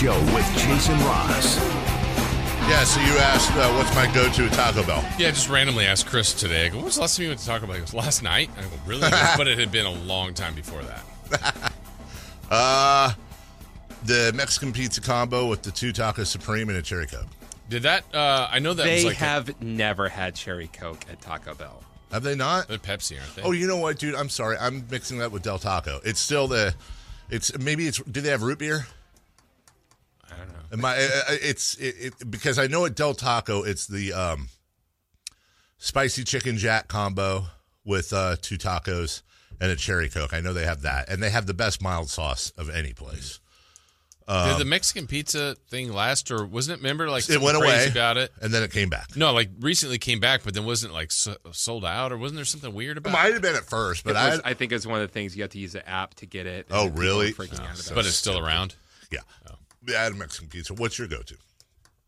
Show 0.02 0.20
with 0.34 0.58
Jason 0.58 0.98
Ross. 1.02 1.58
Yeah, 2.68 2.84
so 2.86 3.00
you 3.02 3.20
asked, 3.20 3.52
uh, 3.52 3.72
what's 3.74 3.94
my 3.94 4.12
go 4.16 4.32
to 4.32 4.46
at 4.46 4.54
Taco 4.54 4.84
Bell? 4.84 5.06
Yeah, 5.20 5.28
I 5.28 5.30
just 5.30 5.48
randomly 5.48 5.86
asked 5.86 6.08
Chris 6.08 6.34
today. 6.34 6.66
I 6.66 6.70
go, 6.70 6.78
when 6.78 6.86
was 6.86 6.96
the 6.96 7.02
last 7.02 7.18
time 7.18 7.24
you 7.26 7.30
went 7.30 7.40
to 7.42 7.46
Taco 7.46 7.68
Bell? 7.68 7.76
He 7.76 7.82
goes, 7.82 7.94
last 7.94 8.24
night. 8.24 8.50
I 8.58 8.62
go, 8.62 8.68
really? 8.88 9.08
But 9.38 9.48
it 9.48 9.60
had 9.60 9.72
been 9.72 9.86
a 9.86 9.92
long 9.92 10.34
time 10.34 10.56
before 10.56 10.82
that. 10.82 11.74
Uh, 12.50 13.14
the 14.04 14.34
Mexican 14.36 14.74
pizza 14.74 15.00
combo 15.00 15.48
with 15.48 15.62
the 15.62 15.72
two 15.72 15.94
tacos 15.94 16.26
supreme 16.26 16.68
and 16.68 16.78
a 16.78 16.82
cherry 16.82 17.08
coke. 17.08 17.28
Did 17.70 17.84
that? 17.84 18.04
Uh, 18.14 18.50
I 18.52 18.60
know 18.60 18.74
that 18.74 18.84
they 18.84 18.96
was 18.96 19.06
like 19.06 19.18
have 19.18 19.62
never 19.62 20.10
had 20.10 20.36
cherry 20.36 20.68
coke 20.68 21.06
at 21.10 21.22
Taco 21.22 21.54
Bell. 21.54 21.82
Have 22.12 22.24
they 22.24 22.36
not? 22.36 22.68
They're 22.68 22.78
Pepsi, 22.78 23.18
aren't 23.22 23.36
they? 23.38 23.42
Oh, 23.44 23.52
you 23.52 23.68
know 23.68 23.78
what, 23.78 24.00
dude? 24.00 24.16
I'm 24.16 24.28
sorry. 24.28 24.58
I'm 24.60 24.86
mixing 24.92 25.20
that 25.20 25.32
with 25.32 25.44
Del 25.44 25.60
Taco. 25.60 26.02
It's 26.04 26.20
still 26.20 26.50
the. 26.50 26.74
It's 27.30 27.58
maybe 27.58 27.88
it's. 27.88 28.00
Do 28.00 28.20
they 28.20 28.32
have 28.32 28.44
root 28.44 28.60
beer? 28.60 28.86
I 30.34 30.38
don't 30.38 30.48
know. 30.50 30.54
Am 30.74 30.86
I, 30.86 30.96
uh, 30.96 31.22
it's 31.42 31.76
it, 31.76 31.96
it, 32.22 32.32
because 32.32 32.58
I 32.60 32.68
know 32.68 32.86
at 32.86 32.96
Del 32.96 33.14
Taco 33.14 33.64
it's 33.64 33.88
the 33.88 34.14
um, 34.14 34.48
spicy 35.78 36.24
chicken 36.24 36.58
jack 36.58 36.88
combo 36.88 37.46
with 37.84 38.14
uh, 38.14 38.36
two 38.42 38.58
tacos 38.58 39.22
and 39.60 39.72
a 39.72 39.76
cherry 39.76 40.10
coke. 40.10 40.34
I 40.34 40.40
know 40.40 40.54
they 40.54 40.66
have 40.66 40.82
that, 40.84 41.10
and 41.10 41.22
they 41.22 41.30
have 41.30 41.46
the 41.46 41.54
best 41.54 41.82
mild 41.82 42.10
sauce 42.10 42.52
of 42.58 42.70
any 42.70 42.94
place. 42.94 43.40
Did 44.28 44.34
Um, 44.38 44.60
the 44.60 44.66
Mexican 44.66 45.08
pizza 45.08 45.56
thing 45.70 45.92
last, 45.92 46.32
or 46.32 46.46
wasn't 46.46 46.78
it? 46.80 46.84
Remember, 46.84 47.10
like 47.10 47.28
it 47.28 47.42
went 47.42 47.58
crazy 47.58 47.74
away 47.74 47.88
about 47.90 48.18
it, 48.18 48.32
and 48.42 48.54
then 48.54 48.64
it 48.64 48.72
came 48.72 48.88
back. 48.90 49.16
No, 49.18 49.34
like 49.34 49.50
recently 49.60 49.98
came 49.98 50.20
back, 50.22 50.44
but 50.46 50.54
then 50.54 50.64
wasn't 50.64 50.94
like 50.94 51.12
so, 51.12 51.36
sold 51.52 51.84
out, 51.84 52.12
or 52.14 52.18
wasn't 52.18 52.38
there 52.38 52.46
something 52.46 52.74
weird 52.74 52.98
about? 52.98 53.10
It 53.10 53.14
might 53.14 53.30
it? 53.30 53.34
have 53.34 53.42
been 53.42 53.56
at 53.56 53.66
first, 53.66 54.06
but 54.06 54.14
was- 54.14 54.40
I 54.46 54.52
I 54.52 54.54
think 54.54 54.72
it's 54.72 54.86
one 54.86 55.02
of 55.02 55.08
the 55.08 55.12
things 55.12 55.36
you 55.36 55.42
have 55.42 55.52
to 55.52 55.60
use 55.60 55.74
the 55.74 55.88
app 55.90 56.14
to 56.16 56.26
get 56.26 56.46
it. 56.46 56.68
Oh, 56.72 56.88
really? 56.90 57.34
Freaking 57.34 57.60
Oh, 57.60 57.64
out 57.64 57.70
about 57.72 57.78
so 57.78 57.96
but 57.96 58.06
it's 58.06 58.16
still 58.16 58.38
around. 58.40 58.76
yeah, 59.12 59.20
yeah, 59.50 59.56
I 59.90 59.92
had 60.04 60.12
a 60.12 60.16
Mexican 60.16 60.48
pizza. 60.50 60.74
What's 60.74 61.00
your 61.00 61.08
go-to? 61.08 61.36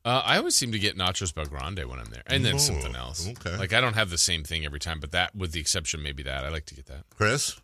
Uh, 0.06 0.22
I 0.26 0.38
always 0.38 0.56
seem 0.56 0.72
to 0.74 0.80
get 0.80 0.98
nachos 0.98 1.32
BellGrande 1.34 1.86
when 1.86 1.98
I'm 2.00 2.10
there, 2.10 2.24
and 2.28 2.44
then 2.44 2.56
Oh, 2.56 2.58
something 2.58 2.96
else. 2.96 3.28
okay. 3.28 3.56
Like 3.58 3.72
I 3.74 3.80
don't 3.80 3.94
have 3.94 4.10
the 4.10 4.18
same 4.18 4.44
thing 4.44 4.66
every 4.66 4.80
time, 4.80 5.00
but 5.00 5.12
that, 5.12 5.34
with 5.36 5.54
the 5.54 5.62
exception, 5.62 6.04
maybe 6.04 6.24
that 6.24 6.44
I 6.44 6.50
like 6.50 6.66
to 6.68 6.76
get 6.76 6.88
that. 6.88 7.06
Chris? 7.16 7.56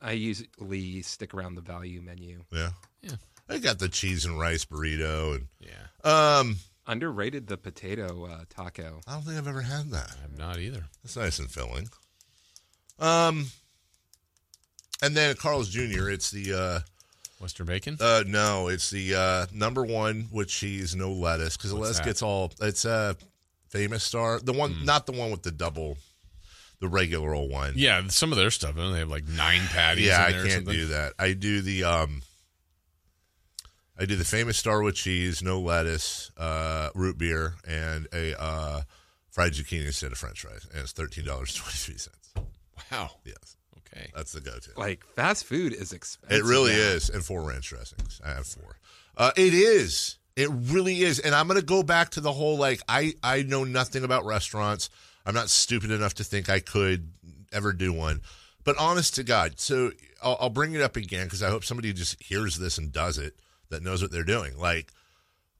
I 0.00 0.12
usually 0.12 1.02
stick 1.02 1.34
around 1.34 1.56
the 1.56 1.62
value 1.62 2.00
menu. 2.00 2.44
Yeah, 2.52 2.70
Yeah. 3.02 3.16
I 3.48 3.58
got 3.58 3.78
the 3.80 3.88
cheese 3.88 4.24
and 4.24 4.38
rice 4.38 4.64
burrito, 4.64 5.34
and 5.36 5.48
Yeah, 5.60 6.38
um, 6.38 6.56
Underrated 6.86 7.48
the 7.48 7.56
potato 7.56 8.26
uh, 8.26 8.44
taco. 8.48 9.00
I 9.08 9.14
don't 9.14 9.22
think 9.22 9.36
I've 9.36 9.48
ever 9.48 9.62
had 9.62 9.90
that. 9.90 10.14
I'm 10.22 10.36
not 10.38 10.58
either. 10.60 10.84
That's 11.02 11.16
nice 11.16 11.40
and 11.40 11.50
filling. 11.50 11.88
Um, 13.00 13.46
and 15.02 15.16
then 15.16 15.30
at 15.30 15.38
Carl's 15.38 15.68
Jr., 15.68 16.08
it's 16.10 16.30
the 16.30 16.52
uh, 16.54 16.80
Western 17.38 17.66
bacon. 17.66 17.96
uh 18.00 18.24
no, 18.26 18.68
it's 18.68 18.90
the 18.90 19.14
uh 19.14 19.46
number 19.52 19.84
one 19.84 20.28
with 20.32 20.48
cheese, 20.48 20.96
no 20.96 21.12
lettuce, 21.12 21.56
because 21.56 21.70
the 21.70 21.76
lettuce 21.76 21.98
that? 21.98 22.06
gets 22.06 22.22
all. 22.22 22.52
It's 22.60 22.84
a 22.84 23.16
famous 23.68 24.04
star, 24.04 24.40
the 24.40 24.52
one, 24.52 24.84
not 24.84 25.06
the 25.06 25.12
one 25.12 25.30
with 25.30 25.42
the 25.42 25.50
double, 25.50 25.98
the 26.80 26.88
regular 26.88 27.34
old 27.34 27.50
one. 27.50 27.74
yeah, 27.76 28.06
some 28.08 28.32
of 28.32 28.38
their 28.38 28.50
stuff. 28.50 28.76
Don't 28.76 28.92
they 28.92 29.00
have 29.00 29.08
like 29.10 29.26
nine 29.28 29.62
patties? 29.68 30.06
yeah, 30.06 30.24
I 30.24 30.32
can't 30.32 30.66
do 30.66 30.86
that. 30.86 31.12
I 31.18 31.32
do 31.34 31.60
the 31.60 31.84
um, 31.84 32.22
I 33.98 34.04
do 34.04 34.16
the 34.16 34.24
famous 34.24 34.56
star 34.58 34.82
with 34.82 34.94
cheese, 34.94 35.42
no 35.42 35.60
lettuce, 35.60 36.30
uh, 36.36 36.90
root 36.94 37.18
beer, 37.18 37.54
and 37.66 38.06
a 38.12 38.40
uh, 38.40 38.82
fried 39.30 39.52
zucchini 39.52 39.86
instead 39.86 40.12
of 40.12 40.18
French 40.18 40.40
fries, 40.42 40.66
and 40.72 40.82
it's 40.82 40.92
thirteen 40.92 41.24
dollars 41.24 41.54
twenty 41.54 41.76
three 41.76 41.98
cents. 41.98 42.34
Wow. 42.92 43.10
Yes, 43.24 43.56
Okay. 43.96 44.10
that's 44.14 44.32
the 44.32 44.40
go-to. 44.40 44.70
Like 44.76 45.04
fast 45.14 45.44
food 45.44 45.72
is 45.72 45.92
expensive. 45.92 46.38
It 46.38 46.48
really 46.48 46.72
now. 46.72 46.78
is, 46.78 47.08
and 47.08 47.24
four 47.24 47.42
ranch 47.42 47.68
dressings. 47.68 48.20
I 48.24 48.30
have 48.30 48.46
four. 48.46 48.76
Uh, 49.16 49.30
it 49.36 49.54
is. 49.54 50.18
It 50.36 50.50
really 50.50 51.00
is, 51.00 51.18
and 51.18 51.34
I'm 51.34 51.48
going 51.48 51.58
to 51.58 51.64
go 51.64 51.82
back 51.82 52.10
to 52.10 52.20
the 52.20 52.32
whole 52.32 52.58
like 52.58 52.80
I 52.88 53.14
I 53.22 53.42
know 53.42 53.64
nothing 53.64 54.04
about 54.04 54.26
restaurants. 54.26 54.90
I'm 55.24 55.34
not 55.34 55.48
stupid 55.48 55.90
enough 55.90 56.14
to 56.14 56.24
think 56.24 56.48
I 56.48 56.60
could 56.60 57.10
ever 57.52 57.72
do 57.72 57.92
one. 57.92 58.20
But 58.64 58.76
honest 58.78 59.14
to 59.14 59.22
God, 59.22 59.58
so 59.58 59.92
I'll, 60.22 60.36
I'll 60.40 60.50
bring 60.50 60.74
it 60.74 60.82
up 60.82 60.96
again 60.96 61.26
because 61.26 61.42
I 61.42 61.50
hope 61.50 61.64
somebody 61.64 61.92
just 61.92 62.22
hears 62.22 62.58
this 62.58 62.78
and 62.78 62.92
does 62.92 63.16
it 63.16 63.34
that 63.70 63.82
knows 63.82 64.02
what 64.02 64.10
they're 64.12 64.24
doing. 64.24 64.58
Like 64.58 64.92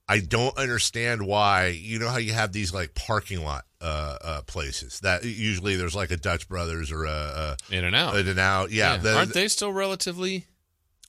I 0.09 0.21
don't 0.21 0.57
understand 0.57 1.27
why 1.27 1.69
you 1.69 1.99
know 1.99 2.09
how 2.09 2.19
you 2.19 2.33
have 2.33 2.53
these 2.53 2.73
like 2.73 2.95
parking 2.95 3.43
lot 3.43 3.65
uh, 3.81 4.17
uh, 4.23 4.43
places 4.43 5.01
that 5.01 5.25
usually 5.25 5.77
there's 5.77 5.95
like 5.97 6.11
a 6.11 6.17
Dutch 6.17 6.49
Brothers 6.49 6.93
or 6.93 7.05
a, 7.05 7.11
a 7.11 7.57
In 7.75 7.85
and 7.85 7.95
out. 7.97 8.17
In 8.17 8.29
and 8.29 8.39
out, 8.39 8.71
yeah. 8.71 8.97
the- 8.97 9.17
Aren't 9.17 9.35
they 9.35 9.49
still 9.49 9.73
relatively? 9.73 10.47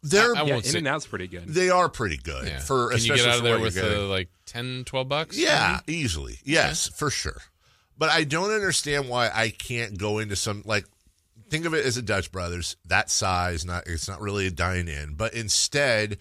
They're 0.04 0.36
I, 0.36 0.42
I 0.42 0.44
Yeah, 0.44 0.54
won't 0.54 0.66
In 0.66 0.72
say. 0.72 0.78
and 0.80 0.88
Out's 0.88 1.08
pretty 1.08 1.28
good. 1.28 1.48
they 1.48 1.70
are 1.70 1.90
pretty 1.90 2.18
good 2.18 2.48
Yeah. 2.48 2.60
for 2.60 2.90
Can 2.90 2.98
you 3.00 3.14
especially 3.14 3.24
get 3.26 3.32
out 3.32 3.38
of 3.40 3.44
there 3.44 3.60
with 3.60 3.76
you're 3.76 3.86
uh, 4.06 4.08
like 4.08 4.30
10, 4.46 4.84
12 4.86 5.10
bucks? 5.10 5.38
yeah 5.38 5.80
easily 5.88 6.40
yes 6.44 6.88
for 6.88 7.10
sure 7.10 7.42
but 7.98 8.10
i 8.12 8.24
don't 8.24 8.52
understand 8.52 9.10
why 9.10 9.30
i 9.34 9.50
can't 9.50 9.98
go 9.98 10.20
into 10.20 10.36
some 10.36 10.62
like 10.66 10.86
think 11.50 11.66
of 11.66 11.74
it 11.74 11.84
as 11.86 11.98
a 11.98 12.02
dutch 12.02 12.32
brothers 12.32 12.78
that 12.86 13.10
size 13.10 13.66
not 13.66 13.88
it's 13.88 14.08
not 14.08 14.22
really 14.22 14.46
a 14.48 14.52
dine 14.52 14.88
in 14.88 15.16
but 15.16 15.34
instead 15.34 16.18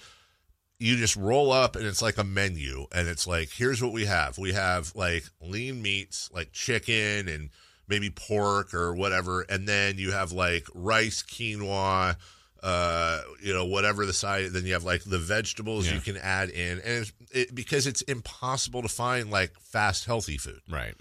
you 0.79 0.97
just 0.97 1.17
roll 1.17 1.53
up 1.53 1.75
and 1.77 1.87
it's 1.87 2.03
like 2.03 2.19
a 2.19 2.25
menu 2.25 2.87
and 2.95 3.09
it's 3.09 3.27
like 3.27 3.49
here's 3.51 3.83
what 3.83 3.93
we 3.93 4.05
have 4.05 4.37
we 4.39 4.53
have 4.53 4.93
like 4.95 5.25
lean 5.41 5.81
meats 5.81 6.29
like 6.35 6.53
chicken 6.53 7.29
and 7.29 7.49
maybe 7.89 8.11
pork 8.11 8.75
or 8.75 8.95
whatever 8.95 9.43
and 9.43 9.67
then 9.67 9.97
you 9.97 10.13
have 10.13 10.33
like 10.33 10.67
rice 10.75 11.23
quinoa 11.23 12.17
uh 12.63 13.21
you 13.43 13.53
know 13.53 13.65
whatever 13.67 14.05
the 14.07 14.13
side 14.13 14.51
then 14.51 14.65
you 14.67 14.73
have 14.73 14.85
like 14.85 15.03
the 15.05 15.19
vegetables 15.19 15.87
Yeah. 15.87 15.95
you 15.95 16.01
can 16.01 16.17
add 16.17 16.51
in 16.51 16.79
and 16.81 16.83
it's, 17.03 17.13
it, 17.33 17.55
because 17.55 17.87
it's 17.87 18.03
impossible 18.03 18.83
to 18.83 18.89
find 18.89 19.31
like 19.31 19.53
fast 19.61 20.05
healthy 20.05 20.37
food 20.39 20.61
Right. 20.69 20.95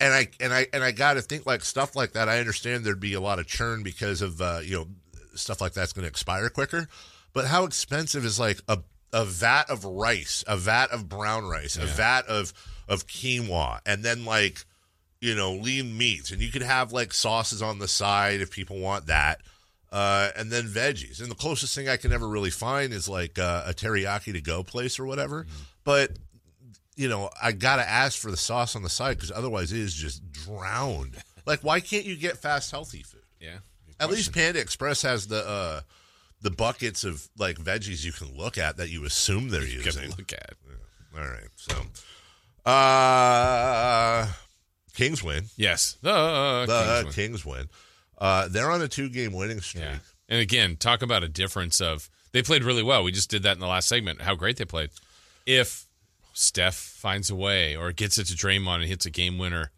and 0.00 0.12
I 0.12 0.28
and 0.40 0.52
I 0.52 0.66
and 0.72 0.82
I 0.82 0.90
got 0.92 1.14
to 1.14 1.22
think 1.22 1.46
like 1.46 1.62
stuff 1.64 1.94
like 1.96 2.12
that. 2.12 2.28
I 2.28 2.38
understand 2.38 2.84
there'd 2.84 2.98
be 2.98 3.14
a 3.14 3.20
lot 3.20 3.38
of 3.38 3.46
churn 3.46 3.82
because 3.82 4.20
of 4.20 4.40
uh, 4.40 4.60
you 4.64 4.76
know 4.76 4.86
stuff 5.36 5.60
like 5.60 5.72
that's 5.74 5.92
going 5.92 6.02
to 6.02 6.08
expire 6.08 6.48
quicker. 6.48 6.88
But 7.32 7.46
how 7.46 7.64
expensive 7.64 8.24
is 8.24 8.38
like 8.40 8.58
a 8.68 8.78
a 9.12 9.24
vat 9.24 9.68
of 9.68 9.84
rice, 9.84 10.44
a 10.46 10.56
vat 10.56 10.90
of 10.90 11.08
brown 11.08 11.44
rice, 11.44 11.76
a 11.76 11.86
vat 11.86 12.26
of 12.26 12.52
of 12.88 13.06
quinoa, 13.06 13.80
and 13.86 14.02
then 14.02 14.24
like 14.24 14.64
you 15.20 15.34
know 15.34 15.52
lean 15.52 15.96
meats, 15.96 16.30
and 16.30 16.40
you 16.40 16.50
could 16.50 16.62
have 16.62 16.92
like 16.92 17.12
sauces 17.12 17.62
on 17.62 17.78
the 17.78 17.88
side 17.88 18.40
if 18.40 18.50
people 18.50 18.78
want 18.78 19.06
that. 19.06 19.40
Uh, 19.90 20.30
and 20.36 20.50
then 20.50 20.64
veggies, 20.64 21.20
and 21.20 21.30
the 21.30 21.34
closest 21.34 21.74
thing 21.74 21.86
I 21.86 21.98
can 21.98 22.14
ever 22.14 22.26
really 22.26 22.50
find 22.50 22.94
is 22.94 23.10
like 23.10 23.38
uh, 23.38 23.64
a 23.66 23.74
teriyaki 23.74 24.32
to 24.32 24.40
go 24.40 24.62
place 24.62 24.98
or 24.98 25.04
whatever. 25.04 25.46
But 25.84 26.12
you 26.96 27.08
know, 27.08 27.28
I 27.42 27.52
gotta 27.52 27.88
ask 27.88 28.18
for 28.18 28.30
the 28.30 28.36
sauce 28.38 28.74
on 28.74 28.82
the 28.82 28.88
side 28.88 29.16
because 29.16 29.30
otherwise 29.30 29.70
it 29.70 29.80
is 29.80 29.94
just 29.94 30.32
drowned. 30.32 31.22
like, 31.46 31.60
why 31.60 31.80
can't 31.80 32.06
you 32.06 32.16
get 32.16 32.38
fast, 32.38 32.70
healthy 32.70 33.02
food? 33.02 33.20
Yeah. 33.38 33.58
At 34.00 34.10
least 34.10 34.32
Panda 34.32 34.60
Express 34.60 35.02
has 35.02 35.28
the 35.28 35.46
uh, 35.46 35.80
the 36.42 36.50
buckets 36.50 37.04
of 37.04 37.28
like 37.38 37.56
veggies 37.56 38.04
you 38.04 38.12
can 38.12 38.36
look 38.36 38.58
at 38.58 38.76
that 38.76 38.90
you 38.90 39.04
assume 39.04 39.48
they're 39.48 39.64
You 39.64 39.80
using. 39.82 40.02
can 40.02 40.10
look 40.10 40.32
at. 40.32 40.54
All 41.16 41.20
right, 41.22 41.48
so 41.56 41.74
uh, 42.70 44.26
Kings 44.94 45.22
win. 45.22 45.44
Yes. 45.56 45.96
The, 46.02 46.64
The 46.66 47.02
Kings 47.04 47.14
Kings, 47.14 47.44
win. 47.44 47.56
win. 47.58 47.68
Uh, 48.18 48.48
they're 48.48 48.70
on 48.70 48.82
a 48.82 48.88
two 48.88 49.08
game 49.08 49.32
winning 49.32 49.60
streak. 49.60 49.84
Yeah. 49.84 49.96
And 50.28 50.40
again, 50.40 50.76
talk 50.76 51.02
about 51.02 51.22
a 51.22 51.28
difference 51.28 51.80
of 51.80 52.08
they 52.32 52.42
played 52.42 52.64
really 52.64 52.82
well. 52.82 53.02
We 53.04 53.12
just 53.12 53.30
did 53.30 53.42
that 53.42 53.52
in 53.54 53.60
the 53.60 53.66
last 53.66 53.88
segment. 53.88 54.22
How 54.22 54.34
great 54.34 54.56
they 54.56 54.64
played. 54.64 54.90
If 55.44 55.86
Steph 56.32 56.74
finds 56.74 57.30
a 57.30 57.34
way 57.34 57.76
or 57.76 57.92
gets 57.92 58.16
it 58.18 58.24
to 58.28 58.34
Draymond 58.34 58.76
and 58.76 58.84
hits 58.84 59.06
a 59.06 59.10
game 59.10 59.38
winner. 59.38 59.70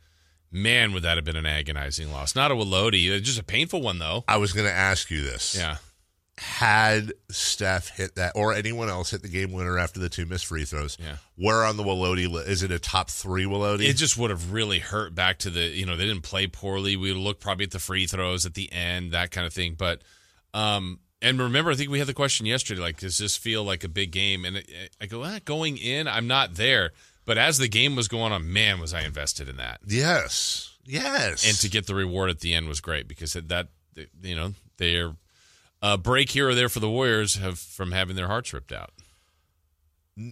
Man, 0.52 0.92
would 0.92 1.02
that 1.02 1.16
have 1.16 1.24
been 1.24 1.34
an 1.34 1.46
agonizing 1.46 2.12
loss? 2.12 2.36
Not 2.36 2.52
a 2.52 2.54
Wilodi, 2.54 3.20
just 3.20 3.40
a 3.40 3.42
painful 3.42 3.82
one 3.82 3.98
though. 3.98 4.22
I 4.28 4.36
was 4.36 4.52
going 4.52 4.68
to 4.68 4.72
ask 4.72 5.10
you 5.10 5.20
this. 5.24 5.56
Yeah. 5.58 5.78
Had 6.36 7.12
Steph 7.30 7.90
hit 7.90 8.16
that, 8.16 8.32
or 8.34 8.52
anyone 8.54 8.88
else 8.88 9.12
hit 9.12 9.22
the 9.22 9.28
game 9.28 9.52
winner 9.52 9.78
after 9.78 10.00
the 10.00 10.08
two 10.08 10.26
missed 10.26 10.46
free 10.46 10.64
throws, 10.64 10.98
Yeah. 11.00 11.18
where 11.36 11.64
on 11.64 11.76
the 11.76 11.84
Wilodi 11.84 12.28
li- 12.28 12.42
is 12.44 12.64
it 12.64 12.72
a 12.72 12.78
top 12.80 13.08
three 13.08 13.44
Wilodi? 13.44 13.88
It 13.88 13.94
just 13.94 14.16
would 14.18 14.30
have 14.30 14.50
really 14.52 14.80
hurt 14.80 15.14
back 15.14 15.38
to 15.40 15.50
the, 15.50 15.60
you 15.68 15.86
know, 15.86 15.96
they 15.96 16.06
didn't 16.06 16.22
play 16.24 16.48
poorly. 16.48 16.96
We 16.96 17.12
look 17.12 17.38
probably 17.38 17.66
at 17.66 17.70
the 17.70 17.78
free 17.78 18.06
throws 18.06 18.44
at 18.46 18.54
the 18.54 18.72
end, 18.72 19.12
that 19.12 19.30
kind 19.30 19.46
of 19.46 19.52
thing. 19.52 19.74
But, 19.78 20.02
um, 20.52 20.98
and 21.22 21.38
remember, 21.40 21.70
I 21.70 21.76
think 21.76 21.90
we 21.90 22.00
had 22.00 22.08
the 22.08 22.14
question 22.14 22.46
yesterday, 22.46 22.80
like, 22.80 22.98
does 22.98 23.16
this 23.18 23.36
feel 23.36 23.62
like 23.62 23.84
a 23.84 23.88
big 23.88 24.10
game? 24.10 24.44
And 24.44 24.56
it, 24.56 24.96
I 25.00 25.06
go, 25.06 25.22
ah, 25.22 25.38
going 25.44 25.76
in, 25.78 26.08
I'm 26.08 26.26
not 26.26 26.56
there. 26.56 26.90
But 27.26 27.38
as 27.38 27.58
the 27.58 27.68
game 27.68 27.94
was 27.94 28.08
going 28.08 28.32
on, 28.32 28.52
man, 28.52 28.80
was 28.80 28.92
I 28.92 29.02
invested 29.02 29.48
in 29.48 29.56
that. 29.58 29.80
yes, 29.86 30.74
yes. 30.84 31.46
And 31.48 31.56
to 31.58 31.70
get 31.70 31.86
the 31.86 31.94
reward 31.94 32.28
at 32.28 32.40
the 32.40 32.52
end 32.54 32.66
was 32.68 32.80
great 32.80 33.06
because 33.08 33.32
that, 33.34 33.68
you 34.20 34.34
know, 34.34 34.52
their 34.78 35.14
uh, 35.84 35.96
break 35.98 36.30
here 36.30 36.48
or 36.48 36.54
there 36.54 36.68
for 36.68 36.80
the 36.80 36.88
Warriors 36.88 37.34
have 37.36 37.58
from 37.58 37.92
having 37.92 38.16
their 38.16 38.28
hearts 38.28 38.52
ripped 38.52 38.72
out. 38.72 38.90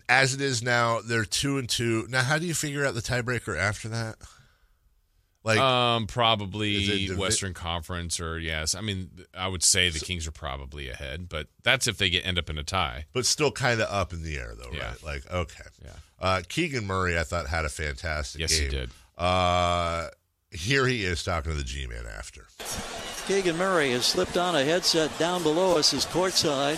as 0.09 0.33
it 0.35 0.41
is 0.41 0.63
now, 0.63 1.01
they're 1.05 1.25
two 1.25 1.59
and 1.59 1.69
two. 1.69 2.07
Now, 2.09 2.23
how 2.23 2.39
do 2.39 2.47
you 2.47 2.55
figure 2.55 2.85
out 2.87 2.95
the 2.95 3.01
tiebreaker 3.03 3.59
after 3.59 3.89
that? 3.89 4.17
Like, 5.45 5.59
um, 5.59 6.07
probably 6.07 6.87
divi- 6.87 7.17
Western 7.17 7.53
Conference 7.53 8.21
or 8.21 8.39
yes. 8.39 8.77
I 8.77 8.81
mean, 8.81 9.11
I 9.37 9.49
would 9.49 9.65
say 9.65 9.89
the 9.91 9.99
Kings 9.99 10.25
are 10.29 10.33
probably 10.33 10.89
ahead, 10.89 11.29
but 11.29 11.49
that's 11.65 11.89
if 11.89 11.99
they 11.99 12.11
get 12.11 12.25
end 12.25 12.39
up 12.39 12.49
in 12.49 12.59
a 12.59 12.63
tie. 12.63 13.07
but 13.13 13.27
still 13.27 13.51
kind 13.51 13.81
of 13.81 13.89
up 13.91 14.13
in 14.13 14.23
the 14.23 14.37
air, 14.39 14.55
though, 14.57 14.71
Yeah. 14.73 14.91
right? 14.91 15.03
Like, 15.03 15.31
okay. 15.33 15.65
Yeah. 15.85 15.91
Uh, 16.21 16.43
Keegan 16.49 16.87
Murray, 16.87 17.19
I 17.19 17.25
thought, 17.25 17.49
had 17.49 17.65
a 17.65 17.69
fantastic 17.69 18.41
Yes, 18.41 18.53
game. 18.55 18.63
he 18.63 18.69
did. 18.69 18.91
Uh, 19.19 20.07
here 20.53 20.87
he 20.87 21.05
is 21.05 21.23
talking 21.25 21.53
to 21.53 21.59
the 21.59 21.65
G 21.65 21.87
Man 21.87 22.05
after. 22.07 22.47
Keegan 23.27 23.57
Murray 23.57 23.93
has 23.93 24.05
slipped 24.05 24.37
on 24.37 24.55
a 24.55 24.65
headset 24.65 25.17
down 25.19 25.43
below 25.43 25.79
us, 25.79 25.93
is 25.93 26.05
courtside. 26.07 26.77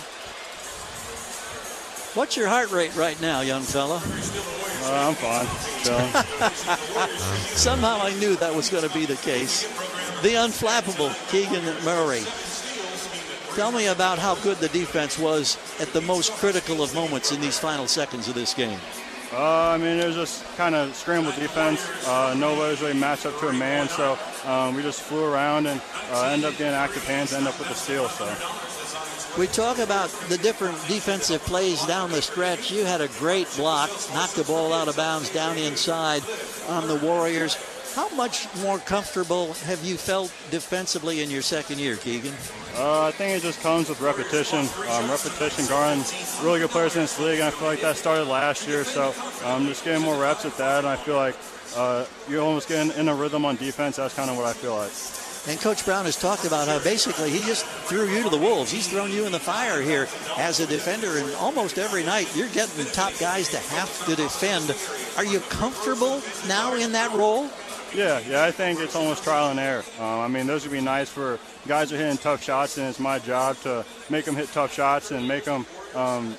What's 2.15 2.37
your 2.37 2.47
heart 2.47 2.71
rate 2.71 2.95
right 2.95 3.19
now, 3.19 3.41
young 3.41 3.63
fella? 3.63 3.97
Uh, 3.97 5.09
I'm 5.09 5.15
fine. 5.15 5.47
Chilling. 5.83 7.09
Somehow 7.57 7.99
I 8.01 8.13
knew 8.19 8.35
that 8.35 8.55
was 8.55 8.69
going 8.69 8.87
to 8.87 8.93
be 8.93 9.05
the 9.05 9.17
case. 9.17 9.63
The 10.21 10.35
unflappable 10.35 11.11
Keegan 11.29 11.65
Murray. 11.83 12.23
Tell 13.55 13.71
me 13.71 13.87
about 13.87 14.19
how 14.19 14.35
good 14.35 14.57
the 14.57 14.69
defense 14.69 15.19
was 15.19 15.57
at 15.81 15.91
the 15.93 16.01
most 16.01 16.31
critical 16.33 16.83
of 16.83 16.93
moments 16.93 17.31
in 17.31 17.41
these 17.41 17.59
final 17.59 17.87
seconds 17.87 18.27
of 18.27 18.35
this 18.35 18.53
game. 18.53 18.79
Uh, 19.37 19.71
I 19.71 19.77
mean, 19.77 19.99
it 19.99 20.05
was 20.05 20.15
just 20.15 20.45
kind 20.55 20.75
of 20.75 20.95
scrambled 20.95 21.35
defense. 21.35 21.85
Uh, 22.07 22.33
nobody 22.37 22.71
was 22.71 22.81
really 22.81 22.97
matched 22.97 23.25
up 23.25 23.37
to 23.41 23.49
a 23.49 23.53
man, 23.53 23.89
so 23.89 24.17
um, 24.45 24.75
we 24.75 24.81
just 24.81 25.01
flew 25.01 25.25
around 25.25 25.67
and 25.67 25.81
uh, 26.11 26.29
end 26.29 26.45
up 26.45 26.55
getting 26.57 26.73
active 26.73 27.05
hands, 27.05 27.33
and 27.33 27.45
end 27.45 27.53
up 27.53 27.59
with 27.59 27.67
the 27.67 27.73
steal. 27.73 28.07
So 28.07 28.25
We 29.37 29.47
talk 29.47 29.79
about 29.79 30.07
the 30.29 30.37
different 30.37 30.77
defensive 30.87 31.41
plays 31.41 31.85
down 31.85 32.11
the 32.11 32.21
stretch. 32.21 32.71
You 32.71 32.85
had 32.85 33.01
a 33.01 33.09
great 33.19 33.49
block, 33.57 33.89
knocked 34.13 34.35
the 34.35 34.45
ball 34.45 34.71
out 34.71 34.87
of 34.87 34.95
bounds 34.95 35.29
down 35.33 35.57
inside 35.57 36.23
on 36.69 36.87
the 36.87 36.95
Warriors. 36.95 37.57
How 37.95 38.09
much 38.09 38.53
more 38.61 38.77
comfortable 38.79 39.53
have 39.65 39.81
you 39.85 39.95
felt 39.95 40.27
defensively 40.51 41.23
in 41.23 41.31
your 41.31 41.41
second 41.41 41.79
year, 41.79 41.95
Keegan? 41.95 42.33
uh, 42.77 43.03
I 43.03 43.11
think 43.11 43.37
it 43.37 43.41
just 43.41 43.61
comes 43.61 43.87
with 43.87 44.01
repetition. 44.01 44.67
Um, 44.89 45.09
repetition, 45.09 45.65
guarding 45.67 46.03
really 46.43 46.59
good 46.59 46.71
players 46.71 46.95
in 46.97 47.03
this 47.03 47.17
league, 47.19 47.39
and 47.39 47.43
I 47.43 47.51
feel 47.51 47.69
like 47.69 47.79
that 47.79 47.95
started 47.95 48.25
last 48.25 48.67
year. 48.67 48.83
So 48.83 49.13
I'm 49.45 49.61
um, 49.61 49.67
just 49.67 49.85
getting 49.85 50.03
more 50.03 50.21
reps 50.21 50.43
at 50.43 50.57
that, 50.57 50.79
and 50.79 50.87
I 50.87 50.97
feel 50.97 51.15
like 51.15 51.35
uh, 51.77 52.05
you're 52.29 52.41
almost 52.41 52.67
getting 52.67 52.91
in 52.99 53.07
a 53.07 53.15
rhythm 53.15 53.45
on 53.45 53.55
defense. 53.55 53.95
That's 53.95 54.13
kind 54.13 54.29
of 54.29 54.35
what 54.35 54.45
I 54.45 54.51
feel 54.51 54.75
like. 54.75 54.91
And 55.47 55.61
Coach 55.61 55.85
Brown 55.85 56.05
has 56.05 56.19
talked 56.19 56.43
about 56.43 56.67
how 56.67 56.79
basically 56.79 57.29
he 57.29 57.39
just 57.39 57.65
threw 57.65 58.09
you 58.09 58.23
to 58.23 58.29
the 58.29 58.37
wolves. 58.37 58.71
He's 58.71 58.87
thrown 58.87 59.11
you 59.11 59.25
in 59.25 59.31
the 59.31 59.39
fire 59.39 59.81
here 59.81 60.07
as 60.37 60.59
a 60.59 60.67
defender, 60.67 61.17
and 61.17 61.33
almost 61.35 61.77
every 61.77 62.03
night 62.03 62.35
you're 62.35 62.49
getting 62.49 62.83
the 62.83 62.91
top 62.91 63.13
guys 63.19 63.49
to 63.51 63.57
have 63.57 64.05
to 64.07 64.15
defend. 64.15 64.75
Are 65.17 65.23
you 65.23 65.39
comfortable 65.41 66.21
now 66.47 66.73
in 66.73 66.91
that 66.93 67.13
role? 67.13 67.49
Yeah, 67.95 68.19
yeah, 68.27 68.43
I 68.43 68.51
think 68.51 68.81
it's 68.81 68.95
almost 68.95 69.23
trial 69.23 69.51
and 69.51 69.59
error. 69.59 69.85
Um, 69.99 70.19
I 70.19 70.27
mean, 70.27 70.47
those 70.47 70.63
would 70.63 70.73
be 70.73 70.81
nice 70.81 71.09
for 71.09 71.39
guys 71.65 71.93
are 71.93 71.97
hitting 71.97 72.17
tough 72.17 72.43
shots, 72.43 72.77
and 72.77 72.87
it's 72.87 72.99
my 72.99 73.19
job 73.19 73.57
to 73.61 73.85
make 74.09 74.25
them 74.25 74.35
hit 74.35 74.49
tough 74.49 74.73
shots 74.73 75.11
and 75.11 75.25
make 75.25 75.45
them 75.45 75.65
um, 75.95 76.35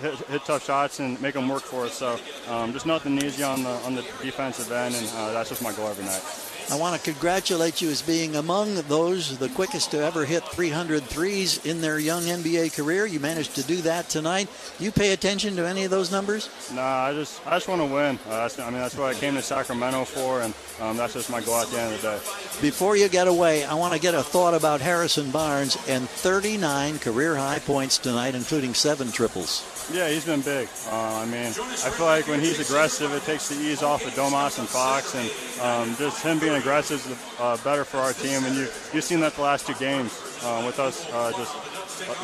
hit, 0.00 0.14
hit 0.14 0.44
tough 0.44 0.64
shots 0.64 1.00
and 1.00 1.20
make 1.20 1.34
them 1.34 1.48
work 1.48 1.62
for 1.62 1.86
us. 1.86 1.94
So 1.94 2.16
um, 2.48 2.72
just 2.72 2.86
nothing 2.86 3.20
easy 3.20 3.42
on 3.42 3.64
the 3.64 3.70
on 3.70 3.96
the 3.96 4.02
defensive 4.22 4.70
end, 4.70 4.94
and 4.94 5.08
uh, 5.16 5.32
that's 5.32 5.48
just 5.48 5.62
my 5.62 5.72
goal 5.72 5.88
every 5.88 6.04
night. 6.04 6.49
I 6.70 6.76
want 6.76 6.94
to 6.94 7.12
congratulate 7.12 7.82
you 7.82 7.90
as 7.90 8.00
being 8.00 8.36
among 8.36 8.76
those 8.82 9.36
the 9.38 9.48
quickest 9.48 9.90
to 9.90 9.98
ever 9.98 10.24
hit 10.24 10.44
300 10.44 11.02
threes 11.02 11.66
in 11.66 11.80
their 11.80 11.98
young 11.98 12.22
NBA 12.22 12.76
career. 12.76 13.06
You 13.06 13.18
managed 13.18 13.56
to 13.56 13.64
do 13.64 13.78
that 13.82 14.08
tonight. 14.08 14.48
You 14.78 14.92
pay 14.92 15.12
attention 15.12 15.56
to 15.56 15.66
any 15.66 15.82
of 15.82 15.90
those 15.90 16.12
numbers? 16.12 16.48
Nah, 16.72 17.06
I 17.06 17.12
just 17.12 17.44
I 17.44 17.50
just 17.56 17.66
want 17.66 17.80
to 17.80 17.86
win. 17.86 18.20
Uh, 18.24 18.42
that's, 18.42 18.60
I 18.60 18.70
mean, 18.70 18.78
that's 18.78 18.96
what 18.96 19.16
I 19.16 19.18
came 19.18 19.34
to 19.34 19.42
Sacramento 19.42 20.04
for, 20.04 20.42
and 20.42 20.54
um, 20.80 20.96
that's 20.96 21.14
just 21.14 21.28
my 21.28 21.40
goal 21.40 21.56
at 21.56 21.66
the 21.70 21.80
end 21.80 21.92
of 21.92 22.02
the 22.02 22.08
day. 22.08 22.60
Before 22.62 22.96
you 22.96 23.08
get 23.08 23.26
away, 23.26 23.64
I 23.64 23.74
want 23.74 23.94
to 23.94 24.00
get 24.00 24.14
a 24.14 24.22
thought 24.22 24.54
about 24.54 24.80
Harrison 24.80 25.32
Barnes 25.32 25.76
and 25.88 26.08
39 26.08 27.00
career 27.00 27.34
high 27.34 27.58
points 27.58 27.98
tonight, 27.98 28.36
including 28.36 28.74
seven 28.74 29.10
triples. 29.10 29.79
Yeah, 29.92 30.08
he's 30.08 30.24
been 30.24 30.40
big. 30.40 30.68
Uh, 30.88 31.22
I 31.22 31.26
mean, 31.26 31.46
I 31.46 31.90
feel 31.90 32.06
like 32.06 32.28
when 32.28 32.40
he's 32.40 32.60
aggressive, 32.60 33.12
it 33.12 33.22
takes 33.22 33.48
the 33.48 33.56
ease 33.56 33.82
off 33.82 34.06
of 34.06 34.12
Domas 34.14 34.58
and 34.58 34.68
Fox, 34.68 35.14
and 35.14 35.30
um, 35.60 35.96
just 35.96 36.22
him 36.22 36.38
being 36.38 36.54
aggressive 36.54 37.04
is 37.06 37.40
uh, 37.40 37.56
better 37.64 37.84
for 37.84 37.98
our 37.98 38.12
team. 38.12 38.44
And 38.44 38.54
you 38.54 38.68
you've 38.92 39.04
seen 39.04 39.20
that 39.20 39.34
the 39.34 39.42
last 39.42 39.66
two 39.66 39.74
games 39.74 40.12
uh, 40.44 40.62
with 40.64 40.78
us 40.78 41.10
uh, 41.12 41.32
just 41.32 41.54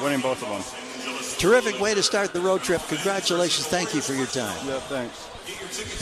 winning 0.02 0.20
both 0.20 0.42
of 0.42 0.48
them. 0.48 1.38
Terrific 1.38 1.80
way 1.80 1.94
to 1.94 2.02
start 2.02 2.32
the 2.32 2.40
road 2.40 2.62
trip. 2.62 2.80
Congratulations. 2.88 3.66
Thank 3.66 3.94
you 3.94 4.00
for 4.00 4.14
your 4.14 4.26
time. 4.26 4.56
Yeah, 4.66 4.78
thanks. 4.80 5.28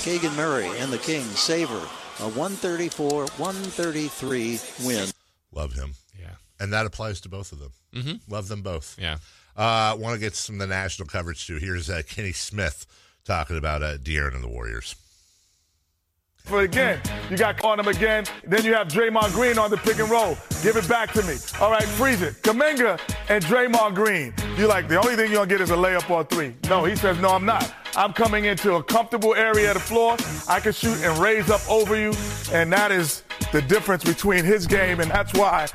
Keegan 0.05 0.35
Murray 0.37 0.69
and 0.79 0.93
the 0.93 0.99
Kings 0.99 1.39
savor 1.39 1.81
a 2.21 2.29
134 2.29 3.27
133 3.27 4.61
win. 4.85 5.09
Love 5.53 5.73
him. 5.73 5.95
Yeah. 6.59 6.65
And 6.65 6.73
that 6.73 6.87
applies 6.87 7.21
to 7.23 7.29
both 7.29 7.53
of 7.53 7.59
them. 7.59 7.73
Mhm. 7.95 8.21
Love 8.29 8.49
them 8.49 8.63
both. 8.63 8.97
Yeah. 8.99 9.17
Uh, 9.57 9.97
Want 9.99 10.15
to 10.15 10.21
get 10.21 10.35
some 10.35 10.57
of 10.57 10.61
the 10.61 10.67
national 10.75 11.07
coverage 11.09 11.47
too. 11.47 11.57
Here's 11.59 11.89
uh, 11.91 12.03
Kenny 12.09 12.33
Smith 12.33 12.87
talking 13.25 13.57
about 13.57 13.83
uh, 13.83 13.97
De'Aaron 13.99 14.35
and 14.35 14.43
the 14.45 14.49
Warriors. 14.49 14.95
But 16.51 16.59
again, 16.65 17.01
you 17.31 17.39
got 17.39 17.65
on 17.65 17.81
him 17.81 17.89
again. 17.89 18.25
Then 18.47 18.65
you 18.67 18.75
have 18.75 18.89
Draymond 18.89 19.33
Green 19.33 19.57
on 19.59 19.71
the 19.71 19.79
pick 19.79 19.99
and 19.99 20.11
roll. 20.11 20.37
Give 20.63 20.77
it 20.77 20.87
back 20.87 21.11
to 21.15 21.23
me. 21.23 21.37
All 21.59 21.71
right, 21.71 21.85
freeze 21.85 22.21
it. 22.21 22.35
Kuminga 22.43 23.01
and 23.31 23.43
Draymond 23.43 23.95
Green. 23.95 24.35
You 24.59 24.67
like 24.67 24.87
the 24.87 24.97
only 25.01 25.17
thing 25.17 25.31
you're 25.31 25.37
gonna 25.39 25.49
get 25.49 25.63
is 25.63 25.71
a 25.71 25.75
layup 25.77 26.11
or 26.11 26.23
three. 26.25 26.55
No, 26.69 26.85
he 26.85 26.97
says 26.97 27.19
no, 27.19 27.31
I'm 27.31 27.47
not. 27.47 27.73
I'm 27.97 28.13
coming 28.13 28.45
into 28.45 28.75
a 28.75 28.83
comfortable 28.83 29.35
area 29.35 29.69
of 29.71 29.75
the 29.75 29.81
floor. 29.81 30.17
I 30.47 30.61
can 30.61 30.73
shoot 30.73 30.99
and 31.03 31.17
raise 31.19 31.49
up 31.49 31.67
over 31.71 31.97
you, 31.97 32.13
and 32.53 32.71
that 32.75 32.93
is 32.93 33.23
the 33.53 33.63
difference 33.63 34.05
between 34.05 34.45
his 34.45 34.67
game, 34.67 35.01
and 35.01 35.11
that's 35.11 35.33
why 35.33 35.69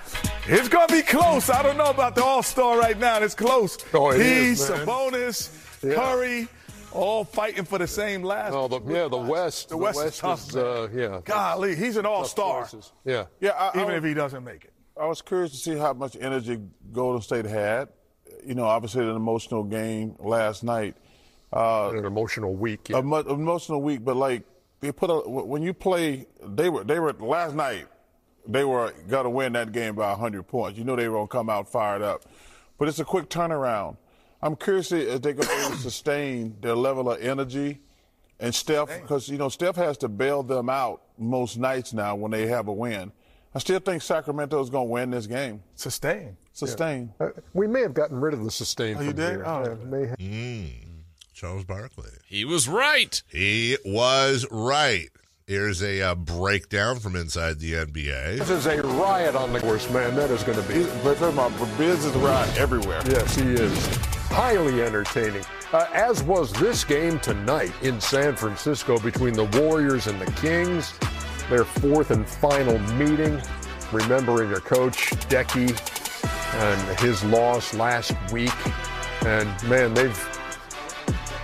it's 0.49 0.69
gonna 0.69 0.91
be 0.91 1.01
close. 1.01 1.49
I 1.49 1.61
don't 1.63 1.77
know 1.77 1.89
about 1.89 2.15
the 2.15 2.23
All 2.23 2.43
Star 2.43 2.77
right 2.77 2.97
now. 2.97 3.21
It's 3.21 3.35
close. 3.35 3.77
Oh, 3.93 4.11
it 4.11 4.17
He's 4.21 4.61
is, 4.61 4.69
man. 4.69 4.85
Sabonis, 4.85 5.83
Yeah. 5.83 5.95
Curry, 5.95 6.47
all 6.91 7.23
fighting 7.23 7.65
for 7.65 7.77
the 7.77 7.87
same 7.87 8.23
last. 8.23 8.53
No, 8.53 8.67
the, 8.67 8.81
yeah, 8.91 9.07
the 9.07 9.17
West. 9.17 9.69
The 9.69 9.77
West 9.77 9.99
is 10.03 10.17
tough, 10.17 10.55
uh, 10.55 10.87
yeah. 10.93 11.21
Golly, 11.23 11.75
he's 11.75 11.97
an 11.97 12.05
all-star. 12.05 12.67
Yeah. 13.05 13.25
Yeah, 13.39 13.51
I, 13.51 13.77
Even 13.79 13.91
I, 13.91 13.97
if 13.97 14.03
he 14.03 14.13
doesn't 14.13 14.43
make 14.43 14.65
it. 14.65 14.73
I 14.99 15.05
was 15.05 15.21
curious 15.21 15.51
to 15.51 15.57
see 15.57 15.77
how 15.77 15.93
much 15.93 16.17
energy 16.19 16.59
Golden 16.91 17.21
State 17.21 17.45
had. 17.45 17.89
You 18.45 18.55
know, 18.55 18.65
obviously 18.65 19.03
an 19.03 19.15
emotional 19.15 19.63
game 19.63 20.15
last 20.19 20.63
night. 20.63 20.95
Uh, 21.51 21.91
an 21.95 22.05
emotional 22.05 22.53
week. 22.53 22.89
A 22.89 23.01
mu- 23.01 23.17
emotional 23.21 23.81
week, 23.81 24.03
but 24.03 24.15
like 24.15 24.43
they 24.81 24.91
put 24.91 25.09
a 25.09 25.27
when 25.27 25.61
you 25.61 25.73
play, 25.73 26.27
they 26.45 26.69
were 26.69 26.83
they 26.83 26.99
were 26.99 27.13
last 27.13 27.55
night. 27.55 27.87
They 28.47 28.63
were 28.63 28.93
gonna 29.07 29.29
win 29.29 29.53
that 29.53 29.71
game 29.71 29.95
by 29.95 30.09
100 30.11 30.43
points. 30.47 30.77
You 30.77 30.83
know 30.83 30.95
they 30.95 31.07
were 31.07 31.17
gonna 31.17 31.27
come 31.27 31.49
out 31.49 31.69
fired 31.71 32.01
up, 32.01 32.23
but 32.77 32.87
it's 32.87 32.99
a 32.99 33.05
quick 33.05 33.29
turnaround. 33.29 33.97
I'm 34.41 34.55
curious 34.55 34.91
if 34.91 35.21
they're 35.21 35.33
gonna 35.33 35.47
be 35.47 35.61
able 35.65 35.75
to 35.75 35.77
sustain 35.81 36.55
their 36.61 36.75
level 36.75 37.11
of 37.11 37.21
energy. 37.21 37.79
And 38.39 38.55
Steph, 38.55 38.87
because 39.01 39.27
you 39.27 39.37
know 39.37 39.49
Steph 39.49 39.75
has 39.75 39.97
to 39.97 40.07
bail 40.07 40.43
them 40.43 40.69
out 40.69 41.01
most 41.17 41.57
nights 41.57 41.91
now 41.93 42.15
when 42.15 42.31
they 42.31 42.47
have 42.47 42.67
a 42.69 42.73
win. 42.73 43.11
I 43.53 43.59
still 43.59 43.79
think 43.79 44.01
Sacramento 44.03 44.61
is 44.61 44.69
going 44.69 44.87
to 44.87 44.91
win 44.91 45.09
this 45.09 45.25
game. 45.25 45.63
Sustain. 45.75 46.37
Sustain. 46.53 47.11
Uh, 47.19 47.29
we 47.53 47.65
may 47.65 47.81
have 47.81 47.95
gotten 47.95 48.21
rid 48.21 48.35
of 48.35 48.43
the 48.43 48.51
sustain 48.51 48.93
Oh, 48.93 48.97
from 48.99 49.07
you 49.07 49.13
did? 49.13 49.29
here. 49.31 49.43
Oh. 49.45 49.63
Yeah, 49.65 49.85
may 49.85 50.05
have. 50.07 50.17
Mm. 50.19 50.69
Charles 51.33 51.63
Barkley. 51.65 52.11
He 52.27 52.45
was 52.45 52.67
right. 52.69 53.21
He 53.27 53.75
was 53.83 54.45
right. 54.51 55.09
Here's 55.49 55.81
a 55.81 55.99
uh, 56.03 56.13
breakdown 56.13 56.99
from 56.99 57.15
inside 57.15 57.57
the 57.57 57.73
NBA. 57.73 58.37
This 58.37 58.51
is 58.51 58.67
a 58.67 58.83
riot 58.83 59.33
on 59.33 59.51
the 59.51 59.59
course, 59.59 59.89
man. 59.89 60.13
That 60.15 60.29
is 60.29 60.43
going 60.43 60.61
to 60.61 60.67
be. 60.67 60.83
But 61.03 61.17
talking 61.17 61.39
about 61.39 61.57
Biz 61.75 62.05
is 62.05 62.13
right 62.17 62.55
everywhere. 62.55 63.01
Yes, 63.07 63.33
he 63.33 63.53
is. 63.53 63.97
highly 64.27 64.83
entertaining. 64.83 65.43
Uh, 65.73 65.87
as 65.91 66.21
was 66.21 66.53
this 66.53 66.83
game 66.83 67.19
tonight 67.19 67.73
in 67.81 67.99
San 67.99 68.35
Francisco 68.35 68.99
between 68.99 69.33
the 69.33 69.45
Warriors 69.59 70.05
and 70.05 70.21
the 70.21 70.31
Kings, 70.33 70.93
their 71.49 71.65
fourth 71.65 72.11
and 72.11 72.29
final 72.29 72.77
meeting. 72.93 73.41
Remembering 73.91 74.53
a 74.53 74.59
coach, 74.59 75.09
Decky, 75.29 75.71
and 76.57 76.99
his 76.99 77.23
loss 77.23 77.73
last 77.73 78.13
week. 78.31 78.53
And 79.25 79.49
man, 79.67 79.95
they've 79.95 80.38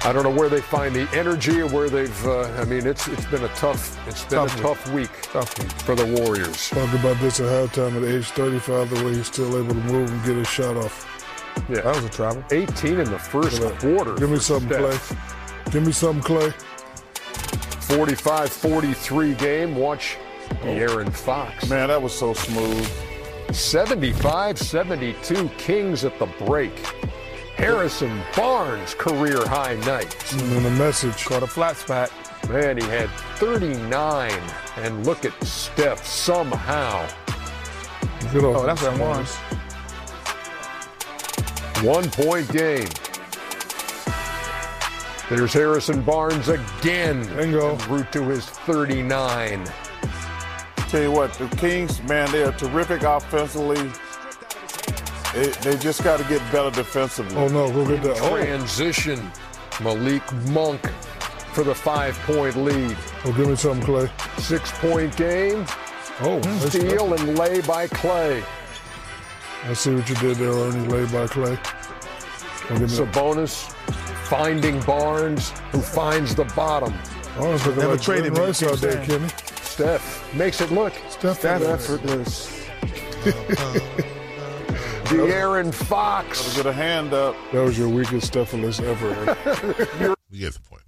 I 0.05 0.13
don't 0.13 0.23
know 0.23 0.29
where 0.29 0.49
they 0.49 0.61
find 0.61 0.95
the 0.95 1.09
energy 1.13 1.61
or 1.61 1.67
where 1.67 1.89
they've. 1.89 2.25
Uh, 2.27 2.43
I 2.61 2.65
mean, 2.65 2.85
it's 2.85 3.07
it's 3.07 3.25
been 3.25 3.43
a 3.43 3.47
tough 3.55 3.97
it's 4.07 4.23
been 4.25 4.47
Tough 4.47 4.87
a 4.87 4.93
week. 4.93 5.09
tough 5.11 5.33
week, 5.33 5.33
tough 5.33 5.59
week 5.59 5.71
for 5.81 5.95
the 5.95 6.05
Warriors. 6.21 6.69
Talk 6.69 6.93
about 6.93 7.19
this 7.19 7.39
at 7.39 7.47
halftime 7.47 7.97
at 7.97 8.03
age 8.07 8.27
35, 8.27 8.91
the 8.91 9.03
way 9.03 9.15
he's 9.15 9.25
still 9.25 9.57
able 9.57 9.73
to 9.73 9.81
move 9.81 10.11
and 10.11 10.23
get 10.23 10.35
his 10.35 10.47
shot 10.47 10.77
off. 10.77 11.07
Yeah, 11.67 11.81
that 11.81 11.95
was 11.95 12.05
a 12.05 12.09
travel. 12.09 12.43
18 12.51 12.99
in 12.99 13.09
the 13.09 13.17
first 13.17 13.59
quarter. 13.79 14.13
Give 14.13 14.29
me 14.29 14.37
for 14.37 14.43
something, 14.43 14.77
Clay. 14.77 14.99
Give 15.71 15.83
me 15.83 15.91
something, 15.91 16.21
Clay. 16.21 16.53
45-43 17.87 19.35
game. 19.39 19.75
Watch 19.75 20.17
De'Aaron 20.61 21.11
Fox. 21.11 21.67
Man, 21.67 21.87
that 21.87 21.99
was 21.99 22.13
so 22.13 22.31
smooth. 22.33 22.87
75-72 23.47 25.49
Kings 25.57 26.05
at 26.05 26.19
the 26.19 26.27
break. 26.45 26.73
Harrison 27.57 28.21
Barnes 28.35 28.93
career 28.93 29.47
high 29.47 29.75
night. 29.85 30.33
And 30.33 30.41
then 30.51 30.63
the 30.63 30.71
message. 30.71 31.25
Caught 31.25 31.43
a 31.43 31.47
flat 31.47 31.77
spot. 31.77 32.11
Man, 32.49 32.77
he 32.77 32.83
had 32.83 33.09
39. 33.37 34.31
And 34.77 35.05
look 35.05 35.25
at 35.25 35.43
Steph 35.43 36.05
somehow. 36.05 37.07
Good 38.31 38.43
old 38.43 38.57
Oh, 38.57 38.65
that's 38.65 38.81
what 38.81 38.93
it 38.93 38.99
was. 38.99 39.35
One 41.83 42.09
point 42.11 42.51
game. 42.51 42.87
There's 45.29 45.53
Harrison 45.53 46.01
Barnes 46.01 46.49
again. 46.49 47.25
Bingo. 47.35 47.77
Route 47.87 48.11
to 48.11 48.23
his 48.23 48.45
39. 48.45 49.65
Tell 50.89 51.01
you 51.01 51.11
what, 51.11 51.33
the 51.33 51.47
Kings, 51.57 52.01
man, 52.03 52.31
they 52.31 52.43
are 52.43 52.51
terrific 52.51 53.01
offensively. 53.03 53.91
They, 55.35 55.47
they 55.49 55.77
just 55.77 56.01
got 56.01 56.17
to 56.17 56.23
get 56.29 56.39
better 56.49 56.71
defensively. 56.71 57.35
Oh, 57.35 57.49
no, 57.49 57.69
go 57.69 57.85
get 57.85 58.01
that. 58.03 58.17
Oh. 58.21 58.37
Transition. 58.37 59.19
Malik 59.81 60.23
Monk 60.49 60.89
for 61.51 61.65
the 61.65 61.75
five 61.75 62.17
point 62.19 62.55
lead. 62.55 62.95
Oh, 63.25 63.33
give 63.33 63.49
me 63.49 63.55
something, 63.57 63.85
Klay. 63.85 64.39
Six 64.39 64.71
point 64.79 65.13
game. 65.17 65.65
Oh, 66.21 66.39
that's 66.39 66.69
Steal 66.69 67.13
and 67.13 67.37
lay 67.37 67.59
by 67.61 67.87
Klay. 67.87 68.41
I 69.65 69.73
see 69.73 69.93
what 69.93 70.07
you 70.07 70.15
did 70.15 70.37
there, 70.37 70.51
Ernie. 70.51 70.87
Lay 70.87 71.03
by 71.03 71.27
Klay. 71.27 71.59
Give 72.69 72.79
me 72.79 72.87
that. 72.87 73.13
Sabonis 73.13 73.73
finding 74.27 74.79
Barnes, 74.83 75.49
who 75.73 75.81
finds 75.81 76.33
the 76.33 76.45
bottom. 76.55 76.93
Barnes 77.37 77.65
looking 77.65 77.81
Never 77.81 77.93
like 77.93 78.01
traded 78.01 78.33
Glenn 78.33 78.41
me, 78.41 78.47
Rice 78.47 78.63
out 78.63 78.77
there, 78.77 79.05
Kenny. 79.05 79.27
Steph 79.61 80.33
makes 80.33 80.61
it 80.61 80.71
look 80.71 80.93
Steph 81.09 81.43
effortless. 81.43 82.63
De'Aaron 85.05 85.73
Fox. 85.73 86.55
Get 86.55 86.65
a 86.65 86.73
hand 86.73 87.13
up. 87.13 87.35
That 87.51 87.61
was 87.63 87.77
your 87.77 87.89
weakest 87.89 88.27
Stephanus 88.27 88.79
ever. 88.79 89.07
Ernie. 89.99 90.15
You 90.31 90.39
get 90.39 90.53
the 90.53 90.59
point. 90.61 90.83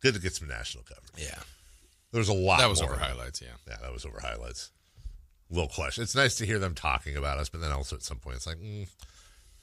Good 0.00 0.14
to 0.14 0.20
get 0.20 0.34
some 0.34 0.48
national 0.48 0.84
coverage. 0.84 1.10
Yeah. 1.16 1.38
There 2.10 2.18
was 2.18 2.28
a 2.28 2.32
lot. 2.34 2.58
That 2.58 2.68
was 2.68 2.82
more. 2.82 2.90
over 2.92 3.00
highlights, 3.00 3.40
yeah. 3.40 3.48
Yeah, 3.68 3.76
that 3.82 3.92
was 3.92 4.04
over 4.04 4.20
highlights. 4.20 4.70
Little 5.50 5.68
question. 5.68 6.02
It's 6.02 6.14
nice 6.14 6.34
to 6.36 6.46
hear 6.46 6.58
them 6.58 6.74
talking 6.74 7.16
about 7.16 7.38
us, 7.38 7.48
but 7.48 7.60
then 7.60 7.72
also 7.72 7.96
at 7.96 8.02
some 8.02 8.18
point 8.18 8.36
it's 8.36 8.46
like, 8.46 8.56
mm, 8.58 8.88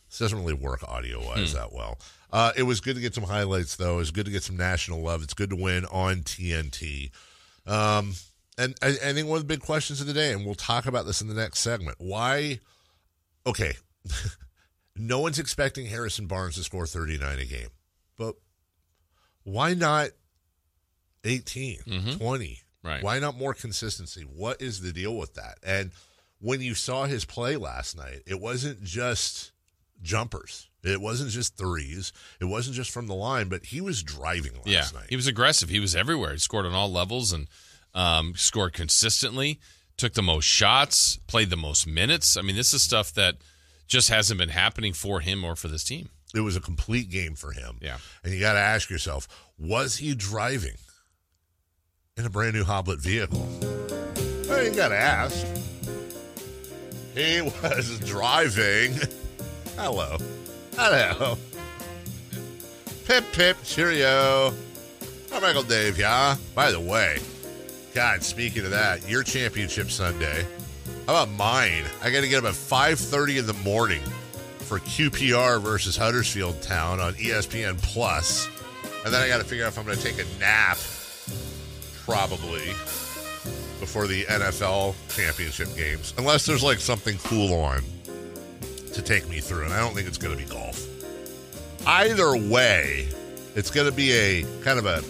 this 0.10 0.20
doesn't 0.20 0.40
really 0.40 0.54
work 0.54 0.82
audio 0.88 1.24
wise 1.24 1.52
Hmm. 1.52 1.58
that 1.58 1.74
well. 1.74 2.00
Uh, 2.32 2.52
it 2.56 2.64
was 2.64 2.80
good 2.80 2.96
to 2.96 3.02
get 3.02 3.14
some 3.16 3.24
highlights, 3.26 3.76
though. 3.76 3.96
It 3.96 3.98
was 3.98 4.12
good 4.12 4.26
to 4.26 4.32
get 4.32 4.44
some 4.44 4.56
national 4.56 5.02
love. 5.02 5.24
It's 5.24 5.34
good 5.34 5.50
to 5.50 5.56
win 5.56 5.86
on 5.86 6.18
TNT. 6.22 7.12
Um, 7.68 8.14
and 8.58 8.76
I, 8.82 8.88
I 8.90 9.14
think 9.14 9.28
one 9.28 9.38
of 9.38 9.44
the 9.44 9.48
big 9.54 9.62
questions 9.62 10.00
of 10.00 10.08
the 10.08 10.14
day, 10.14 10.32
and 10.32 10.46
we'll 10.46 10.56
talk 10.56 10.86
about 10.86 11.06
this 11.06 11.22
in 11.22 11.28
the 11.28 11.34
next 11.34 11.60
segment. 11.60 11.98
Why? 12.00 12.60
Okay, 13.46 13.74
no 14.96 15.20
one's 15.20 15.40
expecting 15.40 15.86
Harrison 15.88 16.28
Barnes 16.28 16.56
to 16.56 16.64
score 16.64 16.86
39 16.86 17.40
a 17.40 17.46
game, 17.46 17.70
but 18.18 18.36
why 19.44 19.74
not 19.74 20.10
18, 21.24 21.80
20? 21.84 22.20
Mm-hmm. 22.20 22.88
Right. 22.88 23.04
Why 23.04 23.20
not 23.20 23.38
more 23.38 23.54
consistency? 23.54 24.22
What 24.22 24.62
is 24.62 24.82
the 24.82 24.94
deal 24.94 25.16
with 25.16 25.34
that? 25.36 25.58
And 25.64 25.92
when 26.40 26.62
you 26.62 26.74
saw 26.74 27.06
his 27.06 27.26
play 27.26 27.58
last 27.58 27.98
night, 27.98 28.22
it 28.26 28.40
wasn't 28.40 28.84
just 28.84 29.52
jumpers. 30.02 30.70
It 30.84 31.02
wasn't 31.02 31.32
just 31.32 31.58
threes. 31.58 32.14
It 32.40 32.46
wasn't 32.46 32.78
just 32.78 32.92
from 32.92 33.08
the 33.08 33.16
line, 33.16 33.50
but 33.50 33.66
he 33.66 33.82
was 33.82 34.02
driving 34.02 34.54
last 34.54 34.68
yeah, 34.68 34.86
night. 34.94 35.08
he 35.10 35.18
was 35.18 35.28
aggressive. 35.28 35.68
He 35.68 35.82
was 35.82 35.94
everywhere. 35.96 36.32
He 36.32 36.38
scored 36.38 36.66
on 36.66 36.74
all 36.74 36.90
levels 36.90 37.34
and 37.34 37.48
um, 37.94 38.34
scored 38.38 38.72
consistently. 38.74 39.60
Took 40.00 40.14
the 40.14 40.22
most 40.22 40.46
shots, 40.46 41.20
played 41.28 41.50
the 41.50 41.58
most 41.58 41.86
minutes. 41.86 42.38
I 42.38 42.42
mean, 42.42 42.56
this 42.56 42.74
is 42.74 42.82
stuff 42.82 43.12
that 43.16 43.36
just 43.86 44.08
hasn't 44.08 44.40
been 44.40 44.48
happening 44.48 44.94
for 44.94 45.20
him 45.20 45.44
or 45.44 45.58
for 45.58 45.68
this 45.68 45.84
team. 45.84 46.08
It 46.34 46.40
was 46.40 46.56
a 46.56 46.62
complete 46.62 47.10
game 47.10 47.36
for 47.36 47.52
him. 47.52 47.80
Yeah. 47.82 47.98
And 48.24 48.34
you 48.34 48.40
got 48.40 48.54
to 48.54 48.60
ask 48.60 48.90
yourself, 48.90 49.28
was 49.58 49.98
he 49.98 50.16
driving 50.16 50.78
in 52.16 52.26
a 52.26 52.30
brand 52.30 52.54
new 52.54 52.64
Hoblit 52.64 53.00
vehicle? 53.02 53.46
Well, 54.48 54.64
you 54.64 54.74
got 54.74 54.88
to 54.88 54.96
ask. 54.96 55.46
He 57.14 57.42
was 57.62 58.00
driving. 58.00 58.94
Hello. 59.76 60.16
Hello. 60.78 61.38
Pip, 63.04 63.26
pip, 63.34 63.58
cheerio. 63.66 64.54
I'm 65.34 65.42
Michael 65.42 65.64
Dave, 65.64 66.00
yeah? 66.00 66.38
By 66.56 66.72
the 66.72 66.80
way, 66.80 67.20
God, 67.94 68.22
speaking 68.22 68.66
of 68.66 68.72
that, 68.72 69.10
your 69.10 69.24
championship 69.24 69.90
Sunday. 69.90 70.46
How 71.08 71.24
about 71.24 71.30
mine? 71.30 71.84
I 72.04 72.12
got 72.12 72.22
to 72.22 72.28
get 72.28 72.44
up 72.44 72.50
at 72.50 72.54
5.30 72.54 73.40
in 73.40 73.48
the 73.48 73.54
morning 73.54 74.02
for 74.60 74.80
QPR 74.80 75.60
versus 75.60 75.98
Huddersfield 75.98 76.62
Town 76.62 77.00
on 77.00 77.14
ESPN 77.14 77.82
Plus, 77.82 78.48
and 79.04 79.12
then 79.12 79.22
I 79.22 79.28
got 79.28 79.40
to 79.40 79.44
figure 79.44 79.66
out 79.66 79.70
if 79.70 79.80
I'm 79.80 79.86
going 79.86 79.98
to 79.98 80.04
take 80.04 80.20
a 80.20 80.40
nap, 80.40 80.78
probably 82.06 82.68
before 83.80 84.06
the 84.06 84.24
NFL 84.26 84.94
championship 85.16 85.76
games, 85.76 86.14
unless 86.20 86.46
there's 86.46 86.64
like 86.64 86.80
something 86.80 87.18
cool 87.24 87.54
on 87.56 87.82
to 88.94 89.02
take 89.02 89.28
me 89.30 89.40
through, 89.40 89.64
and 89.64 89.74
I 89.74 89.80
don't 89.80 89.96
think 89.96 90.08
it's 90.08 90.18
going 90.20 90.38
to 90.38 90.44
be 90.44 90.50
golf. 90.50 90.86
Either 91.88 92.38
way, 92.38 93.08
it's 93.56 93.72
going 93.72 93.90
to 93.90 93.96
be 93.96 94.12
a 94.12 94.44
kind 94.62 94.78
of 94.78 94.86
a 94.86 95.02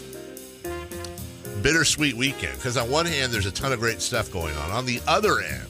bittersweet 1.60 2.15
weekend 2.15 2.56
because 2.56 2.78
on 2.78 2.89
one 2.89 3.06
hand, 3.06 3.32
there's 3.32 3.45
a 3.45 3.52
ton 3.52 3.72
of 3.72 3.80
great 3.80 4.02
stuff 4.02 4.32
going 4.32 4.56
on. 4.58 4.72
On 4.72 4.86
the 4.86 5.02
other 5.08 5.39
end, 5.39 5.67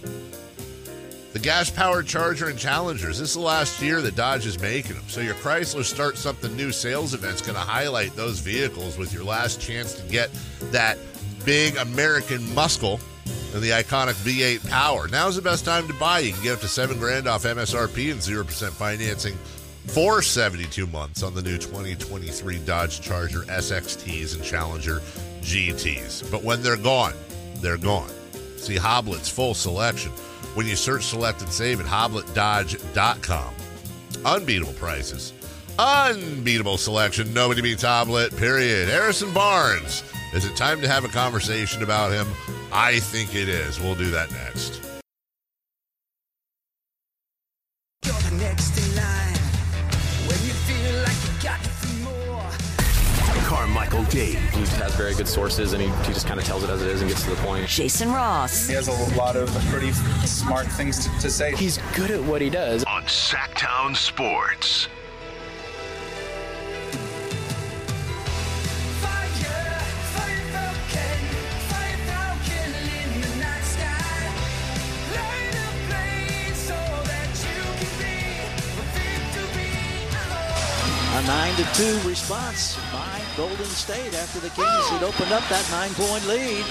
the 1.34 1.40
gas 1.40 1.70
powered 1.70 2.08
Charger 2.08 2.48
and 2.48 2.58
Challengers. 2.58 3.20
This 3.20 3.30
is 3.30 3.36
the 3.36 3.42
last 3.42 3.82
year 3.82 4.02
that 4.02 4.16
Dodge 4.16 4.46
is 4.46 4.60
making 4.60 4.96
them. 4.96 5.06
So 5.08 5.22
your 5.22 5.36
Chrysler 5.36 5.84
Start 5.84 6.18
Something 6.18 6.56
New 6.56 6.72
sales 6.72 7.14
event's 7.14 7.42
going 7.42 7.54
to 7.54 7.62
highlight 7.62 8.16
those 8.16 8.40
vehicles 8.40 8.98
with 8.98 9.14
your 9.14 9.24
last 9.24 9.62
chance 9.62 9.94
to 9.94 10.02
get 10.10 10.32
that 10.72 10.98
big 11.46 11.78
American 11.78 12.54
muscle 12.56 13.00
and 13.54 13.62
the 13.62 13.70
iconic 13.70 14.16
V8 14.24 14.68
power. 14.70 15.08
Now's 15.08 15.36
the 15.36 15.42
best 15.42 15.66
time 15.66 15.88
to 15.88 15.94
buy. 15.94 16.20
You 16.20 16.34
can 16.34 16.44
get 16.44 16.54
up 16.54 16.60
to 16.62 16.68
seven 16.68 16.98
grand 16.98 17.28
off 17.28 17.44
MSRP 17.44 18.12
and 18.12 18.20
0% 18.20 18.70
financing 18.72 19.36
for 19.88 20.22
72 20.22 20.88
months 20.88 21.24
on 21.24 21.34
the 21.34 21.42
new 21.42 21.58
2023 21.58 22.60
Dodge 22.60 23.02
Charger 23.02 23.42
SXTs 23.42 24.36
and 24.36 24.44
Challenger 24.44 25.02
GTs. 25.42 26.30
But 26.32 26.44
when 26.44 26.62
they're 26.62 26.78
gone, 26.78 27.14
they're 27.56 27.78
gone. 27.78 28.10
See 28.58 28.76
Hoblit's 28.76 29.30
full 29.30 29.54
selection 29.54 30.12
when 30.54 30.68
you 30.68 30.76
search, 30.76 31.06
select, 31.06 31.42
and 31.42 31.50
save 31.52 31.80
at 31.80 31.86
hoblitdodge.com. 31.86 33.54
Unbeatable 34.26 34.74
prices, 34.74 35.34
unbeatable 35.78 36.78
selection. 36.78 37.34
Nobody 37.34 37.62
beats 37.62 37.84
Hoblet, 37.84 38.36
period. 38.38 38.90
Harrison 38.90 39.34
Barnes. 39.34 40.04
Is 40.34 40.46
it 40.46 40.56
time 40.56 40.82
to 40.82 40.88
have 40.88 41.06
a 41.06 41.10
conversation 41.10 41.82
about 41.84 42.12
him? 42.12 42.28
I 42.72 43.00
think 43.00 43.34
it 43.34 43.50
is. 43.50 43.80
We'll 43.80 43.96
do 43.96 44.12
that 44.12 44.32
next. 44.32 44.89
Carmichael 54.10 54.34
Dave. 54.34 54.54
He 54.54 54.78
has 54.78 54.96
very 54.96 55.14
good 55.14 55.28
sources 55.28 55.74
and 55.74 55.82
he, 55.82 55.90
he 56.06 56.14
just 56.14 56.28
kind 56.28 56.40
of 56.40 56.46
tells 56.46 56.64
it 56.64 56.70
as 56.70 56.82
it 56.82 56.88
is 56.90 57.02
and 57.02 57.10
gets 57.10 57.24
to 57.24 57.30
the 57.30 57.36
point. 57.38 57.68
Jason 57.68 58.12
Ross. 58.12 58.68
He 58.68 58.74
has 58.74 58.88
a 58.88 59.16
lot 59.18 59.36
of 59.36 59.50
pretty 59.68 59.92
smart 60.26 60.68
things 60.68 61.06
to, 61.06 61.22
to 61.22 61.30
say. 61.30 61.56
He's 61.56 61.78
good 61.96 62.12
at 62.12 62.24
what 62.24 62.42
he 62.42 62.50
does. 62.50 62.84
On 62.86 63.04
Sactown 63.04 63.96
Sports. 63.96 64.88
9 81.30 81.56
to 81.58 81.74
2 82.02 82.10
response 82.10 82.76
by 82.89 82.89
Golden 83.40 83.66
State 83.68 84.14
after 84.16 84.42
the 84.42 84.50
Kings 84.50 84.90
had 84.90 85.02
opened 85.02 85.32
up 85.32 85.48
that 85.48 85.66
nine 85.72 85.92
point 85.94 86.28
lead. 86.28 86.62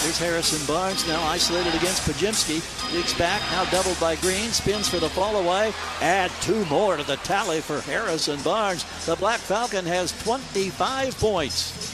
Here's 0.00 0.18
Harrison 0.18 0.66
Barnes 0.66 1.06
now 1.06 1.22
isolated 1.24 1.74
against 1.74 2.08
Podziemski. 2.08 2.62
Digs 2.92 3.12
back, 3.18 3.42
now 3.52 3.66
doubled 3.66 4.00
by 4.00 4.16
Green, 4.16 4.48
spins 4.52 4.88
for 4.88 5.00
the 5.00 5.10
fall 5.10 5.36
away. 5.36 5.70
Add 6.00 6.30
two 6.40 6.64
more 6.64 6.96
to 6.96 7.02
the 7.02 7.16
tally 7.16 7.60
for 7.60 7.82
Harrison 7.82 8.40
Barnes. 8.40 8.86
The 9.04 9.16
Black 9.16 9.40
Falcon 9.40 9.84
has 9.84 10.18
25 10.22 11.18
points. 11.18 11.91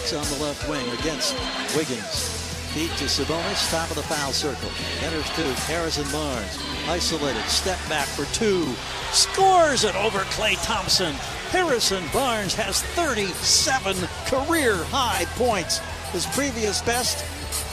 Fox 0.00 0.12
on 0.12 0.38
the 0.38 0.44
left 0.44 0.68
wing 0.68 0.88
against 0.98 1.34
Wiggins. 1.76 2.38
Feet 2.72 2.90
to 2.98 3.04
Sabonis, 3.04 3.70
top 3.70 3.90
of 3.90 3.96
the 3.96 4.02
foul 4.02 4.32
circle. 4.32 4.70
Enters 5.02 5.28
to 5.30 5.42
Harrison 5.64 6.08
Barnes. 6.12 6.58
Isolated, 6.88 7.42
step 7.44 7.78
back 7.88 8.06
for 8.06 8.24
two. 8.34 8.66
Scores 9.12 9.84
it 9.84 9.94
over 9.96 10.20
Klay 10.30 10.62
Thompson. 10.64 11.12
Harrison 11.50 12.04
Barnes 12.12 12.54
has 12.54 12.82
37 12.82 13.96
career 14.26 14.76
high 14.84 15.24
points. 15.34 15.78
His 16.12 16.26
previous 16.26 16.80
best, 16.82 17.18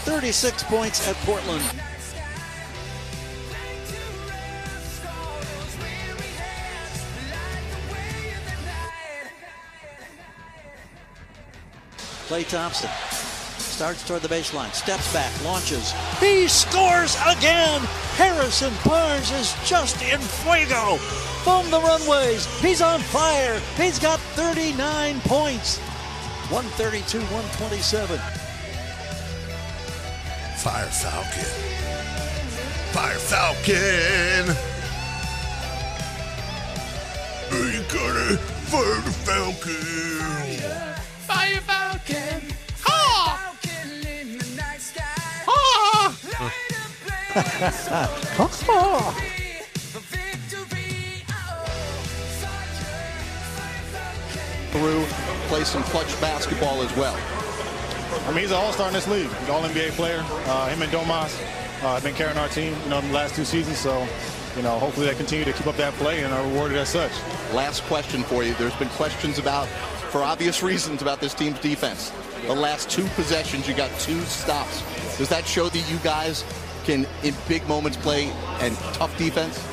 36 0.06 0.64
points 0.64 1.08
at 1.08 1.16
Portland. 1.18 1.64
Klay 12.28 12.46
Thompson 12.46 12.90
starts 13.58 14.06
toward 14.06 14.22
the 14.22 14.28
baseline, 14.28 14.74
steps 14.74 15.14
back, 15.14 15.32
launches. 15.46 15.94
He 16.20 16.50
scores 16.50 17.16
again. 17.26 17.80
Harrison 18.18 18.74
Barnes 18.84 19.32
is 19.32 19.56
just 19.64 20.02
in 20.02 20.20
fuego. 20.20 20.98
From 21.46 21.72
the 21.72 21.80
runways, 21.80 22.46
he's 22.60 22.82
on 22.82 23.00
fire. 23.00 23.62
He's 23.78 23.98
got 23.98 24.20
39 24.36 25.22
points. 25.22 25.78
132, 26.50 27.20
127. 27.20 28.18
Fire 30.58 30.86
Falcon. 30.86 31.78
Fire 32.92 33.20
Falcon. 33.20 34.56
Are 37.54 37.72
You 37.72 37.84
gotta 37.84 38.38
fire 38.68 39.02
the 39.02 39.12
Falcon. 39.24 40.97
Fire 41.28 41.62
Falcon. 41.62 41.88
through, 54.78 55.04
play 55.48 55.64
some 55.64 55.84
clutch 55.84 56.10
basketball 56.22 56.82
as 56.82 56.96
well. 56.96 57.18
I 58.26 58.32
mean, 58.32 58.42
he's 58.42 58.52
an 58.52 58.58
all-star 58.58 58.88
in 58.88 58.94
this 58.94 59.08
league. 59.08 59.28
He's 59.28 59.50
an 59.50 59.56
all-NBA 59.56 59.92
player. 59.92 60.24
Uh, 60.46 60.70
him 60.70 60.82
and 60.82 60.92
Domas 60.92 61.34
uh, 61.82 61.96
have 61.96 62.04
been 62.04 62.14
carrying 62.14 62.38
our 62.38 62.48
team, 62.50 62.76
you 62.84 62.90
know, 62.90 63.00
in 63.00 63.08
the 63.08 63.14
last 63.14 63.36
two 63.36 63.46
seasons. 63.46 63.78
So, 63.78 64.08
you 64.56 64.62
know, 64.62 64.78
hopefully 64.80 65.08
they 65.08 65.16
continue 65.16 65.46
to 65.46 65.54
keep 65.54 65.68
up 65.68 65.78
that 65.78 65.94
play 65.94 66.24
and 66.24 66.34
are 66.34 66.44
rewarded 66.48 66.78
as 66.78 66.90
such. 66.90 67.12
Last 67.54 67.84
question 67.84 68.24
for 68.24 68.44
you. 68.44 68.54
There's 68.56 68.76
been 68.76 68.90
questions 68.90 69.40
about, 69.40 69.68
for 70.08 70.24
obvious 70.24 70.64
reasons, 70.64 71.02
about 71.02 71.20
this 71.20 71.34
team's 71.34 71.60
defense. 71.60 72.12
The 72.46 72.56
last 72.56 72.90
two 72.90 73.06
possessions, 73.10 73.68
you 73.68 73.74
got 73.74 73.92
two 74.00 74.20
stops. 74.22 74.82
Does 75.18 75.30
that 75.30 75.46
show 75.46 75.70
that 75.70 75.92
you 75.92 75.98
guys 75.98 76.44
can, 76.86 77.06
in 77.24 77.34
big 77.48 77.68
moments, 77.68 77.98
play 77.98 78.30
and 78.60 78.76
tough 78.94 79.18
defense? 79.18 79.64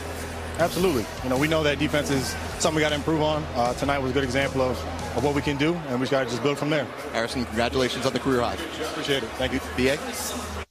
Absolutely. 0.58 1.04
You 1.22 1.30
know, 1.30 1.38
we 1.38 1.48
know 1.48 1.62
that 1.62 1.78
defense 1.78 2.10
is 2.10 2.28
something 2.58 2.76
we 2.76 2.80
got 2.80 2.90
to 2.90 2.94
improve 2.94 3.22
on. 3.22 3.42
Uh, 3.54 3.74
tonight 3.74 3.98
was 3.98 4.10
a 4.10 4.14
good 4.14 4.24
example 4.24 4.62
of, 4.62 4.78
of 5.16 5.24
what 5.24 5.34
we 5.34 5.42
can 5.42 5.56
do, 5.56 5.74
and 5.88 5.94
we 5.94 6.00
just 6.00 6.12
got 6.12 6.24
to 6.24 6.30
just 6.30 6.42
build 6.42 6.58
from 6.58 6.70
there. 6.70 6.84
Harrison, 7.12 7.44
congratulations 7.46 8.06
on 8.06 8.12
the 8.12 8.20
career 8.20 8.40
high. 8.40 8.54
Appreciate 8.54 9.22
it. 9.22 9.28
Thank 9.30 9.52
you. 9.52 9.60
BA? 9.76 10.63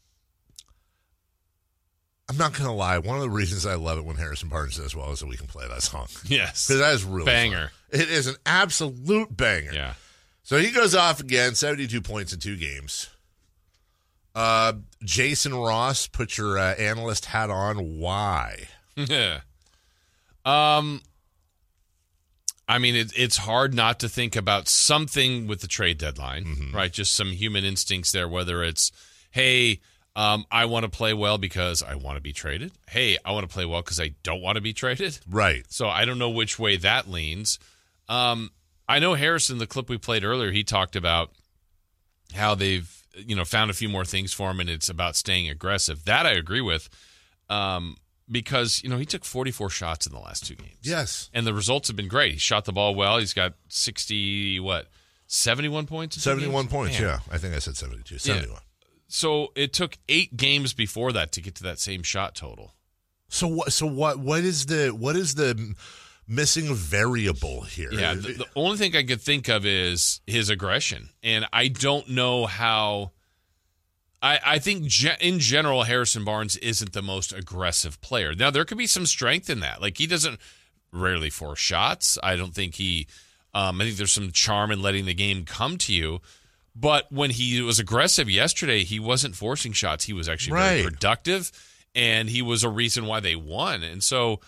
I'm 2.30 2.38
not 2.38 2.53
gonna 2.53 2.74
lie. 2.74 2.97
One 2.99 3.17
of 3.17 3.21
the 3.21 3.30
reasons 3.30 3.65
I 3.65 3.76
love 3.76 3.97
it 3.97 4.05
when 4.05 4.15
Harrison 4.15 4.49
Barnes 4.49 4.78
does 4.78 4.95
well 4.95 5.11
is 5.11 5.19
that 5.19 5.28
we 5.28 5.36
can 5.38 5.47
play 5.47 5.67
that 5.67 5.82
song. 5.84 6.07
Yes. 6.26 6.67
because 6.67 6.80
that 6.82 6.93
is 6.93 7.03
really 7.03 7.26
Banger. 7.26 7.71
fun. 7.91 8.01
It 8.01 8.09
is 8.09 8.28
an 8.28 8.36
absolute 8.45 9.36
banger. 9.36 9.71
Yeah. 9.74 9.93
So 10.43 10.57
he 10.57 10.71
goes 10.71 10.95
off 10.95 11.19
again, 11.19 11.55
72 11.55 12.01
points 12.01 12.34
in 12.34 12.39
two 12.39 12.55
games. 12.57 13.09
Uh, 14.36 14.74
Jason 15.03 15.53
Ross, 15.53 16.07
put 16.07 16.38
your 16.38 16.57
uh, 16.57 16.74
analyst 16.76 17.26
hat 17.26 17.49
on. 17.49 17.99
Why? 17.99 18.67
Yeah. 18.95 19.41
Um, 20.45 21.01
I 22.67 22.80
mean, 22.80 22.97
it, 22.97 23.13
it's 23.15 23.38
hard 23.38 23.74
not 23.74 23.97
to 24.01 24.09
think 24.09 24.36
about 24.36 24.67
something 24.67 25.47
with 25.47 25.61
the 25.61 25.67
trade 25.69 25.97
deadline, 25.97 26.71
right? 26.74 26.91
Just 26.91 27.15
some 27.15 27.32
human 27.32 27.63
instincts 27.63 28.11
there, 28.11 28.28
whether 28.28 28.61
it's, 28.61 28.91
hey, 29.32 29.80
um, 30.16 30.45
I 30.51 30.66
want 30.66 30.84
to 30.84 30.89
play 30.89 31.14
well 31.14 31.38
because 31.38 31.82
I 31.82 31.95
want 31.95 32.18
to 32.18 32.22
be 32.22 32.34
traded. 32.34 32.72
Hey, 32.88 33.18
I 33.26 33.32
want 33.32 33.47
to 33.47 33.53
play 33.53 33.66
well 33.66 33.82
because 33.82 33.99
I 33.99 34.11
don't 34.22 34.41
want 34.41 34.57
to 34.57 34.61
be 34.61 34.74
traded. 34.74 35.20
Right. 35.30 35.66
So 35.70 35.88
I 35.88 36.05
don't 36.05 36.20
know 36.20 36.30
which 36.30 36.59
way 36.59 36.78
that 36.78 37.09
leans. 37.09 37.57
Um, 38.07 38.51
I 38.88 38.99
know 38.99 39.16
Harrison, 39.16 39.57
the 39.57 39.68
clip 39.68 39.89
we 39.89 39.97
played 39.97 40.24
earlier, 40.24 40.51
he 40.51 40.64
talked 40.64 40.95
about 40.95 41.32
how 42.34 42.53
they've 42.55 42.89
you 43.16 43.36
know 43.36 43.45
found 43.45 43.72
a 43.72 43.74
few 43.74 43.89
more 43.89 44.05
things 44.05 44.34
for 44.34 44.51
him, 44.51 44.59
and 44.59 44.70
it's 44.70 44.89
about 44.89 45.16
staying 45.16 45.49
aggressive. 45.49 46.05
That 46.05 46.26
I 46.26 46.32
agree 46.32 46.61
with, 46.61 46.89
um, 47.49 47.97
because 48.30 48.82
you 48.84 48.89
know 48.89 48.97
he 48.97 49.05
took 49.05 49.24
44 49.26 49.70
shots 49.70 50.05
in 50.05 50.14
the 50.14 50.20
last 50.20 50.45
two 50.45 50.55
games. 50.55 50.78
Yes. 50.82 51.30
and 51.34 51.47
the 51.47 51.53
results 51.53 51.88
have 51.88 51.97
been 51.97 52.07
great. 52.07 52.34
He 52.34 52.39
shot 52.39 52.66
the 52.66 52.74
ball 52.74 52.93
well. 52.93 53.18
He's 53.18 53.34
got 53.34 53.53
60 53.70 54.59
what 54.59 54.88
71 55.28 55.88
points. 55.88 56.22
71 56.22 56.64
games? 56.64 56.72
points. 56.72 56.99
Man. 56.99 57.09
Yeah, 57.09 57.20
I 57.32 57.38
think 57.38 57.55
I 57.55 57.59
said 57.59 57.78
72. 57.78 58.18
Yeah. 58.30 58.43
71. 59.14 59.47
So 59.47 59.51
it 59.55 59.74
took 59.74 59.97
eight 60.09 60.36
games 60.36 60.74
before 60.74 61.11
that 61.14 61.32
to 61.34 61.41
get 61.41 61.55
to 61.55 61.64
that 61.64 61.80
same 61.80 62.03
shot 62.03 62.36
total. 62.36 62.74
So 63.30 63.47
what? 63.47 63.74
So 63.74 63.88
what? 63.88 64.20
What 64.20 64.43
is 64.43 64.68
the 64.68 64.89
what 64.89 65.16
is 65.16 65.36
the 65.36 65.76
missing 66.28 66.74
variable 66.74 67.61
here? 67.61 67.91
Yeah, 67.91 68.14
the, 68.14 68.34
the 68.34 68.47
only 68.55 68.78
thing 68.78 68.95
I 68.95 69.03
could 69.03 69.22
think 69.22 69.47
of 69.49 69.66
is 69.66 70.22
his 70.28 70.49
aggression, 70.49 71.09
and 71.24 71.47
I 71.51 71.68
don't 71.68 72.09
know 72.09 72.45
how. 72.45 73.11
I 74.22 74.39
I 74.45 74.59
think 74.59 74.86
ge- 74.86 75.18
in 75.20 75.39
general 75.39 75.84
Harrison 75.84 76.24
Barnes 76.24 76.57
isn't 76.57 76.93
the 76.93 77.01
most 77.01 77.34
aggressive 77.34 77.99
player. 78.01 78.36
Now 78.36 78.51
there 78.51 78.66
could 78.66 78.78
be 78.78 78.88
some 78.88 79.05
strength 79.05 79.49
in 79.49 79.59
that. 79.61 79.82
Like 79.82 79.97
he 79.97 80.07
doesn't 80.07 80.39
rarely 80.91 81.30
force 81.30 81.59
shots. 81.59 82.18
I 82.22 82.36
don't 82.36 82.53
think 82.53 82.76
he. 82.76 83.07
Um, 83.55 83.82
I 83.82 83.86
think 83.86 83.97
there's 83.97 84.11
some 84.11 84.32
charm 84.32 84.72
in 84.72 84.82
letting 84.82 85.05
the 85.05 85.14
game 85.14 85.45
come 85.45 85.78
to 85.80 85.93
you. 85.93 86.22
But 86.76 87.11
when 87.11 87.30
he 87.30 87.61
was 87.61 87.80
aggressive 87.80 88.30
yesterday, 88.30 88.84
he 88.84 88.99
wasn't 88.99 89.36
forcing 89.36 89.74
shots. 89.74 90.05
He 90.05 90.13
was 90.13 90.28
actually 90.28 90.53
very 90.82 90.84
productive, 90.91 91.51
and 91.93 92.30
he 92.30 92.41
was 92.41 92.63
a 92.63 92.69
reason 92.69 93.05
why 93.05 93.19
they 93.19 93.36
won. 93.36 93.84
And 93.84 94.03
so 94.03 94.39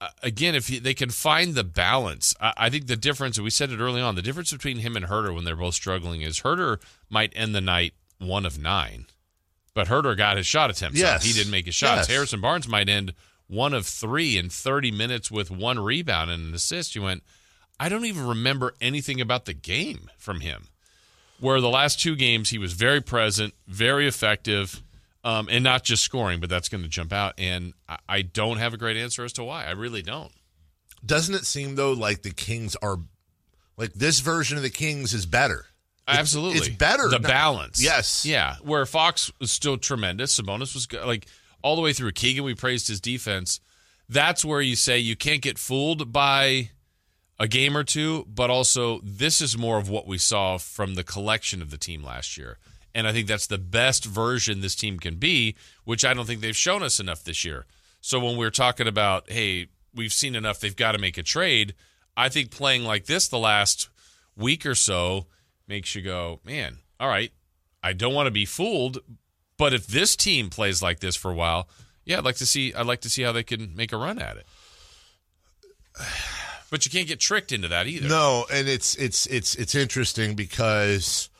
uh, 0.00 0.08
again, 0.22 0.54
if 0.54 0.68
he, 0.68 0.78
they 0.78 0.94
can 0.94 1.10
find 1.10 1.54
the 1.54 1.64
balance, 1.64 2.34
I, 2.40 2.52
I 2.56 2.70
think 2.70 2.86
the 2.86 2.96
difference, 2.96 3.36
and 3.36 3.44
we 3.44 3.50
said 3.50 3.70
it 3.70 3.80
early 3.80 4.00
on, 4.00 4.14
the 4.14 4.22
difference 4.22 4.52
between 4.52 4.78
him 4.78 4.96
and 4.96 5.06
Huerter 5.06 5.34
when 5.34 5.44
they're 5.44 5.56
both 5.56 5.74
struggling 5.74 6.22
is 6.22 6.40
Huerter 6.40 6.80
might 7.10 7.32
end 7.34 7.54
the 7.54 7.60
night 7.60 7.94
one 8.18 8.46
of 8.46 8.58
nine, 8.58 9.06
but 9.74 9.88
Huerter 9.88 10.16
got 10.16 10.36
his 10.36 10.46
shot 10.46 10.70
attempts. 10.70 10.98
Yes. 10.98 11.24
He 11.24 11.32
didn't 11.32 11.50
make 11.50 11.66
his 11.66 11.74
shots. 11.74 12.00
Yes. 12.00 12.06
Harrison 12.08 12.40
Barnes 12.40 12.68
might 12.68 12.88
end 12.88 13.12
one 13.48 13.74
of 13.74 13.86
three 13.86 14.38
in 14.38 14.50
30 14.50 14.92
minutes 14.92 15.30
with 15.30 15.50
one 15.50 15.80
rebound 15.80 16.30
and 16.30 16.48
an 16.48 16.54
assist. 16.54 16.94
You 16.94 17.02
went, 17.02 17.24
I 17.80 17.88
don't 17.88 18.04
even 18.04 18.26
remember 18.26 18.74
anything 18.80 19.20
about 19.20 19.46
the 19.46 19.54
game 19.54 20.10
from 20.16 20.40
him. 20.40 20.68
Where 21.40 21.60
the 21.60 21.68
last 21.68 22.00
two 22.00 22.16
games, 22.16 22.50
he 22.50 22.58
was 22.58 22.72
very 22.72 23.00
present, 23.00 23.54
very 23.68 24.08
effective, 24.08 24.82
um, 25.24 25.48
and 25.50 25.62
not 25.62 25.84
just 25.84 26.02
scoring, 26.02 26.40
but 26.40 26.50
that's 26.50 26.68
going 26.68 26.82
to 26.82 26.88
jump 26.88 27.12
out. 27.12 27.34
And 27.38 27.74
I, 27.88 27.98
I 28.08 28.22
don't 28.22 28.56
have 28.58 28.74
a 28.74 28.76
great 28.76 28.96
answer 28.96 29.24
as 29.24 29.32
to 29.34 29.44
why. 29.44 29.64
I 29.66 29.70
really 29.72 30.02
don't. 30.02 30.32
Doesn't 31.06 31.34
it 31.34 31.44
seem 31.46 31.76
though 31.76 31.92
like 31.92 32.22
the 32.22 32.30
Kings 32.32 32.74
are 32.82 32.98
like 33.76 33.92
this 33.92 34.18
version 34.20 34.56
of 34.56 34.62
the 34.64 34.70
Kings 34.70 35.14
is 35.14 35.26
better? 35.26 35.66
It's- 36.08 36.18
Absolutely, 36.20 36.58
it's 36.58 36.68
better. 36.70 37.08
The 37.08 37.18
No- 37.18 37.28
balance, 37.28 37.80
Yes. 37.82 38.24
yeah. 38.24 38.56
Where 38.62 38.84
Fox 38.86 39.30
was 39.38 39.52
still 39.52 39.76
tremendous, 39.76 40.36
Sabonis 40.40 40.74
was 40.74 40.86
good, 40.86 41.04
like 41.06 41.26
all 41.62 41.76
the 41.76 41.82
way 41.82 41.92
through. 41.92 42.12
Keegan, 42.12 42.42
we 42.44 42.54
praised 42.54 42.88
his 42.88 43.00
defense. 43.00 43.60
That's 44.08 44.42
where 44.44 44.60
you 44.62 44.74
say 44.74 44.98
you 44.98 45.14
can't 45.16 45.42
get 45.42 45.58
fooled 45.58 46.12
by 46.12 46.70
a 47.38 47.46
game 47.46 47.76
or 47.76 47.84
two, 47.84 48.26
but 48.28 48.50
also 48.50 49.00
this 49.02 49.40
is 49.40 49.56
more 49.56 49.78
of 49.78 49.88
what 49.88 50.06
we 50.06 50.18
saw 50.18 50.58
from 50.58 50.94
the 50.94 51.04
collection 51.04 51.62
of 51.62 51.70
the 51.70 51.78
team 51.78 52.02
last 52.02 52.36
year. 52.36 52.58
And 52.94 53.06
I 53.06 53.12
think 53.12 53.28
that's 53.28 53.46
the 53.46 53.58
best 53.58 54.04
version 54.04 54.60
this 54.60 54.74
team 54.74 54.98
can 54.98 55.16
be, 55.16 55.54
which 55.84 56.04
I 56.04 56.14
don't 56.14 56.26
think 56.26 56.40
they've 56.40 56.56
shown 56.56 56.82
us 56.82 56.98
enough 56.98 57.22
this 57.22 57.44
year. 57.44 57.66
So 58.00 58.18
when 58.18 58.36
we're 58.36 58.50
talking 58.50 58.88
about, 58.88 59.30
hey, 59.30 59.68
we've 59.94 60.12
seen 60.12 60.34
enough, 60.34 60.60
they've 60.60 60.74
got 60.74 60.92
to 60.92 60.98
make 60.98 61.18
a 61.18 61.22
trade, 61.22 61.74
I 62.16 62.28
think 62.28 62.50
playing 62.50 62.82
like 62.84 63.06
this 63.06 63.28
the 63.28 63.38
last 63.38 63.88
week 64.36 64.66
or 64.66 64.74
so 64.74 65.26
makes 65.68 65.94
you 65.94 66.02
go, 66.02 66.40
man, 66.44 66.78
all 66.98 67.08
right, 67.08 67.30
I 67.82 67.92
don't 67.92 68.14
want 68.14 68.26
to 68.26 68.32
be 68.32 68.44
fooled, 68.44 68.98
but 69.56 69.72
if 69.72 69.86
this 69.86 70.16
team 70.16 70.50
plays 70.50 70.82
like 70.82 70.98
this 70.98 71.14
for 71.14 71.30
a 71.30 71.34
while, 71.34 71.68
yeah, 72.04 72.18
I'd 72.18 72.24
like 72.24 72.36
to 72.36 72.46
see 72.46 72.74
I'd 72.74 72.86
like 72.86 73.02
to 73.02 73.10
see 73.10 73.22
how 73.22 73.32
they 73.32 73.42
can 73.42 73.76
make 73.76 73.92
a 73.92 73.96
run 73.96 74.18
at 74.18 74.38
it. 74.38 74.46
But 76.70 76.84
you 76.84 76.90
can't 76.90 77.08
get 77.08 77.20
tricked 77.20 77.52
into 77.52 77.68
that 77.68 77.86
either. 77.86 78.08
No, 78.08 78.44
and 78.52 78.68
it's 78.68 78.94
it's 78.96 79.26
it's 79.26 79.54
it's 79.54 79.74
interesting 79.74 80.34
because 80.34 81.30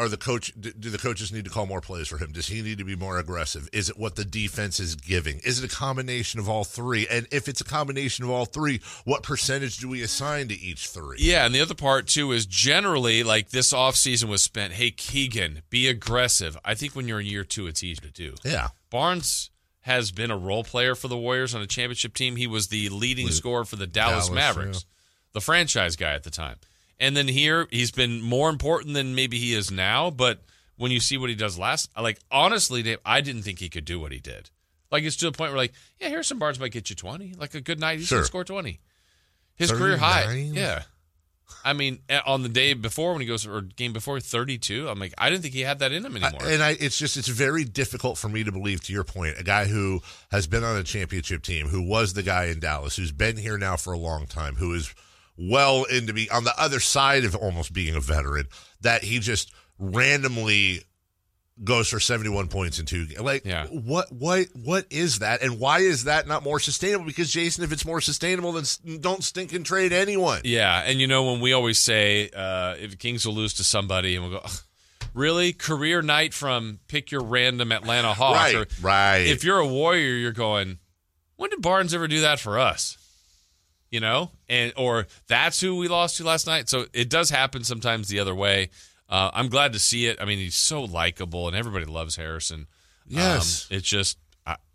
are 0.00 0.08
the 0.08 0.16
coach 0.16 0.54
do 0.58 0.88
the 0.88 0.96
coaches 0.96 1.30
need 1.30 1.44
to 1.44 1.50
call 1.50 1.66
more 1.66 1.82
plays 1.82 2.08
for 2.08 2.16
him? 2.16 2.32
Does 2.32 2.46
he 2.46 2.62
need 2.62 2.78
to 2.78 2.84
be 2.84 2.96
more 2.96 3.18
aggressive? 3.18 3.68
Is 3.70 3.90
it 3.90 3.98
what 3.98 4.16
the 4.16 4.24
defense 4.24 4.80
is 4.80 4.94
giving? 4.94 5.40
Is 5.44 5.62
it 5.62 5.70
a 5.70 5.76
combination 5.76 6.40
of 6.40 6.48
all 6.48 6.64
three? 6.64 7.06
And 7.08 7.26
if 7.30 7.48
it's 7.48 7.60
a 7.60 7.64
combination 7.64 8.24
of 8.24 8.30
all 8.30 8.46
three, 8.46 8.80
what 9.04 9.22
percentage 9.22 9.76
do 9.76 9.90
we 9.90 10.00
assign 10.00 10.48
to 10.48 10.58
each 10.58 10.88
three? 10.88 11.18
Yeah, 11.20 11.44
and 11.44 11.54
the 11.54 11.60
other 11.60 11.74
part 11.74 12.06
too 12.06 12.32
is 12.32 12.46
generally 12.46 13.22
like 13.22 13.50
this 13.50 13.74
offseason 13.74 14.30
was 14.30 14.42
spent, 14.42 14.72
hey 14.72 14.90
Keegan, 14.90 15.60
be 15.68 15.86
aggressive. 15.86 16.56
I 16.64 16.74
think 16.74 16.96
when 16.96 17.06
you're 17.06 17.20
in 17.20 17.26
year 17.26 17.44
2 17.44 17.66
it's 17.66 17.84
easy 17.84 18.00
to 18.00 18.10
do. 18.10 18.34
Yeah. 18.42 18.68
Barnes 18.88 19.50
has 19.82 20.10
been 20.10 20.30
a 20.30 20.36
role 20.36 20.62
player 20.64 20.94
for 20.94 21.08
the 21.08 21.16
Warriors 21.16 21.54
on 21.54 21.62
a 21.62 21.66
championship 21.66 22.14
team. 22.14 22.36
He 22.36 22.46
was 22.46 22.68
the 22.68 22.88
leading 22.90 23.26
Le- 23.26 23.32
scorer 23.32 23.64
for 23.64 23.76
the 23.76 23.86
Dallas, 23.86 24.26
Dallas, 24.28 24.30
Mavericks, 24.30 24.84
the 25.32 25.40
franchise 25.40 25.96
guy 25.96 26.12
at 26.14 26.22
the 26.24 26.30
time. 26.30 26.56
And 26.98 27.16
then 27.16 27.28
here, 27.28 27.66
he's 27.70 27.90
been 27.90 28.20
more 28.20 28.50
important 28.50 28.92
than 28.94 29.14
maybe 29.14 29.38
he 29.38 29.54
is 29.54 29.70
now. 29.70 30.10
But 30.10 30.42
when 30.76 30.90
you 30.92 31.00
see 31.00 31.16
what 31.16 31.30
he 31.30 31.34
does 31.34 31.58
last, 31.58 31.90
like 31.98 32.18
honestly, 32.30 32.82
Dave, 32.82 32.98
I 33.06 33.20
didn't 33.22 33.42
think 33.42 33.58
he 33.58 33.68
could 33.70 33.86
do 33.86 33.98
what 33.98 34.12
he 34.12 34.18
did. 34.18 34.50
Like 34.90 35.04
it's 35.04 35.16
to 35.16 35.26
the 35.26 35.32
point 35.32 35.52
where, 35.52 35.58
like, 35.58 35.72
yeah, 36.00 36.08
Harrison 36.08 36.38
Barnes 36.38 36.60
might 36.60 36.72
get 36.72 36.90
you 36.90 36.96
twenty. 36.96 37.32
Like 37.38 37.54
a 37.54 37.60
good 37.60 37.78
night, 37.80 38.00
he 38.00 38.04
Sure. 38.04 38.18
gonna 38.18 38.26
score 38.26 38.44
twenty. 38.44 38.80
His 39.54 39.70
career 39.72 39.96
high, 39.98 40.32
yeah. 40.34 40.82
I 41.64 41.72
mean, 41.72 42.00
eh, 42.08 42.20
on 42.24 42.42
the 42.42 42.48
day 42.48 42.72
before 42.74 43.12
when 43.12 43.20
he 43.20 43.26
goes 43.26 43.46
or 43.46 43.60
game 43.60 43.92
before 43.92 44.20
thirty 44.20 44.58
two, 44.58 44.88
I'm 44.88 44.98
like, 44.98 45.14
I 45.18 45.30
didn't 45.30 45.42
think 45.42 45.54
he 45.54 45.60
had 45.60 45.78
that 45.80 45.92
in 45.92 46.04
him 46.04 46.16
anymore. 46.16 46.40
And 46.44 46.62
I, 46.62 46.76
it's 46.78 46.98
just, 46.98 47.16
it's 47.16 47.28
very 47.28 47.64
difficult 47.64 48.18
for 48.18 48.28
me 48.28 48.44
to 48.44 48.52
believe, 48.52 48.82
to 48.84 48.92
your 48.92 49.04
point, 49.04 49.38
a 49.38 49.44
guy 49.44 49.66
who 49.66 50.00
has 50.30 50.46
been 50.46 50.64
on 50.64 50.76
a 50.76 50.82
championship 50.82 51.42
team, 51.42 51.68
who 51.68 51.82
was 51.82 52.14
the 52.14 52.22
guy 52.22 52.46
in 52.46 52.60
Dallas, 52.60 52.96
who's 52.96 53.12
been 53.12 53.36
here 53.36 53.58
now 53.58 53.76
for 53.76 53.92
a 53.92 53.98
long 53.98 54.26
time, 54.26 54.56
who 54.56 54.74
is 54.74 54.94
well 55.36 55.84
into 55.84 56.12
be 56.12 56.28
on 56.30 56.44
the 56.44 56.60
other 56.60 56.80
side 56.80 57.24
of 57.24 57.34
almost 57.34 57.72
being 57.72 57.94
a 57.94 58.00
veteran, 58.00 58.46
that 58.80 59.04
he 59.04 59.18
just 59.18 59.52
randomly 59.78 60.82
goes 61.62 61.88
for 61.88 62.00
71 62.00 62.48
points 62.48 62.78
in 62.78 62.86
two 62.86 63.06
games. 63.06 63.20
Like, 63.20 63.44
what, 63.70 64.10
what, 64.10 64.46
what 64.54 64.86
is 64.90 65.18
that? 65.18 65.42
And 65.42 65.58
why 65.58 65.80
is 65.80 66.04
that 66.04 66.26
not 66.26 66.42
more 66.42 66.58
sustainable? 66.58 67.04
Because, 67.04 67.30
Jason, 67.30 67.64
if 67.64 67.72
it's 67.72 67.84
more 67.84 68.00
sustainable, 68.00 68.52
then 68.52 68.64
don't 69.00 69.22
stink 69.22 69.52
and 69.52 69.64
trade 69.64 69.92
anyone. 69.92 70.40
Yeah, 70.44 70.82
and 70.84 71.00
you 71.00 71.06
know 71.06 71.32
when 71.32 71.40
we 71.40 71.52
always 71.52 71.78
say 71.78 72.30
uh, 72.34 72.76
if 72.78 72.92
the 72.92 72.96
Kings 72.96 73.26
will 73.26 73.34
lose 73.34 73.54
to 73.54 73.64
somebody, 73.64 74.16
and 74.16 74.24
we'll 74.24 74.38
go, 74.38 74.42
"Ugh, 74.44 74.60
really 75.14 75.52
career 75.52 76.02
night 76.02 76.34
from 76.34 76.78
pick 76.88 77.10
your 77.10 77.22
random 77.22 77.72
Atlanta 77.72 78.14
Hawk. 78.14 78.36
Right, 78.36 78.54
Or 78.54 78.66
right. 78.80 79.18
If 79.26 79.44
you're 79.44 79.58
a 79.58 79.66
Warrior, 79.66 80.14
you're 80.14 80.32
going, 80.32 80.78
when 81.36 81.50
did 81.50 81.62
Barnes 81.62 81.94
ever 81.94 82.08
do 82.08 82.22
that 82.22 82.40
for 82.40 82.58
us? 82.58 82.96
You 83.90 83.98
know, 83.98 84.30
and 84.48 84.72
or 84.76 85.08
that's 85.26 85.60
who 85.60 85.76
we 85.76 85.88
lost 85.88 86.18
to 86.18 86.24
last 86.24 86.46
night. 86.46 86.68
So 86.68 86.86
it 86.92 87.10
does 87.10 87.28
happen 87.28 87.64
sometimes 87.64 88.06
the 88.06 88.20
other 88.20 88.34
way. 88.34 88.70
Uh, 89.10 89.30
I'm 89.34 89.48
glad 89.48 89.72
to 89.74 89.78
see 89.78 90.06
it. 90.06 90.18
I 90.20 90.24
mean, 90.24 90.38
he's 90.38 90.54
so 90.54 90.82
likable, 90.82 91.48
and 91.48 91.56
everybody 91.56 91.84
loves 91.84 92.16
Harrison. 92.16 92.66
Yes. 93.06 93.66
um, 93.70 93.76
it's 93.76 93.86
just 93.88 94.18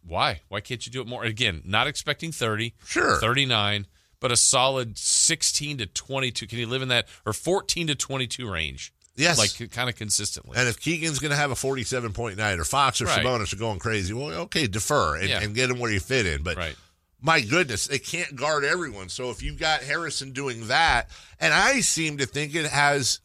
why? 0.07 0.41
Why 0.49 0.59
can't 0.59 0.86
you 0.86 0.91
do 0.91 1.01
it 1.01 1.07
more? 1.07 1.23
Again, 1.23 1.61
not 1.65 1.88
expecting 1.88 2.31
30, 2.31 2.75
Sure. 2.86 3.19
39, 3.19 3.88
but 4.19 4.31
a 4.31 4.38
solid 4.38 4.97
16 4.99 5.79
to 5.79 5.86
22. 5.88 6.45
Can 6.45 6.59
you 6.59 6.67
live 6.67 6.81
in 6.83 6.89
that 6.89 7.07
or 7.25 7.33
14 7.33 7.88
to 7.88 7.95
22 7.95 8.47
range? 8.51 8.93
Yes. 9.17 9.38
like 9.38 9.71
kind 9.71 9.89
of 9.89 9.95
consistently. 9.95 10.57
And 10.59 10.67
if 10.67 10.77
Keegan's 10.79 11.19
going 11.19 11.31
to 11.31 11.38
have 11.38 11.49
a 11.49 11.55
47 11.55 12.11
point 12.11 12.38
night 12.38 12.59
or 12.59 12.65
Fox 12.65 13.01
or 13.01 13.05
Right. 13.05 13.23
Sabonis 13.25 13.53
are 13.53 13.57
going 13.57 13.79
crazy, 13.79 14.13
well, 14.13 14.31
okay, 14.41 14.67
defer 14.67 15.15
and, 15.15 15.29
Yeah. 15.29 15.41
and 15.41 15.55
get 15.55 15.69
him 15.71 15.79
where 15.79 15.89
you 15.89 16.01
fit 16.01 16.25
in. 16.25 16.43
But 16.43 16.57
Right. 16.57 16.75
my 17.21 17.39
goodness, 17.39 17.88
they 17.88 17.97
can't 17.97 18.36
guard 18.36 18.65
everyone. 18.65 19.07
So 19.07 19.29
if 19.31 19.41
you've 19.41 19.57
got 19.57 19.83
Harrison 19.83 20.33
doing 20.33 20.67
that, 20.67 21.09
and 21.39 21.53
I 21.53 21.79
seem 21.79 22.17
to 22.17 22.25
think 22.25 22.53
it 22.55 22.65
has, 22.69 23.21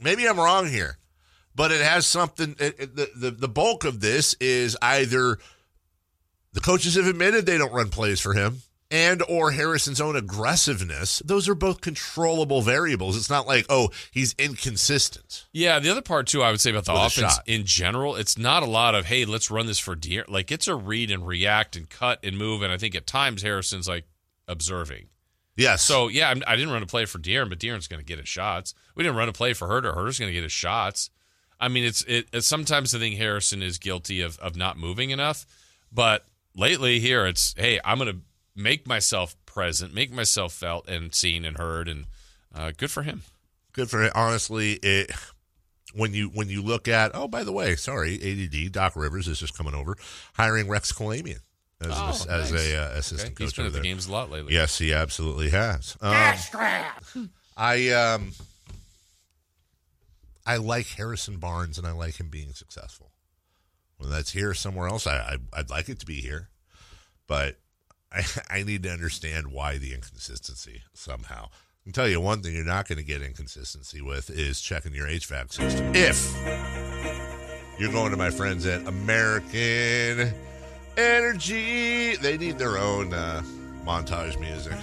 maybe 0.00 0.26
I'm 0.28 0.38
wrong 0.38 0.68
here, 0.68 0.98
but 1.54 1.70
it 1.72 1.80
has 1.80 2.06
something. 2.06 2.56
It, 2.58 2.76
it- 2.78 2.96
the, 2.96 3.10
the 3.14 3.30
the 3.30 3.48
bulk 3.48 3.84
of 3.84 4.00
this 4.00 4.34
is 4.40 4.76
either 4.82 5.38
the 6.52 6.60
coaches 6.60 6.96
have 6.96 7.06
admitted 7.06 7.46
they 7.46 7.58
don't 7.58 7.72
run 7.72 7.88
plays 7.88 8.20
for 8.20 8.34
him. 8.34 8.62
And 8.92 9.22
or 9.28 9.52
Harrison's 9.52 10.00
own 10.00 10.16
aggressiveness; 10.16 11.22
those 11.24 11.48
are 11.48 11.54
both 11.54 11.80
controllable 11.80 12.60
variables. 12.60 13.16
It's 13.16 13.30
not 13.30 13.46
like, 13.46 13.64
oh, 13.68 13.90
he's 14.10 14.34
inconsistent. 14.36 15.46
Yeah, 15.52 15.78
the 15.78 15.90
other 15.90 16.02
part 16.02 16.26
too, 16.26 16.42
I 16.42 16.50
would 16.50 16.60
say 16.60 16.70
about 16.70 16.86
the 16.86 16.94
With 16.94 17.02
offense 17.16 17.38
in 17.46 17.64
general, 17.64 18.16
it's 18.16 18.36
not 18.36 18.64
a 18.64 18.66
lot 18.66 18.96
of 18.96 19.06
hey, 19.06 19.24
let's 19.24 19.48
run 19.48 19.66
this 19.66 19.78
for 19.78 19.94
deer. 19.94 20.24
Like 20.26 20.50
it's 20.50 20.66
a 20.66 20.74
read 20.74 21.12
and 21.12 21.24
react 21.24 21.76
and 21.76 21.88
cut 21.88 22.18
and 22.24 22.36
move, 22.36 22.62
and 22.62 22.72
I 22.72 22.78
think 22.78 22.96
at 22.96 23.06
times 23.06 23.42
Harrison's 23.42 23.86
like 23.86 24.06
observing. 24.48 25.06
Yes. 25.60 25.82
So 25.82 26.08
yeah, 26.08 26.30
I'm, 26.30 26.42
I 26.46 26.56
didn't 26.56 26.72
run 26.72 26.82
a 26.82 26.86
play 26.86 27.04
for 27.04 27.18
De'Aaron, 27.18 27.48
but 27.48 27.58
De'Aaron's 27.58 27.86
going 27.86 28.00
to 28.00 28.06
get 28.06 28.18
his 28.18 28.28
shots. 28.28 28.74
We 28.94 29.04
didn't 29.04 29.16
run 29.16 29.28
a 29.28 29.32
play 29.32 29.52
for 29.52 29.68
Huerter. 29.68 29.94
Huerter's 29.94 30.18
going 30.18 30.30
to 30.30 30.34
get 30.34 30.42
his 30.42 30.52
shots. 30.52 31.10
I 31.60 31.68
mean, 31.68 31.84
it's 31.84 32.02
it. 32.02 32.28
It's 32.32 32.46
sometimes 32.46 32.94
I 32.94 32.98
think 32.98 33.16
Harrison 33.16 33.62
is 33.62 33.78
guilty 33.78 34.22
of 34.22 34.38
of 34.38 34.56
not 34.56 34.78
moving 34.78 35.10
enough, 35.10 35.44
but 35.92 36.24
lately 36.56 36.98
here 37.00 37.26
it's 37.26 37.54
hey, 37.58 37.78
I'm 37.84 37.98
going 37.98 38.12
to 38.12 38.20
make 38.56 38.86
myself 38.86 39.36
present, 39.44 39.92
make 39.92 40.10
myself 40.12 40.54
felt 40.54 40.88
and 40.88 41.14
seen 41.14 41.44
and 41.44 41.58
heard, 41.58 41.88
and 41.88 42.06
uh, 42.54 42.72
good 42.76 42.90
for 42.90 43.02
him. 43.02 43.22
good 43.72 43.90
for 43.90 44.02
it. 44.02 44.12
Honestly, 44.14 44.74
it 44.82 45.12
when 45.92 46.14
you 46.14 46.28
when 46.28 46.48
you 46.48 46.62
look 46.62 46.88
at 46.88 47.10
oh 47.14 47.28
by 47.28 47.44
the 47.44 47.52
way, 47.52 47.76
sorry, 47.76 48.14
ADD 48.14 48.72
Doc 48.72 48.96
Rivers 48.96 49.28
is 49.28 49.38
just 49.38 49.56
coming 49.56 49.74
over, 49.74 49.96
hiring 50.34 50.68
Rex 50.68 50.90
Kalamian 50.92 51.40
as, 51.80 51.86
an, 51.88 51.92
Oh, 52.30 52.34
as 52.34 52.52
a 52.52 52.76
uh, 52.76 52.88
assistant 52.98 53.32
Okay, 53.32 53.44
he's 53.44 53.52
coach. 53.52 53.56
been 53.56 53.62
over 53.64 53.68
at 53.68 53.72
the 53.72 53.78
there. 53.78 53.82
games 53.82 54.06
a 54.06 54.12
lot 54.12 54.30
lately. 54.30 54.52
Yes, 54.54 54.78
he 54.78 54.92
absolutely 54.92 55.50
has. 55.50 55.96
Um, 56.00 56.12
I 57.56 57.90
um 57.90 58.32
I 60.46 60.56
like 60.56 60.86
Harrison 60.86 61.36
Barnes 61.38 61.78
and 61.78 61.86
I 61.86 61.92
like 61.92 62.18
him 62.18 62.28
being 62.28 62.52
successful. 62.52 63.10
When 63.98 64.10
that's 64.10 64.32
here 64.32 64.54
somewhere 64.54 64.88
else, 64.88 65.06
I, 65.06 65.16
I 65.18 65.36
I'd 65.60 65.70
like 65.70 65.88
it 65.88 66.00
to 66.00 66.06
be 66.06 66.20
here, 66.20 66.48
but 67.26 67.58
I 68.12 68.24
I 68.48 68.62
need 68.62 68.82
to 68.84 68.90
understand 68.90 69.48
why 69.48 69.78
the 69.78 69.92
inconsistency 69.94 70.82
somehow. 70.94 71.46
I 71.46 71.82
can 71.84 71.92
tell 71.92 72.08
you 72.08 72.20
one 72.20 72.42
thing 72.42 72.54
you're 72.54 72.64
not 72.64 72.88
going 72.88 72.98
to 72.98 73.04
get 73.04 73.22
inconsistency 73.22 74.02
with 74.02 74.28
is 74.30 74.60
checking 74.60 74.94
your 74.94 75.06
HVAC 75.06 75.52
system. 75.52 75.92
If 75.94 77.78
you're 77.78 77.90
going 77.92 78.10
to 78.10 78.18
my 78.18 78.28
friends 78.30 78.66
at 78.66 78.86
American 78.86 80.34
Energy, 80.96 82.16
they 82.16 82.36
need 82.36 82.58
their 82.58 82.78
own 82.78 83.12
uh, 83.14 83.42
montage 83.84 84.38
music. 84.40 84.74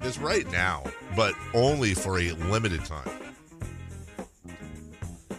It's 0.00 0.18
right 0.18 0.50
now, 0.50 0.84
but 1.14 1.34
only 1.54 1.94
for 1.94 2.18
a 2.18 2.32
limited 2.32 2.84
time. 2.84 3.10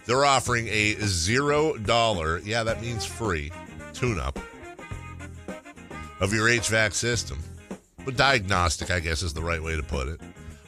They're 0.05 0.25
offering 0.25 0.67
a 0.69 0.93
zero 1.01 1.77
dollar, 1.77 2.39
yeah, 2.39 2.63
that 2.63 2.81
means 2.81 3.05
free, 3.05 3.51
tune 3.93 4.19
up 4.19 4.39
of 6.19 6.33
your 6.33 6.47
HVAC 6.47 6.93
system. 6.93 7.39
But 8.05 8.15
diagnostic, 8.15 8.89
I 8.89 8.99
guess, 9.01 9.21
is 9.21 9.33
the 9.33 9.43
right 9.43 9.61
way 9.61 9.75
to 9.75 9.83
put 9.83 10.07
it, 10.07 10.21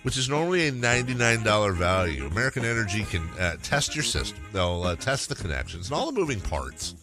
which 0.04 0.18
is 0.18 0.28
normally 0.28 0.68
a 0.68 0.72
$99 0.72 1.76
value. 1.76 2.26
American 2.26 2.66
Energy 2.66 3.04
can 3.06 3.28
uh, 3.40 3.56
test 3.64 3.96
your 3.96 4.04
system, 4.04 4.40
they'll 4.52 4.84
uh, 4.84 4.96
test 4.98 5.30
the 5.30 5.36
connections 5.36 5.90
and 5.90 5.98
all 5.98 6.12
the 6.12 6.20
moving 6.20 6.42
parts 6.42 6.96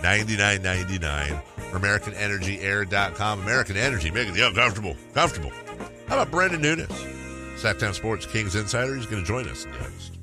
9999 0.03 1.33
or 1.73 1.79
AmericanEnergyAir.com. 1.79 3.41
American 3.41 3.77
Energy, 3.77 4.11
making 4.11 4.35
the 4.35 4.47
uncomfortable 4.47 4.97
comfortable. 5.15 5.53
How 6.09 6.17
about 6.17 6.31
Brendan 6.31 6.61
Nunes? 6.61 6.89
Sactown 7.57 7.95
Sports 7.95 8.27
Kings 8.27 8.55
Insider. 8.55 8.97
He's 8.97 9.07
going 9.07 9.23
to 9.23 9.27
join 9.27 9.49
us 9.49 9.65
next. 9.67 10.14